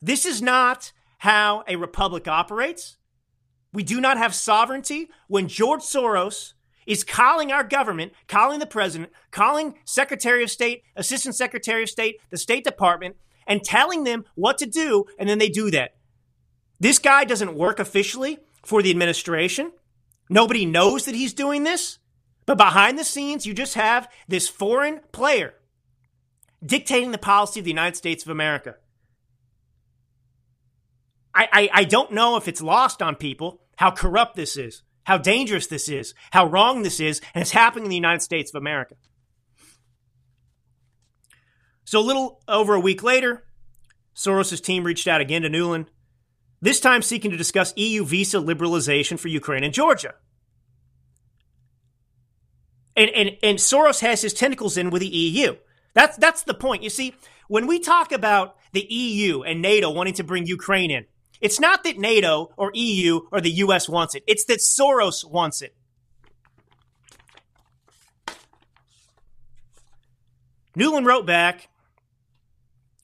This 0.00 0.24
is 0.24 0.40
not 0.40 0.92
how 1.18 1.64
a 1.66 1.76
republic 1.76 2.28
operates. 2.28 2.96
We 3.72 3.82
do 3.82 4.00
not 4.00 4.18
have 4.18 4.34
sovereignty 4.34 5.10
when 5.26 5.48
George 5.48 5.80
Soros 5.80 6.52
is 6.86 7.02
calling 7.02 7.50
our 7.50 7.64
government, 7.64 8.12
calling 8.28 8.60
the 8.60 8.66
president, 8.66 9.10
calling 9.30 9.74
Secretary 9.84 10.44
of 10.44 10.50
State, 10.50 10.82
Assistant 10.94 11.34
Secretary 11.34 11.82
of 11.82 11.90
State, 11.90 12.16
the 12.30 12.36
State 12.36 12.62
Department, 12.62 13.16
and 13.46 13.64
telling 13.64 14.04
them 14.04 14.24
what 14.34 14.58
to 14.58 14.66
do, 14.66 15.06
and 15.18 15.28
then 15.28 15.38
they 15.38 15.48
do 15.48 15.70
that. 15.70 15.96
This 16.78 16.98
guy 16.98 17.24
doesn't 17.24 17.54
work 17.54 17.78
officially 17.78 18.38
for 18.62 18.82
the 18.82 18.90
administration. 18.90 19.72
Nobody 20.28 20.66
knows 20.66 21.06
that 21.06 21.14
he's 21.14 21.32
doing 21.32 21.64
this. 21.64 21.98
But 22.46 22.58
behind 22.58 22.98
the 22.98 23.04
scenes, 23.04 23.46
you 23.46 23.54
just 23.54 23.74
have 23.74 24.08
this 24.28 24.48
foreign 24.48 25.00
player 25.12 25.54
dictating 26.64 27.10
the 27.10 27.18
policy 27.18 27.60
of 27.60 27.64
the 27.64 27.70
United 27.70 27.96
States 27.96 28.24
of 28.24 28.30
America. 28.30 28.76
I, 31.34 31.48
I, 31.52 31.70
I 31.72 31.84
don't 31.84 32.12
know 32.12 32.36
if 32.36 32.48
it's 32.48 32.62
lost 32.62 33.02
on 33.02 33.16
people 33.16 33.60
how 33.76 33.90
corrupt 33.90 34.36
this 34.36 34.56
is, 34.56 34.82
how 35.04 35.18
dangerous 35.18 35.66
this 35.66 35.88
is, 35.88 36.14
how 36.30 36.46
wrong 36.46 36.82
this 36.82 37.00
is, 37.00 37.20
and 37.34 37.42
it's 37.42 37.50
happening 37.50 37.84
in 37.84 37.90
the 37.90 37.96
United 37.96 38.22
States 38.22 38.52
of 38.54 38.60
America. 38.60 38.94
So, 41.84 42.00
a 42.00 42.02
little 42.02 42.40
over 42.48 42.74
a 42.74 42.80
week 42.80 43.02
later, 43.02 43.44
Soros' 44.14 44.62
team 44.62 44.84
reached 44.84 45.08
out 45.08 45.20
again 45.20 45.42
to 45.42 45.50
Nuland, 45.50 45.86
this 46.62 46.80
time 46.80 47.02
seeking 47.02 47.30
to 47.30 47.36
discuss 47.36 47.74
EU 47.76 48.04
visa 48.04 48.38
liberalization 48.38 49.18
for 49.18 49.28
Ukraine 49.28 49.64
and 49.64 49.74
Georgia. 49.74 50.14
And, 52.96 53.10
and, 53.10 53.36
and 53.42 53.58
Soros 53.58 54.00
has 54.00 54.22
his 54.22 54.32
tentacles 54.32 54.76
in 54.76 54.90
with 54.90 55.00
the 55.00 55.08
EU. 55.08 55.56
That's, 55.94 56.16
that's 56.16 56.42
the 56.42 56.54
point. 56.54 56.82
You 56.82 56.90
see, 56.90 57.14
when 57.48 57.66
we 57.66 57.78
talk 57.78 58.12
about 58.12 58.56
the 58.72 58.86
EU 58.88 59.42
and 59.42 59.60
NATO 59.62 59.90
wanting 59.90 60.14
to 60.14 60.24
bring 60.24 60.46
Ukraine 60.46 60.90
in, 60.90 61.06
it's 61.40 61.60
not 61.60 61.84
that 61.84 61.98
NATO 61.98 62.52
or 62.56 62.70
EU 62.74 63.20
or 63.30 63.40
the 63.40 63.50
US 63.50 63.88
wants 63.88 64.14
it, 64.14 64.22
it's 64.26 64.44
that 64.46 64.60
Soros 64.60 65.28
wants 65.28 65.62
it. 65.62 65.74
Nuland 70.76 71.06
wrote 71.06 71.24
back, 71.24 71.68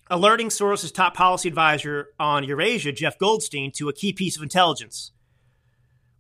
alerting 0.09 0.49
Soros' 0.49 0.93
top 0.93 1.15
policy 1.15 1.49
advisor 1.49 2.09
on 2.19 2.43
Eurasia, 2.43 2.91
Jeff 2.91 3.17
Goldstein, 3.19 3.71
to 3.77 3.89
a 3.89 3.93
key 3.93 4.13
piece 4.13 4.37
of 4.37 4.43
intelligence. 4.43 5.13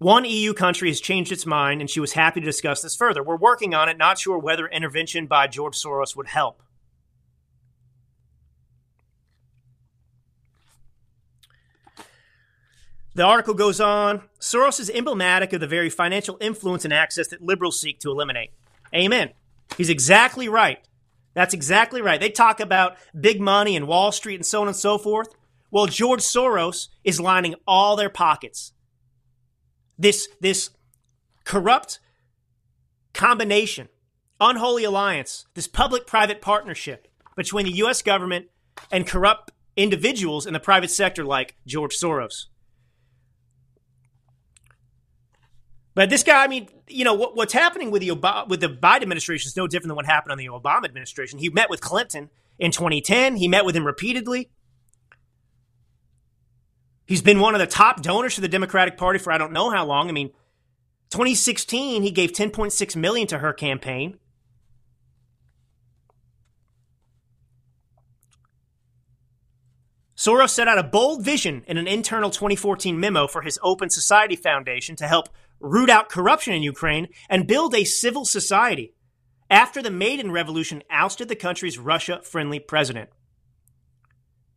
One 0.00 0.24
EU 0.24 0.54
country 0.54 0.88
has 0.88 0.98
changed 0.98 1.30
its 1.30 1.44
mind, 1.44 1.82
and 1.82 1.90
she 1.90 2.00
was 2.00 2.14
happy 2.14 2.40
to 2.40 2.46
discuss 2.46 2.80
this 2.80 2.96
further. 2.96 3.22
We're 3.22 3.36
working 3.36 3.74
on 3.74 3.90
it, 3.90 3.98
not 3.98 4.18
sure 4.18 4.38
whether 4.38 4.66
intervention 4.66 5.26
by 5.26 5.46
George 5.46 5.76
Soros 5.76 6.16
would 6.16 6.26
help. 6.26 6.62
The 13.14 13.24
article 13.24 13.52
goes 13.52 13.78
on 13.78 14.22
Soros 14.40 14.80
is 14.80 14.88
emblematic 14.88 15.52
of 15.52 15.60
the 15.60 15.66
very 15.66 15.90
financial 15.90 16.38
influence 16.40 16.86
and 16.86 16.94
access 16.94 17.28
that 17.28 17.42
liberals 17.42 17.78
seek 17.78 18.00
to 18.00 18.10
eliminate. 18.10 18.52
Amen. 18.94 19.28
He's 19.76 19.90
exactly 19.90 20.48
right. 20.48 20.78
That's 21.34 21.52
exactly 21.52 22.00
right. 22.00 22.18
They 22.18 22.30
talk 22.30 22.60
about 22.60 22.96
big 23.20 23.38
money 23.38 23.76
and 23.76 23.86
Wall 23.86 24.12
Street 24.12 24.36
and 24.36 24.46
so 24.46 24.62
on 24.62 24.68
and 24.68 24.76
so 24.76 24.96
forth. 24.96 25.28
Well, 25.70 25.84
George 25.84 26.22
Soros 26.22 26.88
is 27.04 27.20
lining 27.20 27.56
all 27.66 27.96
their 27.96 28.08
pockets. 28.08 28.72
This, 30.00 30.28
this 30.40 30.70
corrupt 31.44 32.00
combination, 33.12 33.88
unholy 34.40 34.82
alliance, 34.84 35.44
this 35.52 35.68
public 35.68 36.06
private 36.06 36.40
partnership 36.40 37.06
between 37.36 37.66
the 37.66 37.72
U.S. 37.72 38.00
government 38.00 38.46
and 38.90 39.06
corrupt 39.06 39.52
individuals 39.76 40.46
in 40.46 40.54
the 40.54 40.60
private 40.60 40.90
sector 40.90 41.22
like 41.22 41.54
George 41.66 41.94
Soros. 41.96 42.46
But 45.94 46.08
this 46.08 46.22
guy, 46.22 46.42
I 46.42 46.48
mean, 46.48 46.68
you 46.88 47.04
know, 47.04 47.12
what, 47.12 47.36
what's 47.36 47.52
happening 47.52 47.90
with 47.90 48.00
the 48.00 48.12
with 48.48 48.60
the 48.60 48.68
Biden 48.68 49.02
administration 49.02 49.48
is 49.48 49.56
no 49.56 49.66
different 49.66 49.88
than 49.88 49.96
what 49.96 50.06
happened 50.06 50.32
on 50.32 50.38
the 50.38 50.46
Obama 50.46 50.84
administration. 50.84 51.38
He 51.38 51.50
met 51.50 51.68
with 51.68 51.82
Clinton 51.82 52.30
in 52.58 52.70
2010. 52.70 53.36
He 53.36 53.48
met 53.48 53.66
with 53.66 53.76
him 53.76 53.84
repeatedly. 53.84 54.48
He's 57.10 57.22
been 57.22 57.40
one 57.40 57.56
of 57.56 57.58
the 57.58 57.66
top 57.66 58.02
donors 58.02 58.36
to 58.36 58.40
the 58.40 58.46
Democratic 58.46 58.96
Party 58.96 59.18
for 59.18 59.32
I 59.32 59.38
don't 59.38 59.50
know 59.52 59.68
how 59.68 59.84
long. 59.84 60.08
I 60.08 60.12
mean, 60.12 60.28
2016 61.10 62.04
he 62.04 62.12
gave 62.12 62.30
10.6 62.30 62.94
million 62.94 63.26
to 63.26 63.38
her 63.40 63.52
campaign. 63.52 64.20
Soros 70.16 70.50
set 70.50 70.68
out 70.68 70.78
a 70.78 70.84
bold 70.84 71.24
vision 71.24 71.64
in 71.66 71.78
an 71.78 71.88
internal 71.88 72.30
2014 72.30 73.00
memo 73.00 73.26
for 73.26 73.42
his 73.42 73.58
Open 73.60 73.90
Society 73.90 74.36
Foundation 74.36 74.94
to 74.94 75.08
help 75.08 75.30
root 75.58 75.90
out 75.90 76.10
corruption 76.10 76.54
in 76.54 76.62
Ukraine, 76.62 77.08
and 77.28 77.48
build 77.48 77.74
a 77.74 77.82
civil 77.82 78.24
society 78.24 78.94
after 79.50 79.82
the 79.82 79.90
Maidan 79.90 80.30
Revolution 80.30 80.84
ousted 80.88 81.28
the 81.28 81.34
country's 81.34 81.76
Russia 81.76 82.20
friendly 82.22 82.60
president. 82.60 83.10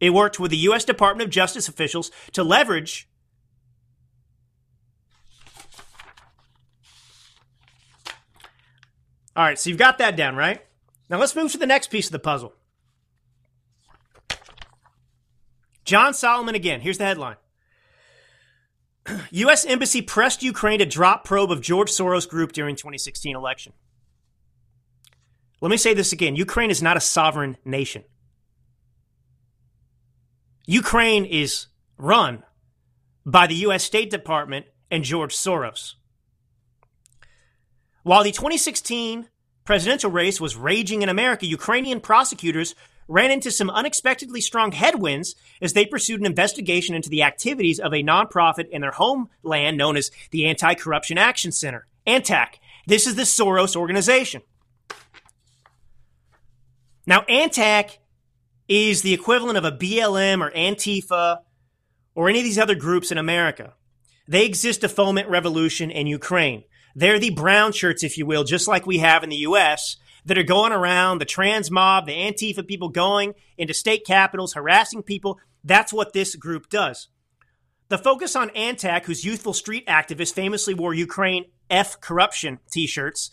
It 0.04 0.10
worked 0.10 0.38
with 0.38 0.52
the 0.52 0.58
U.S. 0.58 0.84
Department 0.84 1.26
of 1.26 1.32
Justice 1.32 1.70
officials 1.70 2.12
to 2.34 2.44
leverage 2.44 3.08
All 9.36 9.46
right, 9.46 9.58
so 9.58 9.70
you've 9.70 9.80
got 9.80 9.98
that 9.98 10.16
down, 10.16 10.36
right? 10.36 10.62
Now 11.10 11.20
let's 11.20 11.36
move 11.36 11.52
to 11.54 11.58
the 11.58 11.66
next 11.66 11.88
piece 11.88 12.06
of 12.08 12.12
the 12.12 12.20
puzzle. 12.20 12.54
John 15.86 16.14
Solomon 16.14 16.54
again. 16.54 16.82
Here's 16.82 16.98
the 16.98 17.06
headline 17.06 17.38
U.S. 19.32 19.66
Embassy 19.66 20.02
pressed 20.02 20.44
Ukraine 20.44 20.80
to 20.80 20.86
drop 20.86 21.24
probe 21.24 21.50
of 21.50 21.62
George 21.62 21.90
Soros 21.90 22.28
Group 22.28 22.52
during 22.52 22.76
2016 22.76 23.36
election. 23.36 23.72
Let 25.62 25.72
me 25.72 25.78
say 25.78 25.94
this 25.94 26.12
again 26.12 26.36
Ukraine 26.36 26.70
is 26.70 26.82
not 26.82 26.98
a 26.98 27.02
sovereign 27.02 27.56
nation. 27.64 28.04
Ukraine 30.66 31.26
is 31.26 31.68
run 31.98 32.44
by 33.26 33.48
the 33.48 33.56
U.S. 33.56 33.84
State 33.84 34.10
Department 34.10 34.66
and 34.90 35.04
George 35.04 35.36
Soros. 35.36 35.96
While 38.04 38.24
the 38.24 38.32
2016 38.32 39.28
presidential 39.66 40.12
race 40.12 40.40
was 40.40 40.56
raging 40.56 41.02
in 41.02 41.10
America, 41.10 41.46
Ukrainian 41.46 42.00
prosecutors 42.00 42.76
ran 43.08 43.32
into 43.32 43.52
some 43.52 43.70
unexpectedly 43.70 44.40
strong 44.40 44.72
headwinds 44.72 45.36
as 45.62 45.74
they 45.74 45.86
pursued 45.86 46.22
an 46.22 46.26
investigation 46.26 46.96
into 46.96 47.10
the 47.10 47.24
activities 47.24 47.80
of 47.80 47.94
a 47.94 48.04
nonprofit 48.04 48.70
in 48.70 48.82
their 48.82 48.92
homeland 48.92 49.78
known 49.78 49.98
as 49.98 50.12
the 50.32 50.46
Anti 50.46 50.76
Corruption 50.76 51.18
Action 51.18 51.52
Center, 51.52 51.88
ANTAC. 52.08 52.56
This 52.88 53.08
is 53.08 53.16
the 53.16 53.24
Soros 53.24 53.76
organization. 53.76 54.42
Now, 57.06 57.22
ANTAC 57.22 57.98
is 58.68 59.02
the 59.02 59.14
equivalent 59.14 59.58
of 59.58 59.66
a 59.66 59.72
BLM 59.72 60.42
or 60.42 60.52
Antifa 60.52 61.40
or 62.16 62.30
any 62.30 62.40
of 62.40 62.46
these 62.46 62.60
other 62.60 62.76
groups 62.76 63.12
in 63.12 63.18
America. 63.18 63.74
They 64.28 64.46
exist 64.46 64.82
to 64.82 64.90
foment 64.90 65.30
revolution 65.30 65.92
in 65.92 66.08
Ukraine. 66.08 66.64
They're 66.96 67.20
the 67.20 67.32
brown 67.32 67.72
shirts, 67.72 68.04
if 68.04 68.18
you 68.18 68.26
will, 68.26 68.44
just 68.44 68.68
like 68.68 68.86
we 68.86 69.00
have 69.00 69.24
in 69.24 69.30
the 69.30 69.38
U.S 69.38 69.98
that 70.26 70.38
are 70.38 70.44
going 70.44 70.72
around, 70.72 71.20
the 71.20 71.26
trans 71.26 71.70
mob, 71.70 72.06
the 72.06 72.14
Antifa 72.14 72.66
people 72.68 72.90
going 72.90 73.34
into 73.58 73.74
state 73.74 74.06
capitals, 74.06 74.54
harassing 74.54 75.04
people. 75.04 75.40
That's 75.64 75.94
what 75.94 76.14
this 76.14 76.36
group 76.36 76.70
does. 76.70 77.10
The 77.90 77.98
focus 77.98 78.36
on 78.36 78.50
Antac, 78.50 79.06
whose 79.06 79.26
youthful 79.26 79.54
street 79.54 79.86
activists 79.88 80.34
famously 80.34 80.74
wore 80.74 80.94
Ukraine 80.94 81.46
F 81.70 82.00
corruption 82.00 82.60
t 82.72 82.88
shirts, 82.88 83.30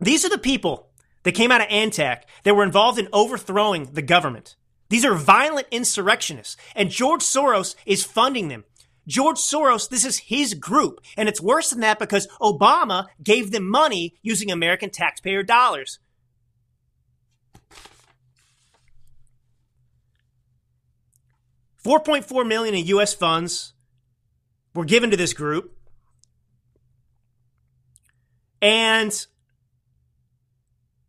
these 0.00 0.24
are 0.24 0.30
the 0.30 0.38
people 0.38 0.87
they 1.22 1.32
came 1.32 1.50
out 1.50 1.60
of 1.60 1.68
Antac. 1.68 2.22
They 2.44 2.52
were 2.52 2.64
involved 2.64 2.98
in 2.98 3.08
overthrowing 3.12 3.92
the 3.92 4.02
government. 4.02 4.56
These 4.88 5.04
are 5.04 5.14
violent 5.14 5.66
insurrectionists, 5.70 6.56
and 6.74 6.90
George 6.90 7.20
Soros 7.20 7.74
is 7.84 8.04
funding 8.04 8.48
them. 8.48 8.64
George 9.06 9.38
Soros, 9.38 9.88
this 9.88 10.04
is 10.04 10.18
his 10.18 10.54
group. 10.54 11.00
And 11.16 11.28
it's 11.28 11.40
worse 11.40 11.70
than 11.70 11.80
that 11.80 11.98
because 11.98 12.28
Obama 12.40 13.06
gave 13.22 13.50
them 13.50 13.68
money 13.68 14.14
using 14.22 14.50
American 14.50 14.90
taxpayer 14.90 15.42
dollars. 15.42 15.98
Four 21.78 22.00
point 22.00 22.26
four 22.26 22.44
million 22.44 22.74
in 22.74 22.84
U.S. 22.86 23.14
funds 23.14 23.72
were 24.74 24.84
given 24.84 25.10
to 25.10 25.16
this 25.16 25.32
group, 25.32 25.74
and 28.60 29.26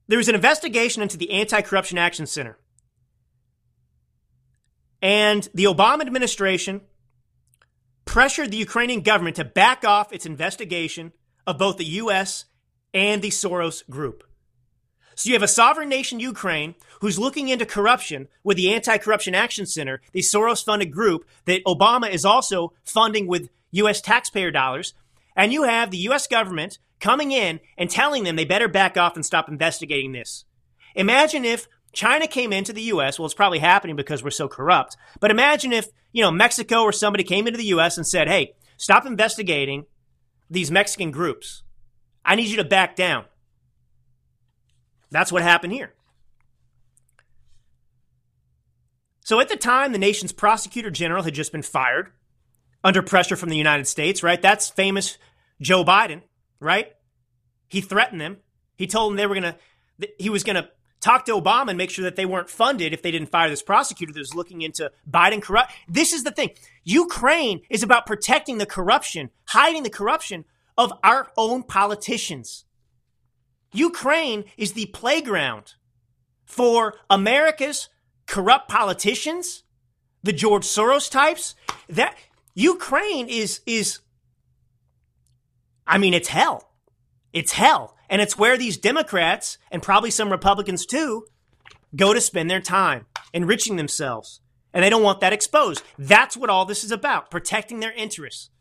there 0.09 0.17
was 0.17 0.27
an 0.27 0.35
investigation 0.35 1.03
into 1.03 1.17
the 1.17 1.31
Anti-Corruption 1.31 1.99
Action 1.99 2.25
Center. 2.25 2.57
And 5.03 5.47
the 5.53 5.65
Obama 5.65 6.01
administration 6.01 6.81
pressured 8.05 8.49
the 8.49 8.57
Ukrainian 8.57 9.01
government 9.01 9.35
to 9.35 9.45
back 9.45 9.85
off 9.85 10.11
its 10.11 10.25
investigation 10.25 11.13
of 11.45 11.59
both 11.59 11.77
the 11.77 11.85
US 11.85 12.45
and 12.91 13.21
the 13.21 13.29
Soros 13.29 13.87
group. 13.87 14.23
So 15.13 15.29
you 15.29 15.35
have 15.35 15.43
a 15.43 15.47
sovereign 15.47 15.89
nation, 15.89 16.19
Ukraine, 16.19 16.73
who's 17.01 17.19
looking 17.19 17.49
into 17.49 17.65
corruption 17.67 18.29
with 18.43 18.57
the 18.57 18.73
Anti 18.73 18.97
Corruption 18.97 19.35
Action 19.35 19.67
Center, 19.67 20.01
the 20.11 20.21
Soros 20.21 20.65
funded 20.65 20.91
group 20.91 21.23
that 21.45 21.63
Obama 21.65 22.09
is 22.09 22.25
also 22.25 22.73
funding 22.83 23.27
with 23.27 23.49
US 23.71 24.01
taxpayer 24.01 24.49
dollars. 24.49 24.95
And 25.35 25.53
you 25.53 25.63
have 25.63 25.91
the 25.91 26.07
US 26.09 26.25
government 26.25 26.79
coming 26.99 27.31
in 27.31 27.59
and 27.77 27.89
telling 27.89 28.23
them 28.23 28.35
they 28.35 28.45
better 28.45 28.67
back 28.67 28.97
off 28.97 29.15
and 29.15 29.25
stop 29.25 29.49
investigating 29.49 30.11
this. 30.11 30.45
Imagine 30.95 31.45
if 31.45 31.67
China 31.93 32.27
came 32.27 32.53
into 32.53 32.73
the 32.73 32.81
US. 32.83 33.17
Well, 33.17 33.25
it's 33.25 33.33
probably 33.33 33.59
happening 33.59 33.95
because 33.95 34.23
we're 34.23 34.29
so 34.31 34.47
corrupt. 34.47 34.97
But 35.19 35.31
imagine 35.31 35.73
if, 35.73 35.87
you 36.11 36.23
know, 36.23 36.31
Mexico 36.31 36.83
or 36.83 36.91
somebody 36.91 37.23
came 37.23 37.47
into 37.47 37.57
the 37.57 37.65
US 37.65 37.97
and 37.97 38.07
said, 38.07 38.27
hey, 38.27 38.53
stop 38.77 39.05
investigating 39.05 39.85
these 40.49 40.71
Mexican 40.71 41.11
groups. 41.11 41.63
I 42.25 42.35
need 42.35 42.49
you 42.49 42.57
to 42.57 42.63
back 42.63 42.95
down. 42.95 43.25
That's 45.11 45.31
what 45.31 45.41
happened 45.41 45.73
here. 45.73 45.93
So 49.23 49.39
at 49.39 49.49
the 49.49 49.57
time, 49.57 49.91
the 49.91 49.99
nation's 49.99 50.31
prosecutor 50.31 50.89
general 50.89 51.23
had 51.23 51.35
just 51.35 51.51
been 51.51 51.61
fired 51.61 52.11
under 52.83 53.01
pressure 53.01 53.35
from 53.35 53.49
the 53.49 53.57
United 53.57 53.87
States, 53.87 54.23
right? 54.23 54.41
That's 54.41 54.69
famous 54.69 55.17
Joe 55.61 55.83
Biden, 55.83 56.21
right? 56.59 56.93
He 57.67 57.81
threatened 57.81 58.21
them. 58.21 58.37
He 58.75 58.87
told 58.87 59.11
them 59.11 59.17
they 59.17 59.27
were 59.27 59.35
going 59.35 59.53
to, 59.53 60.09
he 60.17 60.29
was 60.29 60.43
going 60.43 60.55
to 60.55 60.69
talk 61.01 61.25
to 61.25 61.33
Obama 61.33 61.69
and 61.69 61.77
make 61.77 61.89
sure 61.89 62.03
that 62.03 62.15
they 62.15 62.25
weren't 62.25 62.49
funded 62.49 62.93
if 62.93 63.01
they 63.01 63.11
didn't 63.11 63.29
fire 63.29 63.49
this 63.49 63.61
prosecutor 63.61 64.13
that 64.13 64.19
was 64.19 64.35
looking 64.35 64.61
into 64.61 64.91
Biden 65.09 65.41
corrupt. 65.41 65.71
This 65.87 66.13
is 66.13 66.23
the 66.23 66.31
thing. 66.31 66.51
Ukraine 66.83 67.61
is 67.69 67.83
about 67.83 68.05
protecting 68.05 68.57
the 68.57 68.65
corruption, 68.65 69.29
hiding 69.45 69.83
the 69.83 69.89
corruption 69.89 70.45
of 70.77 70.93
our 71.03 71.31
own 71.37 71.63
politicians. 71.63 72.65
Ukraine 73.71 74.45
is 74.57 74.73
the 74.73 74.87
playground 74.87 75.75
for 76.45 76.95
America's 77.09 77.89
corrupt 78.25 78.69
politicians, 78.69 79.63
the 80.23 80.33
George 80.33 80.63
Soros 80.63 81.09
types. 81.09 81.55
That 81.87 82.17
Ukraine 82.55 83.27
is 83.29 83.61
is 83.65 83.99
I 85.89 85.97
mean 85.97 86.13
it's 86.13 86.29
hell. 86.29 86.69
It's 87.33 87.51
hell. 87.51 87.97
And 88.09 88.21
it's 88.21 88.37
where 88.37 88.57
these 88.57 88.77
Democrats 88.77 89.57
and 89.71 89.81
probably 89.81 90.11
some 90.11 90.31
Republicans 90.31 90.85
too 90.85 91.25
go 91.95 92.13
to 92.13 92.21
spend 92.21 92.49
their 92.49 92.61
time 92.61 93.07
enriching 93.33 93.75
themselves. 93.75 94.39
And 94.71 94.83
they 94.83 94.89
don't 94.91 95.03
want 95.03 95.19
that 95.21 95.33
exposed. 95.33 95.81
That's 95.97 96.37
what 96.37 96.51
all 96.51 96.65
this 96.65 96.83
is 96.83 96.91
about, 96.91 97.31
protecting 97.31 97.79
their 97.79 97.91
interests. 97.91 98.51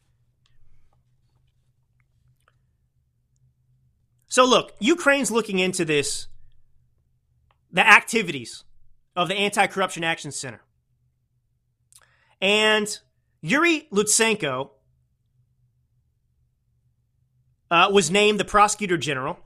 So 4.29 4.47
look, 4.47 4.73
Ukraine's 4.81 5.31
looking 5.31 5.59
into 5.59 5.85
this, 5.85 6.29
the 7.71 7.87
activities 7.87 8.65
of 9.15 9.29
the 9.29 9.35
Anti-Corruption 9.35 10.03
Action 10.03 10.33
Center. 10.33 10.63
And 12.41 12.99
Yuri 13.43 13.89
Lutsenko 13.93 14.71
uh, 17.71 17.91
was 17.93 18.11
named 18.11 18.41
the 18.41 18.45
prosecutor 18.45 18.97
general. 18.97 19.39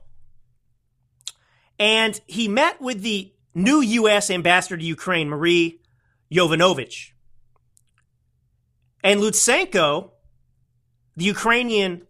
And 1.79 2.19
he 2.27 2.47
met 2.47 2.81
with 2.81 3.01
the 3.01 3.33
new 3.53 3.81
U.S. 3.81 4.29
ambassador 4.29 4.77
to 4.77 4.83
Ukraine, 4.83 5.29
Marie 5.29 5.81
Yovanovitch. 6.31 7.11
And 9.03 9.19
Lutsenko, 9.19 10.11
the 11.17 11.25
Ukrainian 11.25 12.07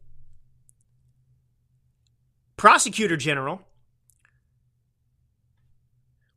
prosecutor 2.56 3.18
general, 3.18 3.62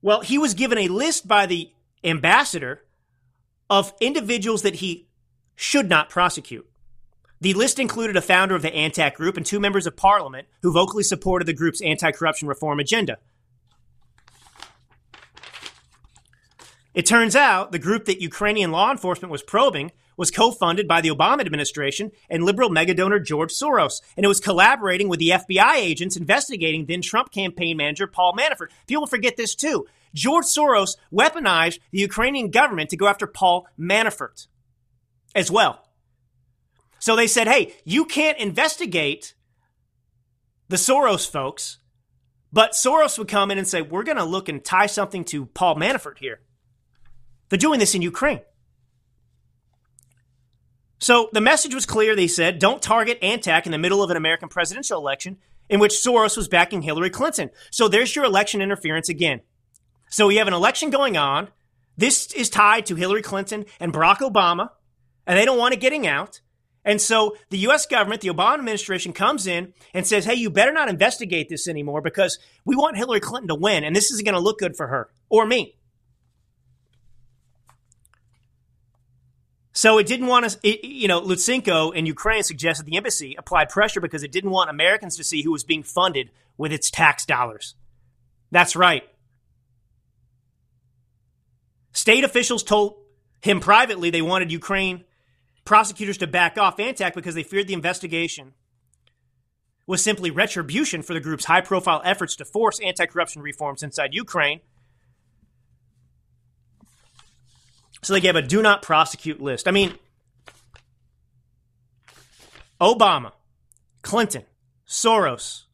well, 0.01 0.21
he 0.21 0.39
was 0.39 0.55
given 0.55 0.79
a 0.79 0.89
list 0.89 1.29
by 1.29 1.47
the 1.47 1.71
ambassador 2.03 2.85
of 3.69 3.93
individuals 4.01 4.63
that 4.63 4.77
he 4.77 5.09
should 5.57 5.89
not 5.89 6.09
prosecute. 6.09 6.69
The 7.41 7.55
list 7.55 7.79
included 7.79 8.17
a 8.17 8.23
founder 8.23 8.55
of 8.55 8.63
the 8.63 8.71
ANTAC 8.71 9.15
group 9.15 9.37
and 9.37 9.45
two 9.45 9.61
members 9.61 9.87
of 9.87 9.97
parliament 9.97 10.49
who 10.63 10.73
vocally 10.73 11.03
supported 11.03 11.45
the 11.45 11.53
group's 11.53 11.83
anti 11.83 12.11
corruption 12.13 12.49
reform 12.49 12.81
agenda. 12.81 13.19
It 16.95 17.05
turns 17.05 17.37
out 17.37 17.73
the 17.73 17.79
group 17.79 18.07
that 18.07 18.23
Ukrainian 18.23 18.73
law 18.73 18.91
enforcement 18.91 19.31
was 19.31 19.43
probing 19.43 19.93
was 20.17 20.31
co-funded 20.31 20.89
by 20.89 21.03
the 21.03 21.11
Obama 21.11 21.41
administration 21.41 22.11
and 22.31 22.43
liberal 22.43 22.71
megadonor 22.71 23.23
George 23.23 23.53
Soros, 23.53 24.01
and 24.17 24.25
it 24.25 24.29
was 24.29 24.41
collaborating 24.41 25.09
with 25.09 25.19
the 25.19 25.29
FBI 25.29 25.75
agents 25.77 26.17
investigating 26.17 26.87
then 26.87 27.03
Trump 27.03 27.31
campaign 27.31 27.77
manager 27.77 28.07
Paul 28.07 28.33
Manafort. 28.33 28.71
People 28.87 29.07
forget 29.07 29.37
this 29.37 29.55
too. 29.55 29.87
George 30.15 30.47
Soros 30.47 30.97
weaponized 31.13 31.81
the 31.91 31.99
Ukrainian 31.99 32.51
government 32.51 32.89
to 32.89 32.97
go 32.97 33.07
after 33.09 33.27
Paul 33.27 33.69
Manafort 33.79 34.47
as 35.35 35.51
well. 35.51 35.86
So 37.07 37.15
they 37.15 37.29
said, 37.29 37.47
hey, 37.47 37.73
you 37.85 38.05
can't 38.05 38.37
investigate 38.37 39.35
the 40.69 40.75
Soros 40.75 41.31
folks, 41.31 41.79
but 42.53 42.73
Soros 42.73 43.17
would 43.17 43.29
come 43.29 43.53
in 43.53 43.59
and 43.59 43.69
say, 43.69 43.81
we're 43.81 44.03
going 44.03 44.17
to 44.17 44.25
look 44.25 44.49
and 44.49 44.65
tie 44.65 44.87
something 44.87 45.25
to 45.27 45.47
Paul 45.47 45.77
Manafort 45.77 46.19
here. 46.19 46.41
They're 47.49 47.61
doing 47.61 47.79
this 47.79 47.95
in 47.95 48.03
Ukraine. 48.03 48.41
So 50.99 51.31
the 51.33 51.41
message 51.41 51.77
was 51.77 51.87
clear. 51.87 52.17
They 52.17 52.27
said, 52.27 52.59
don't 52.59 52.83
target 52.83 53.21
Antac 53.21 53.67
in 53.67 53.71
the 53.71 53.79
middle 53.79 54.03
of 54.03 54.11
an 54.11 54.17
American 54.17 54.49
presidential 54.49 54.99
election 54.99 55.39
in 55.69 55.79
which 55.79 55.93
Soros 55.93 56.37
was 56.37 56.49
backing 56.49 56.83
Hillary 56.83 57.11
Clinton. 57.11 57.51
So 57.71 57.87
there's 57.87 58.17
your 58.17 58.25
election 58.25 58.61
interference 58.61 59.09
again. 59.09 59.43
So 60.11 60.27
we 60.27 60.39
have 60.39 60.49
an 60.49 60.55
election 60.55 60.91
going 60.91 61.17
on. 61.17 61.51
This 61.97 62.33
is 62.33 62.51
tied 62.51 62.85
to 62.87 62.97
Hillary 62.97 63.23
Clinton 63.23 63.65
and 63.79 63.93
Barack 63.93 64.29
Obama, 64.29 64.71
and 65.25 65.39
they 65.39 65.45
don't 65.45 65.57
want 65.57 65.73
it 65.73 65.79
getting 65.79 66.05
out. 66.05 66.41
And 66.87 67.01
so 67.01 67.37
the 67.51 67.59
US 67.59 67.85
government, 67.85 68.21
the 68.21 68.29
Obama 68.29 68.55
administration 68.55 69.13
comes 69.13 69.49
in 69.49 69.75
and 69.93 70.07
says, 70.07 70.25
hey, 70.25 70.35
you 70.35 70.49
better 70.49 70.73
not 70.73 70.89
investigate 70.89 71.49
this 71.49 71.67
anymore 71.67 72.01
because 72.01 72.39
we 72.65 72.77
want 72.77 72.97
Hillary 72.97 73.19
Clinton 73.19 73.49
to 73.49 73.57
win, 73.57 73.83
and 73.83 73.95
this 73.95 74.13
isn't 74.13 74.25
going 74.25 74.37
to 74.37 74.41
look 74.41 74.61
good 74.61 74.77
for 74.77 74.87
her 74.87 75.11
or 75.29 75.45
me. 75.45 75.77
So 79.73 79.99
it 79.99 80.07
didn't 80.07 80.29
want 80.29 80.49
to, 80.49 80.87
you 80.87 81.09
know, 81.09 81.21
Lutsenko 81.21 81.95
in 81.95 82.07
Ukraine 82.07 82.45
suggested 82.45 82.87
the 82.87 82.97
embassy 82.97 83.35
applied 83.37 83.69
pressure 83.69 84.01
because 84.01 84.23
it 84.23 84.33
didn't 84.33 84.51
want 84.51 84.71
Americans 84.71 85.17
to 85.17 85.25
see 85.25 85.43
who 85.43 85.51
was 85.51 85.65
being 85.65 85.83
funded 85.83 86.31
with 86.57 86.73
its 86.73 86.91
tax 86.91 87.27
dollars. 87.27 87.75
That's 88.51 88.77
right. 88.77 89.03
State 91.93 92.25
officials 92.25 92.63
told 92.63 92.97
him 93.43 93.59
privately 93.59 94.09
they 94.11 94.23
wanted 94.23 94.53
Ukraine 94.53 95.05
prosecutors 95.67 96.17
to 96.19 96.27
back 96.27 96.57
off 96.57 96.79
Antac 96.79 97.15
because 97.15 97.35
they 97.35 97.43
feared 97.43 97.67
the 97.67 97.75
investigation 97.75 98.55
was 99.87 100.03
simply 100.03 100.31
retribution 100.31 101.03
for 101.03 101.13
the 101.13 101.21
group's 101.21 101.45
high 101.45 101.61
profile 101.61 102.01
efforts 102.05 102.35
to 102.37 102.45
force 102.47 102.81
anti 102.81 103.05
corruption 103.05 103.43
reforms 103.43 103.83
inside 103.83 104.15
Ukraine 104.15 104.61
So 108.07 108.13
they 108.13 108.21
gave 108.21 108.37
a 108.37 108.43
do 108.43 108.63
not 108.63 108.83
prosecute 108.83 109.41
list. 109.41 109.67
I 109.67 109.73
mean, 109.73 109.93
Obama, 112.81 113.33
Clinton, 114.03 114.45
Soros, 114.87 115.65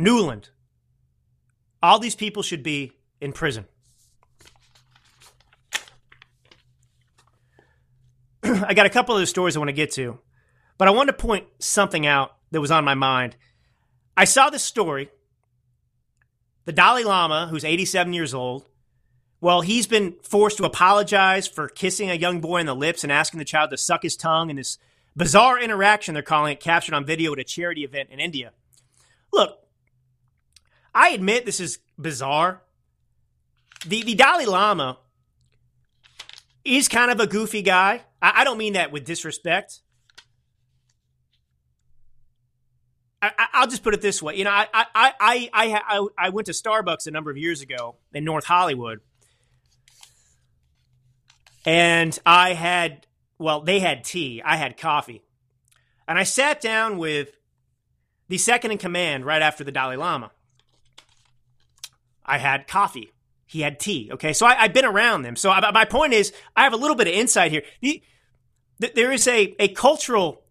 Nuland, 0.00 0.48
all 1.82 1.98
these 1.98 2.16
people 2.16 2.42
should 2.42 2.62
be 2.62 2.92
in 3.20 3.34
prison. 3.34 3.66
I 8.66 8.74
got 8.74 8.86
a 8.86 8.90
couple 8.90 9.14
of 9.14 9.20
the 9.20 9.26
stories 9.26 9.56
I 9.56 9.60
want 9.60 9.68
to 9.68 9.74
get 9.74 9.92
to, 9.92 10.18
but 10.76 10.88
I 10.88 10.92
want 10.92 11.08
to 11.08 11.12
point 11.12 11.46
something 11.58 12.06
out 12.06 12.36
that 12.50 12.60
was 12.60 12.70
on 12.70 12.84
my 12.84 12.94
mind. 12.94 13.36
I 14.16 14.24
saw 14.24 14.50
this 14.50 14.62
story. 14.62 15.10
The 16.64 16.72
Dalai 16.72 17.04
Lama, 17.04 17.46
who's 17.48 17.64
87 17.64 18.12
years 18.12 18.34
old, 18.34 18.66
well, 19.40 19.60
he's 19.60 19.86
been 19.86 20.16
forced 20.22 20.58
to 20.58 20.64
apologize 20.64 21.46
for 21.46 21.68
kissing 21.68 22.10
a 22.10 22.14
young 22.14 22.40
boy 22.40 22.60
on 22.60 22.66
the 22.66 22.74
lips 22.74 23.04
and 23.04 23.12
asking 23.12 23.38
the 23.38 23.44
child 23.44 23.70
to 23.70 23.78
suck 23.78 24.02
his 24.02 24.16
tongue 24.16 24.50
in 24.50 24.56
this 24.56 24.76
bizarre 25.16 25.58
interaction, 25.58 26.12
they're 26.12 26.22
calling 26.22 26.52
it, 26.52 26.60
captured 26.60 26.94
on 26.94 27.04
video 27.04 27.32
at 27.32 27.38
a 27.38 27.44
charity 27.44 27.84
event 27.84 28.10
in 28.10 28.20
India. 28.20 28.52
Look, 29.32 29.58
I 30.94 31.10
admit 31.10 31.46
this 31.46 31.60
is 31.60 31.78
bizarre. 31.96 32.62
The, 33.86 34.02
the 34.02 34.14
Dalai 34.14 34.44
Lama, 34.44 34.98
is 36.76 36.88
kind 36.88 37.10
of 37.10 37.20
a 37.20 37.26
goofy 37.26 37.62
guy. 37.62 38.02
I, 38.20 38.40
I 38.40 38.44
don't 38.44 38.58
mean 38.58 38.74
that 38.74 38.92
with 38.92 39.04
disrespect. 39.04 39.80
I, 43.20 43.32
will 43.60 43.66
just 43.66 43.82
put 43.82 43.94
it 43.94 44.00
this 44.00 44.22
way. 44.22 44.36
You 44.36 44.44
know, 44.44 44.50
I, 44.50 44.68
I, 44.72 45.12
I, 45.20 45.50
I, 45.52 46.06
I 46.16 46.28
went 46.28 46.46
to 46.46 46.52
Starbucks 46.52 47.08
a 47.08 47.10
number 47.10 47.32
of 47.32 47.36
years 47.36 47.62
ago 47.62 47.96
in 48.14 48.24
North 48.24 48.44
Hollywood, 48.44 49.00
and 51.66 52.16
I 52.24 52.54
had, 52.54 53.06
well, 53.36 53.60
they 53.60 53.80
had 53.80 54.04
tea. 54.04 54.40
I 54.44 54.56
had 54.56 54.76
coffee, 54.76 55.22
and 56.06 56.16
I 56.16 56.22
sat 56.22 56.60
down 56.60 56.96
with 56.96 57.30
the 58.28 58.38
second 58.38 58.70
in 58.70 58.78
command 58.78 59.24
right 59.24 59.42
after 59.42 59.64
the 59.64 59.72
Dalai 59.72 59.96
Lama. 59.96 60.30
I 62.24 62.38
had 62.38 62.68
coffee. 62.68 63.12
He 63.48 63.62
had 63.62 63.80
tea. 63.80 64.10
Okay, 64.12 64.34
so 64.34 64.44
I, 64.44 64.54
have 64.56 64.74
been 64.74 64.84
around 64.84 65.22
them. 65.22 65.34
So 65.34 65.50
I, 65.50 65.70
my 65.70 65.86
point 65.86 66.12
is, 66.12 66.34
I 66.54 66.64
have 66.64 66.74
a 66.74 66.76
little 66.76 66.94
bit 66.94 67.06
of 67.06 67.14
insight 67.14 67.50
here. 67.50 67.62
The, 67.80 68.02
the, 68.78 68.92
there 68.94 69.10
is 69.10 69.26
a, 69.26 69.56
a 69.58 69.68
cultural 69.68 70.42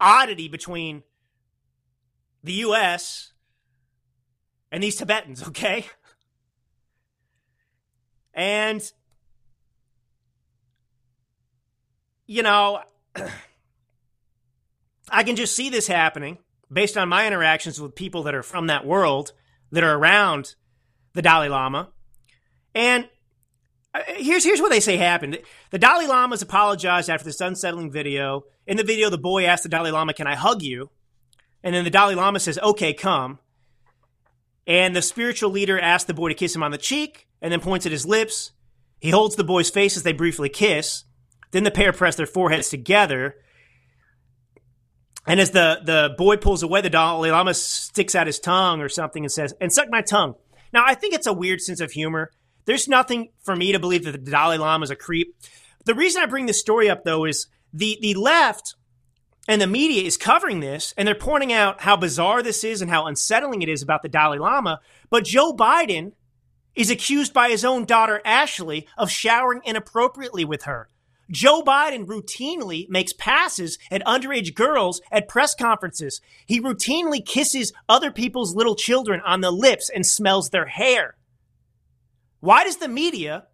oddity 0.00 0.48
between 0.48 1.04
the 2.42 2.54
U.S. 2.54 3.32
and 4.72 4.82
these 4.82 4.96
Tibetans. 4.96 5.42
Okay, 5.48 5.86
and 8.34 8.82
you 12.26 12.42
know, 12.42 12.80
I 15.08 15.22
can 15.22 15.36
just 15.36 15.54
see 15.54 15.70
this 15.70 15.86
happening 15.86 16.38
based 16.72 16.96
on 16.96 17.08
my 17.08 17.24
interactions 17.24 17.80
with 17.80 17.94
people 17.94 18.24
that 18.24 18.34
are 18.34 18.42
from 18.42 18.66
that 18.66 18.84
world 18.84 19.32
that 19.70 19.84
are 19.84 19.96
around 19.96 20.56
the 21.12 21.22
Dalai 21.22 21.48
Lama. 21.48 21.90
And 22.74 23.08
uh, 23.94 24.00
here's 24.16 24.44
here's 24.44 24.60
what 24.60 24.70
they 24.70 24.80
say 24.80 24.96
happened. 24.96 25.38
The 25.70 25.78
Dalai 25.78 26.06
Lama's 26.06 26.42
apologized 26.42 27.10
after 27.10 27.24
this 27.24 27.40
unsettling 27.40 27.90
video. 27.90 28.44
In 28.66 28.76
the 28.76 28.84
video, 28.84 29.10
the 29.10 29.18
boy 29.18 29.44
asked 29.44 29.64
the 29.64 29.68
Dalai 29.68 29.90
Lama, 29.90 30.14
"Can 30.14 30.26
I 30.26 30.34
hug 30.34 30.62
you?" 30.62 30.90
And 31.62 31.74
then 31.74 31.84
the 31.84 31.90
Dalai 31.90 32.14
Lama 32.14 32.40
says, 32.40 32.58
"Okay, 32.58 32.94
come." 32.94 33.38
And 34.66 34.94
the 34.94 35.02
spiritual 35.02 35.50
leader 35.50 35.78
asks 35.78 36.06
the 36.06 36.14
boy 36.14 36.28
to 36.28 36.34
kiss 36.34 36.54
him 36.54 36.62
on 36.62 36.70
the 36.70 36.78
cheek, 36.78 37.26
and 37.40 37.52
then 37.52 37.60
points 37.60 37.84
at 37.86 37.92
his 37.92 38.06
lips. 38.06 38.52
He 39.00 39.10
holds 39.10 39.34
the 39.34 39.44
boy's 39.44 39.70
face 39.70 39.96
as 39.96 40.04
they 40.04 40.12
briefly 40.12 40.48
kiss. 40.48 41.04
Then 41.50 41.64
the 41.64 41.72
pair 41.72 41.92
press 41.92 42.14
their 42.14 42.26
foreheads 42.26 42.68
together. 42.68 43.34
And 45.26 45.40
as 45.40 45.50
the, 45.50 45.80
the 45.84 46.14
boy 46.16 46.36
pulls 46.36 46.62
away, 46.62 46.80
the 46.80 46.90
Dalai 46.90 47.30
Lama 47.30 47.54
sticks 47.54 48.14
out 48.14 48.26
his 48.26 48.38
tongue 48.38 48.80
or 48.80 48.88
something 48.88 49.24
and 49.24 49.30
says, 49.30 49.54
and 49.60 49.72
suck 49.72 49.88
my 49.90 50.02
tongue. 50.02 50.34
Now, 50.72 50.84
I 50.86 50.94
think 50.94 51.14
it's 51.14 51.26
a 51.26 51.32
weird 51.32 51.60
sense 51.60 51.80
of 51.80 51.92
humor. 51.92 52.30
There's 52.64 52.88
nothing 52.88 53.30
for 53.42 53.56
me 53.56 53.72
to 53.72 53.78
believe 53.78 54.04
that 54.04 54.12
the 54.12 54.30
Dalai 54.30 54.58
Lama 54.58 54.84
is 54.84 54.90
a 54.90 54.96
creep. 54.96 55.36
The 55.84 55.94
reason 55.94 56.22
I 56.22 56.26
bring 56.26 56.46
this 56.46 56.60
story 56.60 56.88
up, 56.88 57.04
though, 57.04 57.24
is 57.24 57.48
the, 57.72 57.98
the 58.00 58.14
left 58.14 58.76
and 59.48 59.60
the 59.60 59.66
media 59.66 60.02
is 60.02 60.16
covering 60.16 60.60
this 60.60 60.94
and 60.96 61.06
they're 61.06 61.14
pointing 61.14 61.52
out 61.52 61.80
how 61.80 61.96
bizarre 61.96 62.42
this 62.42 62.62
is 62.62 62.80
and 62.80 62.90
how 62.90 63.06
unsettling 63.06 63.62
it 63.62 63.68
is 63.68 63.82
about 63.82 64.02
the 64.02 64.08
Dalai 64.08 64.38
Lama. 64.38 64.80
But 65.10 65.24
Joe 65.24 65.52
Biden 65.52 66.12
is 66.74 66.90
accused 66.90 67.34
by 67.34 67.50
his 67.50 67.64
own 67.64 67.84
daughter, 67.84 68.22
Ashley, 68.24 68.86
of 68.96 69.10
showering 69.10 69.60
inappropriately 69.64 70.44
with 70.44 70.62
her. 70.62 70.88
Joe 71.30 71.62
Biden 71.62 72.06
routinely 72.06 72.88
makes 72.88 73.12
passes 73.14 73.78
at 73.90 74.04
underage 74.04 74.54
girls 74.54 75.00
at 75.10 75.28
press 75.28 75.54
conferences. 75.54 76.20
He 76.46 76.60
routinely 76.60 77.24
kisses 77.24 77.72
other 77.88 78.10
people's 78.10 78.54
little 78.54 78.76
children 78.76 79.20
on 79.24 79.40
the 79.40 79.50
lips 79.50 79.90
and 79.92 80.06
smells 80.06 80.50
their 80.50 80.66
hair. 80.66 81.16
Why 82.42 82.64
does 82.64 82.78
the 82.78 82.88
media 82.88 83.44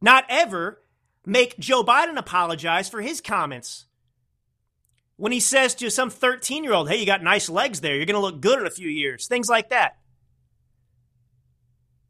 not 0.00 0.24
ever 0.30 0.80
make 1.26 1.58
Joe 1.58 1.84
Biden 1.84 2.16
apologize 2.16 2.88
for 2.88 3.02
his 3.02 3.20
comments? 3.20 3.84
When 5.16 5.30
he 5.30 5.40
says 5.40 5.74
to 5.74 5.90
some 5.90 6.08
13 6.08 6.64
year 6.64 6.72
old, 6.72 6.88
hey, 6.88 6.96
you 6.96 7.04
got 7.04 7.22
nice 7.22 7.50
legs 7.50 7.82
there, 7.82 7.94
you're 7.94 8.06
going 8.06 8.14
to 8.14 8.20
look 8.20 8.40
good 8.40 8.60
in 8.60 8.66
a 8.66 8.70
few 8.70 8.88
years, 8.88 9.26
things 9.26 9.50
like 9.50 9.68
that. 9.68 9.98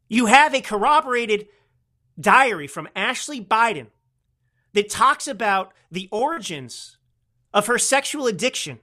You 0.08 0.26
have 0.26 0.54
a 0.54 0.60
corroborated 0.60 1.48
diary 2.18 2.68
from 2.68 2.88
Ashley 2.94 3.44
Biden 3.44 3.88
that 4.74 4.88
talks 4.88 5.26
about 5.26 5.72
the 5.90 6.08
origins 6.12 6.96
of 7.52 7.66
her 7.66 7.76
sexual 7.76 8.28
addiction. 8.28 8.78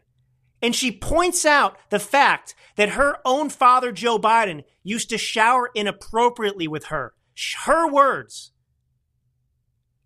And 0.65 0.75
she 0.75 0.91
points 0.91 1.45
out 1.45 1.77
the 1.91 1.99
fact 1.99 2.55
that 2.75 2.89
her 2.89 3.19
own 3.23 3.51
father, 3.51 3.91
Joe 3.91 4.17
Biden, 4.17 4.63
used 4.81 5.11
to 5.11 5.17
shower 5.19 5.69
inappropriately 5.75 6.67
with 6.67 6.85
her. 6.85 7.13
Her 7.65 7.87
words. 7.87 8.51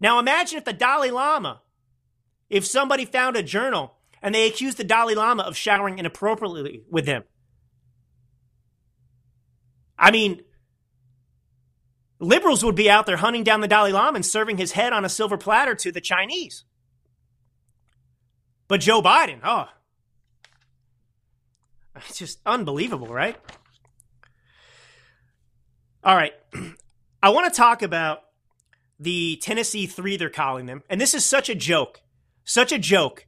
Now 0.02 0.20
imagine 0.20 0.58
if 0.58 0.66
the 0.66 0.74
Dalai 0.74 1.12
Lama, 1.12 1.62
if 2.50 2.66
somebody 2.66 3.06
found 3.06 3.38
a 3.38 3.42
journal 3.42 4.00
and 4.22 4.36
they 4.36 4.50
accused 4.50 4.76
the 4.76 4.84
Dalai 4.84 5.16
Lama 5.16 5.44
of 5.44 5.56
showering 5.56 5.98
inappropriately 5.98 6.84
with 6.92 7.06
him. 7.06 7.24
I 9.98 10.12
mean, 10.12 10.42
Liberals 12.20 12.66
would 12.66 12.76
be 12.76 12.90
out 12.90 13.06
there 13.06 13.16
hunting 13.16 13.46
down 13.46 13.62
the 13.62 13.70
Dalai 13.70 13.94
Lama 13.94 14.18
and 14.18 14.26
serving 14.26 14.58
his 14.58 14.74
head 14.74 14.92
on 14.92 15.06
a 15.06 15.10
silver 15.10 15.38
platter 15.38 15.74
to 15.76 15.94
the 15.94 16.02
Chinese. 16.02 16.66
But 18.68 18.82
Joe 18.82 19.02
Biden, 19.02 19.40
oh, 19.42 19.70
it's 22.08 22.18
just 22.18 22.40
unbelievable, 22.46 23.08
right? 23.08 23.38
All 26.04 26.16
right. 26.16 26.34
I 27.24 27.30
want 27.30 27.52
to 27.52 27.58
talk 27.58 27.82
about 27.82 28.22
the 29.00 29.38
Tennessee 29.42 29.86
Three, 29.88 30.18
they're 30.18 30.30
calling 30.30 30.66
them. 30.66 30.84
And 30.90 31.00
this 31.00 31.14
is 31.14 31.26
such 31.26 31.50
a 31.50 31.56
joke. 31.56 32.02
Such 32.44 32.72
a 32.72 32.80
joke. 32.80 33.26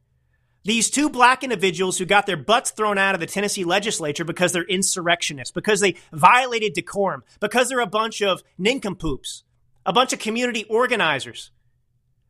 These 0.64 0.90
two 0.90 1.10
black 1.10 1.42
individuals 1.42 1.98
who 1.98 2.04
got 2.04 2.26
their 2.26 2.36
butts 2.36 2.70
thrown 2.70 2.96
out 2.96 3.14
of 3.14 3.20
the 3.20 3.26
Tennessee 3.26 3.64
legislature 3.64 4.24
because 4.24 4.52
they're 4.52 4.64
insurrectionists, 4.64 5.52
because 5.52 5.80
they 5.80 5.96
violated 6.12 6.74
decorum, 6.74 7.24
because 7.40 7.68
they're 7.68 7.80
a 7.80 7.86
bunch 7.86 8.22
of 8.22 8.42
nincompoops, 8.58 9.42
a 9.84 9.92
bunch 9.92 10.12
of 10.12 10.20
community 10.20 10.64
organizers. 10.68 11.50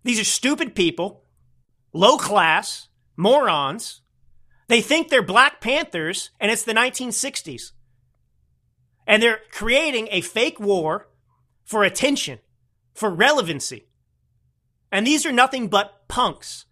These 0.05 0.21
are 0.21 0.25
stupid 0.25 0.75
people, 0.75 1.25
low 1.93 2.17
class, 2.17 2.89
morons. 3.17 4.02
They 4.73 4.81
think 4.81 5.11
they're 5.11 5.21
Black 5.21 5.61
Panthers 5.61 6.31
and 6.41 6.51
it's 6.51 6.63
the 6.63 6.73
1960s. 6.73 7.73
And 9.07 9.23
they're 9.23 9.41
creating 9.51 10.09
a 10.11 10.23
fake 10.23 10.59
war 10.59 11.11
for 11.63 11.85
attention, 11.85 12.39
for 12.95 13.11
relevancy. 13.11 13.87
And 14.91 15.07
these 15.07 15.27
are 15.27 15.31
nothing 15.31 15.69
but 15.69 16.09
punks. 16.09 16.65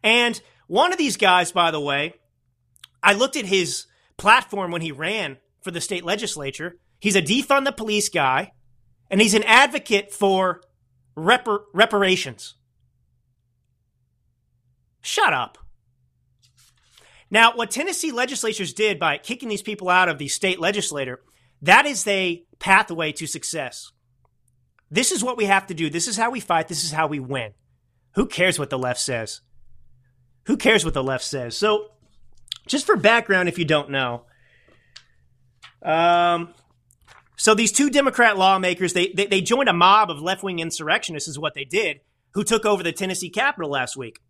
And 0.00 0.40
one 0.68 0.92
of 0.92 0.98
these 0.98 1.16
guys, 1.16 1.50
by 1.50 1.72
the 1.72 1.80
way, 1.80 2.14
I 3.02 3.14
looked 3.14 3.34
at 3.34 3.46
his 3.46 3.86
platform 4.16 4.70
when 4.70 4.82
he 4.82 4.92
ran 4.92 5.38
for 5.60 5.72
the 5.72 5.80
state 5.80 6.04
legislature. 6.04 6.76
He's 7.00 7.16
a 7.16 7.20
defund 7.20 7.64
the 7.64 7.72
police 7.72 8.08
guy, 8.08 8.52
and 9.10 9.20
he's 9.20 9.34
an 9.34 9.42
advocate 9.42 10.12
for 10.12 10.60
repar- 11.16 11.64
reparations. 11.74 12.54
Shut 15.02 15.32
up. 15.32 15.58
Now, 17.30 17.54
what 17.54 17.70
Tennessee 17.70 18.10
legislatures 18.10 18.72
did 18.72 18.98
by 18.98 19.18
kicking 19.18 19.48
these 19.48 19.62
people 19.62 19.88
out 19.88 20.08
of 20.08 20.18
the 20.18 20.28
state 20.28 20.58
legislature, 20.58 21.20
that 21.62 21.86
is 21.86 22.06
a 22.06 22.44
pathway 22.58 23.12
to 23.12 23.26
success. 23.26 23.92
This 24.90 25.12
is 25.12 25.22
what 25.22 25.36
we 25.36 25.44
have 25.44 25.66
to 25.68 25.74
do. 25.74 25.88
This 25.88 26.08
is 26.08 26.16
how 26.16 26.30
we 26.30 26.40
fight. 26.40 26.68
This 26.68 26.82
is 26.82 26.90
how 26.90 27.06
we 27.06 27.20
win. 27.20 27.52
Who 28.14 28.26
cares 28.26 28.58
what 28.58 28.70
the 28.70 28.78
left 28.78 29.00
says? 29.00 29.40
Who 30.46 30.56
cares 30.56 30.84
what 30.84 30.94
the 30.94 31.04
left 31.04 31.24
says? 31.24 31.56
So, 31.56 31.92
just 32.66 32.86
for 32.86 32.96
background, 32.96 33.48
if 33.48 33.58
you 33.58 33.64
don't 33.64 33.90
know, 33.90 34.24
um, 35.82 36.52
so 37.36 37.54
these 37.54 37.72
two 37.72 37.88
Democrat 37.88 38.36
lawmakers 38.36 38.92
they, 38.92 39.12
they, 39.12 39.26
they 39.26 39.40
joined 39.40 39.68
a 39.68 39.72
mob 39.72 40.10
of 40.10 40.20
left 40.20 40.42
wing 40.42 40.58
insurrectionists, 40.58 41.28
is 41.28 41.38
what 41.38 41.54
they 41.54 41.64
did, 41.64 42.00
who 42.34 42.42
took 42.42 42.66
over 42.66 42.82
the 42.82 42.92
Tennessee 42.92 43.30
Capitol 43.30 43.70
last 43.70 43.96
week, 43.96 44.20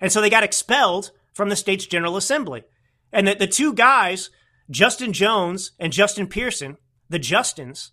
and 0.00 0.12
so 0.12 0.20
they 0.20 0.30
got 0.30 0.44
expelled 0.44 1.10
from 1.34 1.50
the 1.50 1.56
state's 1.56 1.86
General 1.86 2.16
Assembly. 2.16 2.64
And 3.12 3.28
that 3.28 3.38
the 3.38 3.46
two 3.46 3.74
guys, 3.74 4.30
Justin 4.70 5.12
Jones 5.12 5.72
and 5.78 5.92
Justin 5.92 6.26
Pearson, 6.26 6.78
the 7.10 7.20
Justins, 7.20 7.90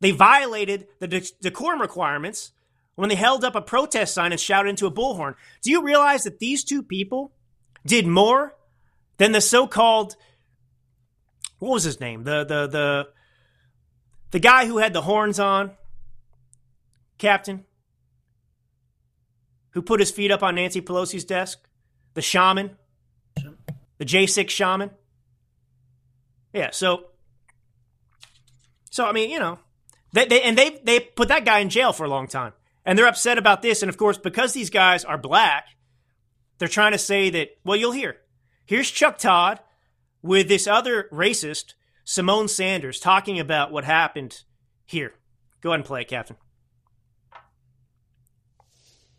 they 0.00 0.12
violated 0.12 0.86
the 1.00 1.08
de- 1.08 1.22
decorum 1.40 1.80
requirements 1.80 2.52
when 2.94 3.08
they 3.08 3.16
held 3.16 3.44
up 3.44 3.56
a 3.56 3.60
protest 3.60 4.14
sign 4.14 4.30
and 4.30 4.40
shouted 4.40 4.68
into 4.68 4.86
a 4.86 4.92
bullhorn. 4.92 5.34
Do 5.62 5.70
you 5.70 5.82
realize 5.82 6.22
that 6.22 6.38
these 6.38 6.62
two 6.62 6.82
people 6.82 7.32
did 7.84 8.06
more 8.06 8.54
than 9.16 9.32
the 9.32 9.40
so-called 9.40 10.16
what 11.64 11.72
was 11.72 11.84
his 11.84 12.00
name? 12.00 12.24
The 12.24 12.44
the 12.44 12.66
the 12.66 13.08
the 14.32 14.38
guy 14.38 14.66
who 14.66 14.78
had 14.78 14.92
the 14.92 15.00
horns 15.00 15.40
on, 15.40 15.70
Captain, 17.16 17.64
who 19.70 19.80
put 19.80 20.00
his 20.00 20.10
feet 20.10 20.30
up 20.30 20.42
on 20.42 20.56
Nancy 20.56 20.82
Pelosi's 20.82 21.24
desk, 21.24 21.66
the 22.14 22.22
shaman, 22.22 22.76
the 23.98 24.04
J6 24.04 24.48
shaman. 24.48 24.90
Yeah, 26.52 26.70
so 26.70 27.06
so 28.90 29.04
I 29.04 29.12
mean, 29.12 29.30
you 29.30 29.38
know, 29.38 29.58
they, 30.12 30.26
they 30.26 30.42
and 30.42 30.56
they 30.56 30.80
they 30.84 31.00
put 31.00 31.28
that 31.28 31.44
guy 31.44 31.58
in 31.58 31.68
jail 31.68 31.92
for 31.92 32.04
a 32.04 32.08
long 32.08 32.28
time. 32.28 32.52
And 32.84 32.98
they're 32.98 33.06
upset 33.06 33.38
about 33.38 33.62
this. 33.62 33.82
And 33.82 33.88
of 33.88 33.96
course, 33.96 34.18
because 34.18 34.52
these 34.52 34.70
guys 34.70 35.04
are 35.04 35.18
black, 35.18 35.68
they're 36.58 36.68
trying 36.68 36.92
to 36.92 36.98
say 36.98 37.30
that, 37.30 37.56
well, 37.64 37.76
you'll 37.76 37.92
hear. 37.92 38.18
Here's 38.66 38.90
Chuck 38.90 39.18
Todd 39.18 39.60
with 40.22 40.48
this 40.48 40.66
other 40.66 41.08
racist, 41.12 41.74
Symone 42.06 42.48
Sanders, 42.48 43.00
talking 43.00 43.40
about 43.40 43.72
what 43.72 43.84
happened 43.84 44.42
here. 44.84 45.14
Go 45.60 45.70
ahead 45.70 45.80
and 45.80 45.86
play 45.86 46.02
it, 46.02 46.08
Captain. 46.08 46.36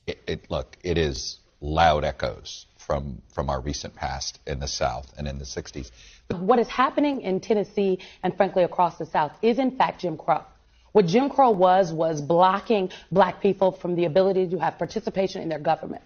It, 0.08 0.22
it, 0.28 0.52
look, 0.52 0.78
it 0.84 0.98
is 0.98 1.40
loud 1.60 2.04
echoes 2.04 2.65
from 2.86 3.22
from 3.34 3.50
our 3.50 3.60
recent 3.60 3.96
past 3.96 4.40
in 4.46 4.60
the 4.60 4.68
South 4.68 5.12
and 5.18 5.28
in 5.28 5.40
the 5.40 5.46
60s. 5.46 5.92
What 6.30 6.60
is 6.60 6.68
happening 6.68 7.22
in 7.22 7.40
Tennessee 7.40 8.00
and 8.24 8.36
frankly 8.36 8.64
across 8.64 8.98
the 8.98 9.06
South 9.06 9.32
is 9.42 9.60
in 9.60 9.72
fact 9.72 10.02
Jim 10.02 10.18
Crow. 10.18 10.44
What 10.92 11.08
Jim 11.08 11.30
Crow 11.30 11.52
was 11.52 11.92
was 11.92 12.22
blocking 12.22 12.92
black 13.12 13.42
people 13.42 13.72
from 13.72 13.96
the 13.96 14.06
ability 14.06 14.48
to 14.50 14.60
have 14.60 14.78
participation 14.78 15.42
in 15.42 15.50
their 15.50 15.60
government. 15.60 16.04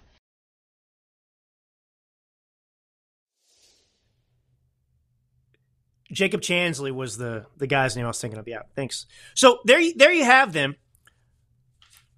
Jacob 6.12 6.42
Chansley 6.42 6.92
was 6.92 7.18
the 7.18 7.46
the 7.58 7.68
guy's 7.68 7.96
name 7.96 8.06
I 8.06 8.08
was 8.08 8.22
thinking 8.22 8.40
of. 8.40 8.48
Yeah, 8.48 8.64
thanks. 8.76 9.06
So 9.36 9.60
there, 9.66 9.82
there 9.96 10.12
you 10.12 10.24
have 10.24 10.54
them 10.54 10.76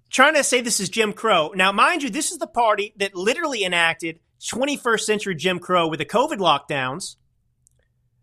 trying 0.08 0.34
to 0.34 0.44
say 0.44 0.60
this 0.60 0.80
is 0.80 0.88
Jim 0.88 1.12
Crow. 1.12 1.52
Now, 1.54 1.72
mind 1.72 2.02
you, 2.02 2.10
this 2.10 2.30
is 2.30 2.38
the 2.38 2.46
party 2.46 2.94
that 2.98 3.14
literally 3.14 3.64
enacted 3.64 4.20
21st 4.50 5.00
century 5.00 5.34
Jim 5.34 5.58
Crow 5.58 5.88
with 5.88 5.98
the 5.98 6.04
COVID 6.04 6.38
lockdowns 6.38 7.16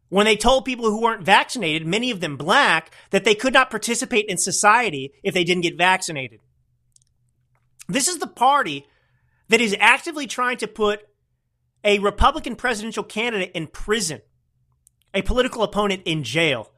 when 0.09 0.25
they 0.25 0.35
told 0.35 0.65
people 0.65 0.89
who 0.89 1.01
weren't 1.01 1.23
vaccinated, 1.23 1.87
many 1.87 2.09
of 2.09 2.19
them 2.19 2.35
black, 2.35 2.91
that 3.11 3.23
they 3.23 3.35
could 3.35 3.53
not 3.53 3.69
participate 3.69 4.25
in 4.25 4.37
society 4.37 5.13
if 5.23 5.33
they 5.33 5.43
didn't 5.43 5.61
get 5.61 5.77
vaccinated. 5.77 6.39
This 7.87 8.07
is 8.07 8.17
the 8.17 8.27
party 8.27 8.87
that 9.49 9.61
is 9.61 9.75
actively 9.79 10.27
trying 10.27 10.57
to 10.57 10.67
put 10.67 11.01
a 11.83 11.99
Republican 11.99 12.55
presidential 12.55 13.03
candidate 13.03 13.51
in 13.53 13.67
prison 13.67 14.21
a 15.13 15.21
political 15.21 15.63
opponent 15.63 16.03
in 16.05 16.23
jail. 16.23 16.71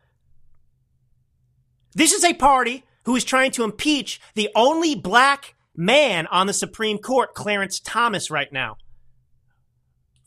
This 1.94 2.14
is 2.14 2.24
a 2.24 2.34
party 2.34 2.86
who 3.04 3.16
is 3.16 3.24
trying 3.24 3.52
to 3.52 3.64
impeach 3.64 4.22
the 4.36 4.50
only 4.56 4.96
black 4.96 5.56
man 5.76 6.28
on 6.28 6.48
the 6.48 6.54
Supreme 6.54 6.98
Court, 6.98 7.34
Clarence 7.34 7.80
Thomas, 7.80 8.32
right 8.32 8.52
now, 8.52 8.78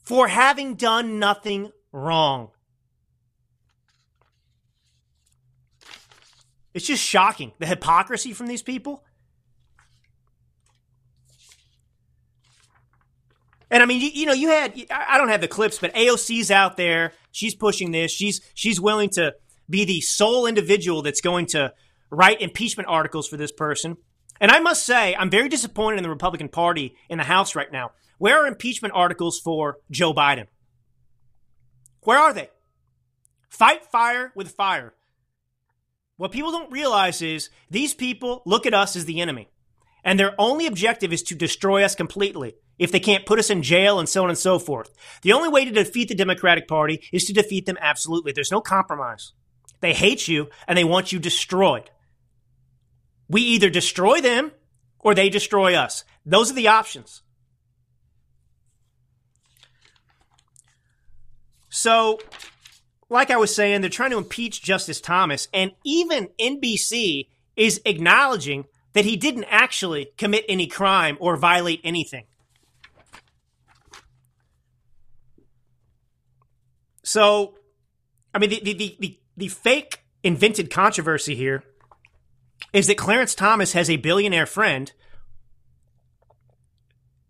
for 0.04 0.28
having 0.28 0.74
done 0.74 1.18
nothing 1.18 1.70
wrong. 1.92 2.50
It's 6.74 6.86
just 6.86 7.02
shocking 7.02 7.52
the 7.58 7.66
hypocrisy 7.66 8.32
from 8.32 8.46
these 8.46 8.62
people. 8.62 9.04
And 13.70 13.82
I 13.82 13.86
mean, 13.86 14.00
you, 14.00 14.08
you, 14.08 14.26
know, 14.26 14.32
you 14.32 14.48
had 14.48 14.74
I 14.90 15.18
don't 15.18 15.28
have 15.28 15.40
the 15.40 15.48
clips, 15.48 15.78
but 15.78 15.94
AOC's 15.94 16.50
out 16.50 16.76
there. 16.76 17.12
She's 17.32 17.54
pushing 17.54 17.90
this. 17.90 18.12
She's 18.12 18.40
she's 18.54 18.80
willing 18.80 19.10
to 19.10 19.34
be 19.68 19.84
the 19.84 20.00
sole 20.00 20.46
individual 20.46 21.02
that's 21.02 21.20
going 21.20 21.46
to 21.46 21.72
write 22.10 22.40
impeachment 22.40 22.88
articles 22.88 23.26
for 23.26 23.36
this 23.36 23.52
person. 23.52 23.96
And 24.40 24.50
I 24.50 24.60
must 24.60 24.84
say, 24.84 25.16
I'm 25.16 25.30
very 25.30 25.48
disappointed 25.48 25.96
in 25.96 26.02
the 26.02 26.10
Republican 26.10 26.48
Party 26.48 26.94
in 27.08 27.18
the 27.18 27.24
House 27.24 27.54
right 27.54 27.70
now. 27.70 27.92
Where 28.18 28.42
are 28.42 28.46
impeachment 28.46 28.94
articles 28.94 29.40
for 29.40 29.78
Joe 29.90 30.12
Biden? 30.12 30.46
Where 32.02 32.18
are 32.18 32.32
they? 32.32 32.50
Fight 33.48 33.84
fire 33.86 34.32
with 34.34 34.50
fire. 34.50 34.94
What 36.16 36.32
people 36.32 36.52
don't 36.52 36.70
realize 36.70 37.22
is 37.22 37.50
these 37.70 37.94
people 37.94 38.42
look 38.46 38.66
at 38.66 38.74
us 38.74 38.94
as 38.94 39.04
the 39.04 39.20
enemy, 39.20 39.48
and 40.04 40.18
their 40.18 40.34
only 40.38 40.66
objective 40.66 41.12
is 41.12 41.22
to 41.24 41.34
destroy 41.34 41.82
us 41.82 41.94
completely 41.94 42.54
if 42.78 42.92
they 42.92 43.00
can't 43.00 43.26
put 43.26 43.38
us 43.38 43.50
in 43.50 43.62
jail 43.62 43.98
and 43.98 44.08
so 44.08 44.22
on 44.22 44.28
and 44.28 44.38
so 44.38 44.58
forth. 44.58 44.92
The 45.22 45.32
only 45.32 45.48
way 45.48 45.64
to 45.64 45.70
defeat 45.70 46.08
the 46.08 46.14
Democratic 46.14 46.68
Party 46.68 47.02
is 47.12 47.24
to 47.24 47.32
defeat 47.32 47.66
them 47.66 47.78
absolutely. 47.80 48.32
There's 48.32 48.52
no 48.52 48.60
compromise. 48.60 49.32
They 49.80 49.92
hate 49.92 50.28
you 50.28 50.50
and 50.66 50.78
they 50.78 50.84
want 50.84 51.12
you 51.12 51.18
destroyed. 51.18 51.90
We 53.28 53.42
either 53.42 53.70
destroy 53.70 54.20
them 54.20 54.52
or 54.98 55.14
they 55.14 55.28
destroy 55.28 55.74
us. 55.74 56.04
Those 56.24 56.50
are 56.50 56.54
the 56.54 56.68
options. 56.68 57.22
So, 61.76 62.20
like 63.10 63.32
I 63.32 63.36
was 63.36 63.52
saying, 63.52 63.80
they're 63.80 63.90
trying 63.90 64.12
to 64.12 64.16
impeach 64.16 64.62
Justice 64.62 65.00
Thomas, 65.00 65.48
and 65.52 65.72
even 65.84 66.28
NBC 66.38 67.26
is 67.56 67.80
acknowledging 67.84 68.66
that 68.92 69.04
he 69.04 69.16
didn't 69.16 69.46
actually 69.50 70.12
commit 70.16 70.44
any 70.48 70.68
crime 70.68 71.16
or 71.18 71.36
violate 71.36 71.80
anything. 71.82 72.26
So, 77.02 77.56
I 78.32 78.38
mean, 78.38 78.50
the, 78.50 78.60
the, 78.62 78.96
the, 79.00 79.18
the, 79.36 79.48
fake 79.48 79.98
invented 80.22 80.70
controversy 80.70 81.34
here 81.34 81.64
is 82.72 82.86
that 82.86 82.96
Clarence 82.96 83.34
Thomas 83.34 83.72
has 83.72 83.90
a 83.90 83.96
billionaire 83.96 84.46
friend, 84.46 84.92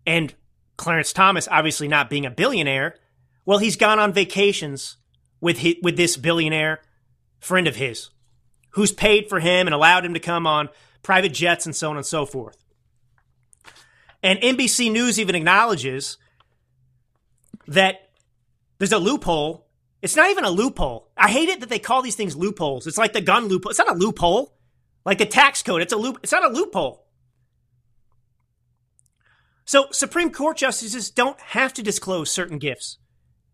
and 0.05 0.35
Clarence 0.77 1.13
Thomas, 1.13 1.47
obviously 1.49 1.87
not 1.87 2.11
being 2.11 2.27
a 2.27 2.31
billionaire, 2.31 2.99
well, 3.45 3.59
he's 3.59 3.75
gone 3.75 3.99
on 3.99 4.13
vacations 4.13 4.97
with 5.41 5.59
his, 5.59 5.75
with 5.81 5.97
this 5.97 6.17
billionaire 6.17 6.81
friend 7.39 7.67
of 7.67 7.75
his, 7.75 8.09
who's 8.71 8.91
paid 8.91 9.29
for 9.29 9.39
him 9.39 9.67
and 9.67 9.73
allowed 9.73 10.05
him 10.05 10.13
to 10.13 10.19
come 10.19 10.47
on 10.47 10.69
private 11.03 11.33
jets 11.33 11.65
and 11.65 11.75
so 11.75 11.89
on 11.89 11.97
and 11.97 12.05
so 12.05 12.25
forth. 12.25 12.57
And 14.23 14.39
NBC 14.39 14.91
News 14.91 15.19
even 15.19 15.35
acknowledges 15.35 16.17
that 17.67 18.09
there's 18.79 18.91
a 18.91 18.97
loophole 18.97 19.65
it's 20.05 20.15
not 20.15 20.29
even 20.29 20.45
a 20.45 20.51
loophole. 20.51 21.09
I 21.17 21.31
hate 21.31 21.49
it 21.49 21.61
that 21.61 21.69
they 21.69 21.79
call 21.79 22.03
these 22.03 22.13
things 22.13 22.35
loopholes. 22.35 22.85
It's 22.85 22.99
like 22.99 23.13
the 23.13 23.21
gun 23.21 23.47
loophole. 23.47 23.71
It's 23.71 23.79
not 23.79 23.89
a 23.89 23.97
loophole. 23.97 24.53
Like 25.03 25.17
the 25.17 25.25
tax 25.25 25.63
code. 25.63 25.81
It's 25.81 25.93
a 25.93 25.97
loop. 25.97 26.19
It's 26.21 26.31
not 26.31 26.45
a 26.45 26.53
loophole. 26.53 27.07
So 29.65 29.87
Supreme 29.89 30.31
Court 30.31 30.57
justices 30.57 31.09
don't 31.09 31.39
have 31.39 31.73
to 31.73 31.81
disclose 31.81 32.29
certain 32.29 32.59
gifts, 32.59 32.99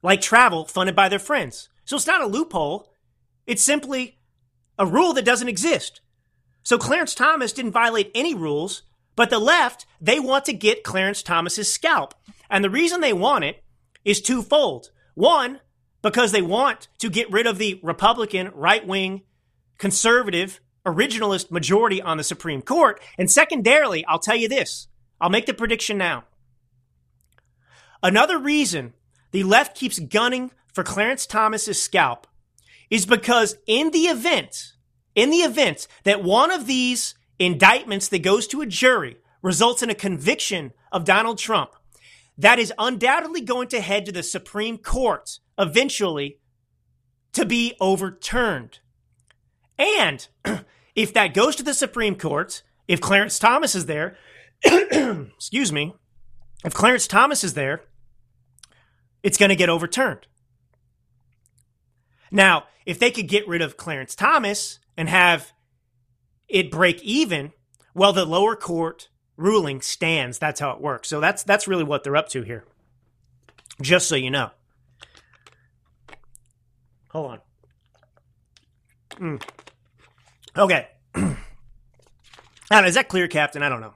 like 0.01 0.21
travel 0.21 0.65
funded 0.65 0.95
by 0.95 1.09
their 1.09 1.19
friends. 1.19 1.69
So 1.85 1.95
it's 1.95 2.07
not 2.07 2.21
a 2.21 2.27
loophole. 2.27 2.91
It's 3.45 3.61
simply 3.61 4.17
a 4.77 4.85
rule 4.85 5.13
that 5.13 5.25
doesn't 5.25 5.47
exist. 5.47 6.01
So 6.63 6.77
Clarence 6.77 7.15
Thomas 7.15 7.53
didn't 7.53 7.71
violate 7.71 8.11
any 8.13 8.35
rules, 8.35 8.83
but 9.15 9.29
the 9.29 9.39
left, 9.39 9.85
they 9.99 10.19
want 10.19 10.45
to 10.45 10.53
get 10.53 10.83
Clarence 10.83 11.23
Thomas's 11.23 11.71
scalp. 11.71 12.13
And 12.49 12.63
the 12.63 12.69
reason 12.69 13.01
they 13.01 13.13
want 13.13 13.43
it 13.43 13.63
is 14.05 14.21
twofold. 14.21 14.91
One, 15.15 15.59
because 16.01 16.31
they 16.31 16.41
want 16.41 16.87
to 16.99 17.09
get 17.09 17.31
rid 17.31 17.47
of 17.47 17.57
the 17.57 17.79
Republican, 17.83 18.51
right 18.53 18.85
wing, 18.85 19.23
conservative, 19.77 20.59
originalist 20.85 21.51
majority 21.51 22.01
on 22.01 22.17
the 22.17 22.23
Supreme 22.23 22.61
Court. 22.61 23.01
And 23.17 23.29
secondarily, 23.29 24.05
I'll 24.05 24.19
tell 24.19 24.35
you 24.35 24.47
this 24.47 24.87
I'll 25.19 25.29
make 25.29 25.45
the 25.45 25.53
prediction 25.53 25.97
now. 25.97 26.25
Another 28.03 28.39
reason 28.39 28.93
the 29.31 29.43
left 29.43 29.75
keeps 29.75 29.99
gunning 29.99 30.51
for 30.73 30.83
Clarence 30.83 31.25
Thomas's 31.25 31.81
scalp 31.81 32.27
is 32.89 33.05
because 33.05 33.57
in 33.65 33.91
the 33.91 34.03
event, 34.03 34.73
in 35.15 35.29
the 35.29 35.37
event 35.37 35.87
that 36.03 36.23
one 36.23 36.51
of 36.51 36.67
these 36.67 37.15
indictments 37.39 38.07
that 38.09 38.19
goes 38.19 38.47
to 38.47 38.61
a 38.61 38.65
jury 38.65 39.17
results 39.41 39.81
in 39.81 39.89
a 39.89 39.95
conviction 39.95 40.73
of 40.91 41.05
Donald 41.05 41.37
Trump, 41.37 41.71
that 42.37 42.59
is 42.59 42.73
undoubtedly 42.77 43.41
going 43.41 43.67
to 43.69 43.81
head 43.81 44.05
to 44.05 44.11
the 44.11 44.23
Supreme 44.23 44.77
Court 44.77 45.39
eventually 45.57 46.39
to 47.33 47.45
be 47.45 47.75
overturned. 47.79 48.79
And 49.77 50.27
if 50.95 51.13
that 51.13 51.33
goes 51.33 51.55
to 51.55 51.63
the 51.63 51.73
Supreme 51.73 52.15
Court, 52.15 52.61
if 52.87 52.99
Clarence 52.99 53.39
Thomas 53.39 53.75
is 53.75 53.85
there, 53.85 54.17
excuse 54.63 55.71
me, 55.71 55.93
if 56.63 56.73
Clarence 56.73 57.07
Thomas 57.07 57.43
is 57.43 57.53
there, 57.53 57.81
it's 59.23 59.37
going 59.37 59.49
to 59.49 59.55
get 59.55 59.69
overturned. 59.69 60.27
Now, 62.31 62.65
if 62.85 62.97
they 62.99 63.11
could 63.11 63.27
get 63.27 63.47
rid 63.47 63.61
of 63.61 63.77
Clarence 63.77 64.15
Thomas 64.15 64.79
and 64.97 65.09
have 65.09 65.51
it 66.47 66.71
break 66.71 67.01
even, 67.03 67.51
well, 67.93 68.13
the 68.13 68.25
lower 68.25 68.55
court 68.55 69.09
ruling 69.37 69.81
stands. 69.81 70.39
That's 70.39 70.59
how 70.59 70.71
it 70.71 70.81
works. 70.81 71.09
So 71.09 71.19
that's 71.19 71.43
that's 71.43 71.67
really 71.67 71.83
what 71.83 72.03
they're 72.03 72.15
up 72.15 72.29
to 72.29 72.43
here. 72.43 72.65
Just 73.81 74.07
so 74.07 74.15
you 74.15 74.29
know. 74.29 74.51
Hold 77.09 77.31
on. 77.31 77.39
Mm. 79.19 79.43
Okay. 80.57 80.87
is 81.15 82.95
that 82.95 83.09
clear, 83.09 83.27
Captain? 83.27 83.63
I 83.63 83.69
don't 83.69 83.81
know. 83.81 83.93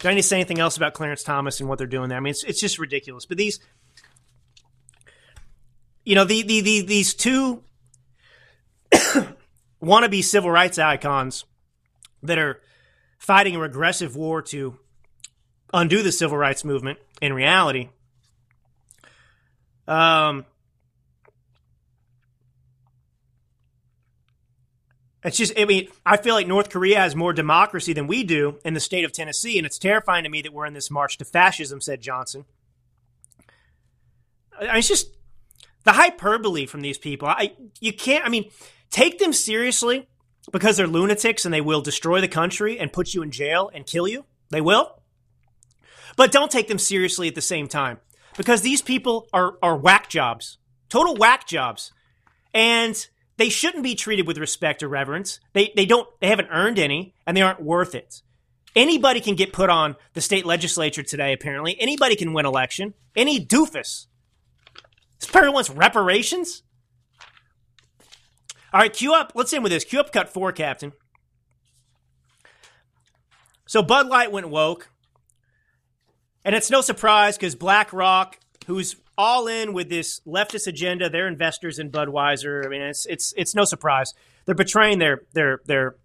Do 0.00 0.08
I 0.08 0.14
need 0.14 0.22
to 0.22 0.26
say 0.26 0.36
anything 0.36 0.60
else 0.60 0.76
about 0.76 0.94
Clarence 0.94 1.22
Thomas 1.22 1.60
and 1.60 1.68
what 1.68 1.78
they're 1.78 1.86
doing 1.86 2.08
there? 2.08 2.16
I 2.16 2.20
mean, 2.20 2.30
it's 2.30 2.44
it's 2.44 2.60
just 2.60 2.78
ridiculous. 2.78 3.26
But 3.26 3.36
these, 3.36 3.60
you 6.08 6.14
know, 6.14 6.24
the 6.24 6.40
the, 6.40 6.62
the 6.62 6.80
these 6.86 7.12
two 7.12 7.62
wannabe 9.82 10.24
civil 10.24 10.50
rights 10.50 10.78
icons 10.78 11.44
that 12.22 12.38
are 12.38 12.62
fighting 13.18 13.54
a 13.54 13.58
regressive 13.58 14.16
war 14.16 14.40
to 14.40 14.78
undo 15.74 16.02
the 16.02 16.10
civil 16.10 16.38
rights 16.38 16.64
movement 16.64 16.98
in 17.20 17.34
reality. 17.34 17.90
Um, 19.86 20.46
it's 25.22 25.36
just, 25.36 25.58
I 25.58 25.66
mean, 25.66 25.88
I 26.06 26.16
feel 26.16 26.34
like 26.34 26.46
North 26.46 26.70
Korea 26.70 27.00
has 27.00 27.14
more 27.14 27.34
democracy 27.34 27.92
than 27.92 28.06
we 28.06 28.24
do 28.24 28.58
in 28.64 28.72
the 28.72 28.80
state 28.80 29.04
of 29.04 29.12
Tennessee, 29.12 29.58
and 29.58 29.66
it's 29.66 29.78
terrifying 29.78 30.24
to 30.24 30.30
me 30.30 30.40
that 30.40 30.54
we're 30.54 30.64
in 30.64 30.72
this 30.72 30.90
march 30.90 31.18
to 31.18 31.26
fascism, 31.26 31.82
said 31.82 32.00
Johnson. 32.00 32.46
It's 34.58 34.88
just 34.88 35.17
the 35.88 35.92
hyperbole 35.92 36.66
from 36.66 36.82
these 36.82 36.98
people. 36.98 37.28
I 37.28 37.54
you 37.80 37.94
can't. 37.94 38.22
I 38.22 38.28
mean, 38.28 38.50
take 38.90 39.18
them 39.18 39.32
seriously 39.32 40.06
because 40.52 40.76
they're 40.76 40.86
lunatics 40.86 41.46
and 41.46 41.54
they 41.54 41.62
will 41.62 41.80
destroy 41.80 42.20
the 42.20 42.28
country 42.28 42.78
and 42.78 42.92
put 42.92 43.14
you 43.14 43.22
in 43.22 43.30
jail 43.30 43.70
and 43.72 43.86
kill 43.86 44.06
you. 44.06 44.26
They 44.50 44.60
will. 44.60 45.00
But 46.14 46.30
don't 46.30 46.50
take 46.50 46.68
them 46.68 46.78
seriously 46.78 47.26
at 47.26 47.34
the 47.34 47.40
same 47.40 47.68
time 47.68 48.00
because 48.36 48.60
these 48.60 48.82
people 48.82 49.28
are, 49.32 49.56
are 49.62 49.78
whack 49.78 50.10
jobs, 50.10 50.58
total 50.90 51.16
whack 51.16 51.46
jobs. 51.46 51.90
And 52.52 53.06
they 53.38 53.48
shouldn't 53.48 53.82
be 53.82 53.94
treated 53.94 54.26
with 54.26 54.36
respect 54.36 54.82
or 54.82 54.88
reverence. 54.88 55.40
They, 55.54 55.72
they 55.74 55.86
don't, 55.86 56.06
they 56.20 56.28
haven't 56.28 56.48
earned 56.50 56.78
any 56.78 57.14
and 57.26 57.34
they 57.34 57.40
aren't 57.40 57.62
worth 57.62 57.94
it. 57.94 58.20
Anybody 58.76 59.22
can 59.22 59.36
get 59.36 59.54
put 59.54 59.70
on 59.70 59.96
the 60.12 60.20
state 60.20 60.44
legislature 60.44 61.02
today, 61.02 61.32
apparently. 61.32 61.80
Anybody 61.80 62.14
can 62.14 62.34
win 62.34 62.44
election. 62.44 62.92
Any 63.16 63.42
doofus. 63.42 64.04
This 65.20 65.30
person 65.30 65.52
wants 65.52 65.70
reparations? 65.70 66.62
All 68.72 68.80
right, 68.80 68.92
cue 68.92 69.14
up. 69.14 69.32
Let's 69.34 69.52
end 69.52 69.62
with 69.62 69.72
this. 69.72 69.84
Cue 69.84 70.00
up 70.00 70.12
cut 70.12 70.28
four, 70.28 70.52
Captain. 70.52 70.92
So 73.66 73.82
Bud 73.82 74.06
Light 74.06 74.32
went 74.32 74.48
woke. 74.48 74.90
And 76.44 76.54
it's 76.54 76.70
no 76.70 76.80
surprise 76.80 77.36
because 77.36 77.54
BlackRock, 77.54 78.38
who's 78.66 78.96
all 79.18 79.48
in 79.48 79.72
with 79.72 79.88
this 79.88 80.20
leftist 80.26 80.66
agenda, 80.66 81.10
they're 81.10 81.28
investors 81.28 81.78
in 81.78 81.90
Budweiser. 81.90 82.64
I 82.64 82.68
mean, 82.68 82.80
it's 82.80 83.04
it's 83.06 83.34
it's 83.36 83.54
no 83.54 83.64
surprise. 83.64 84.14
They're 84.44 84.54
betraying 84.54 84.98
their 84.98 85.22
their 85.34 85.60
their 85.66 85.96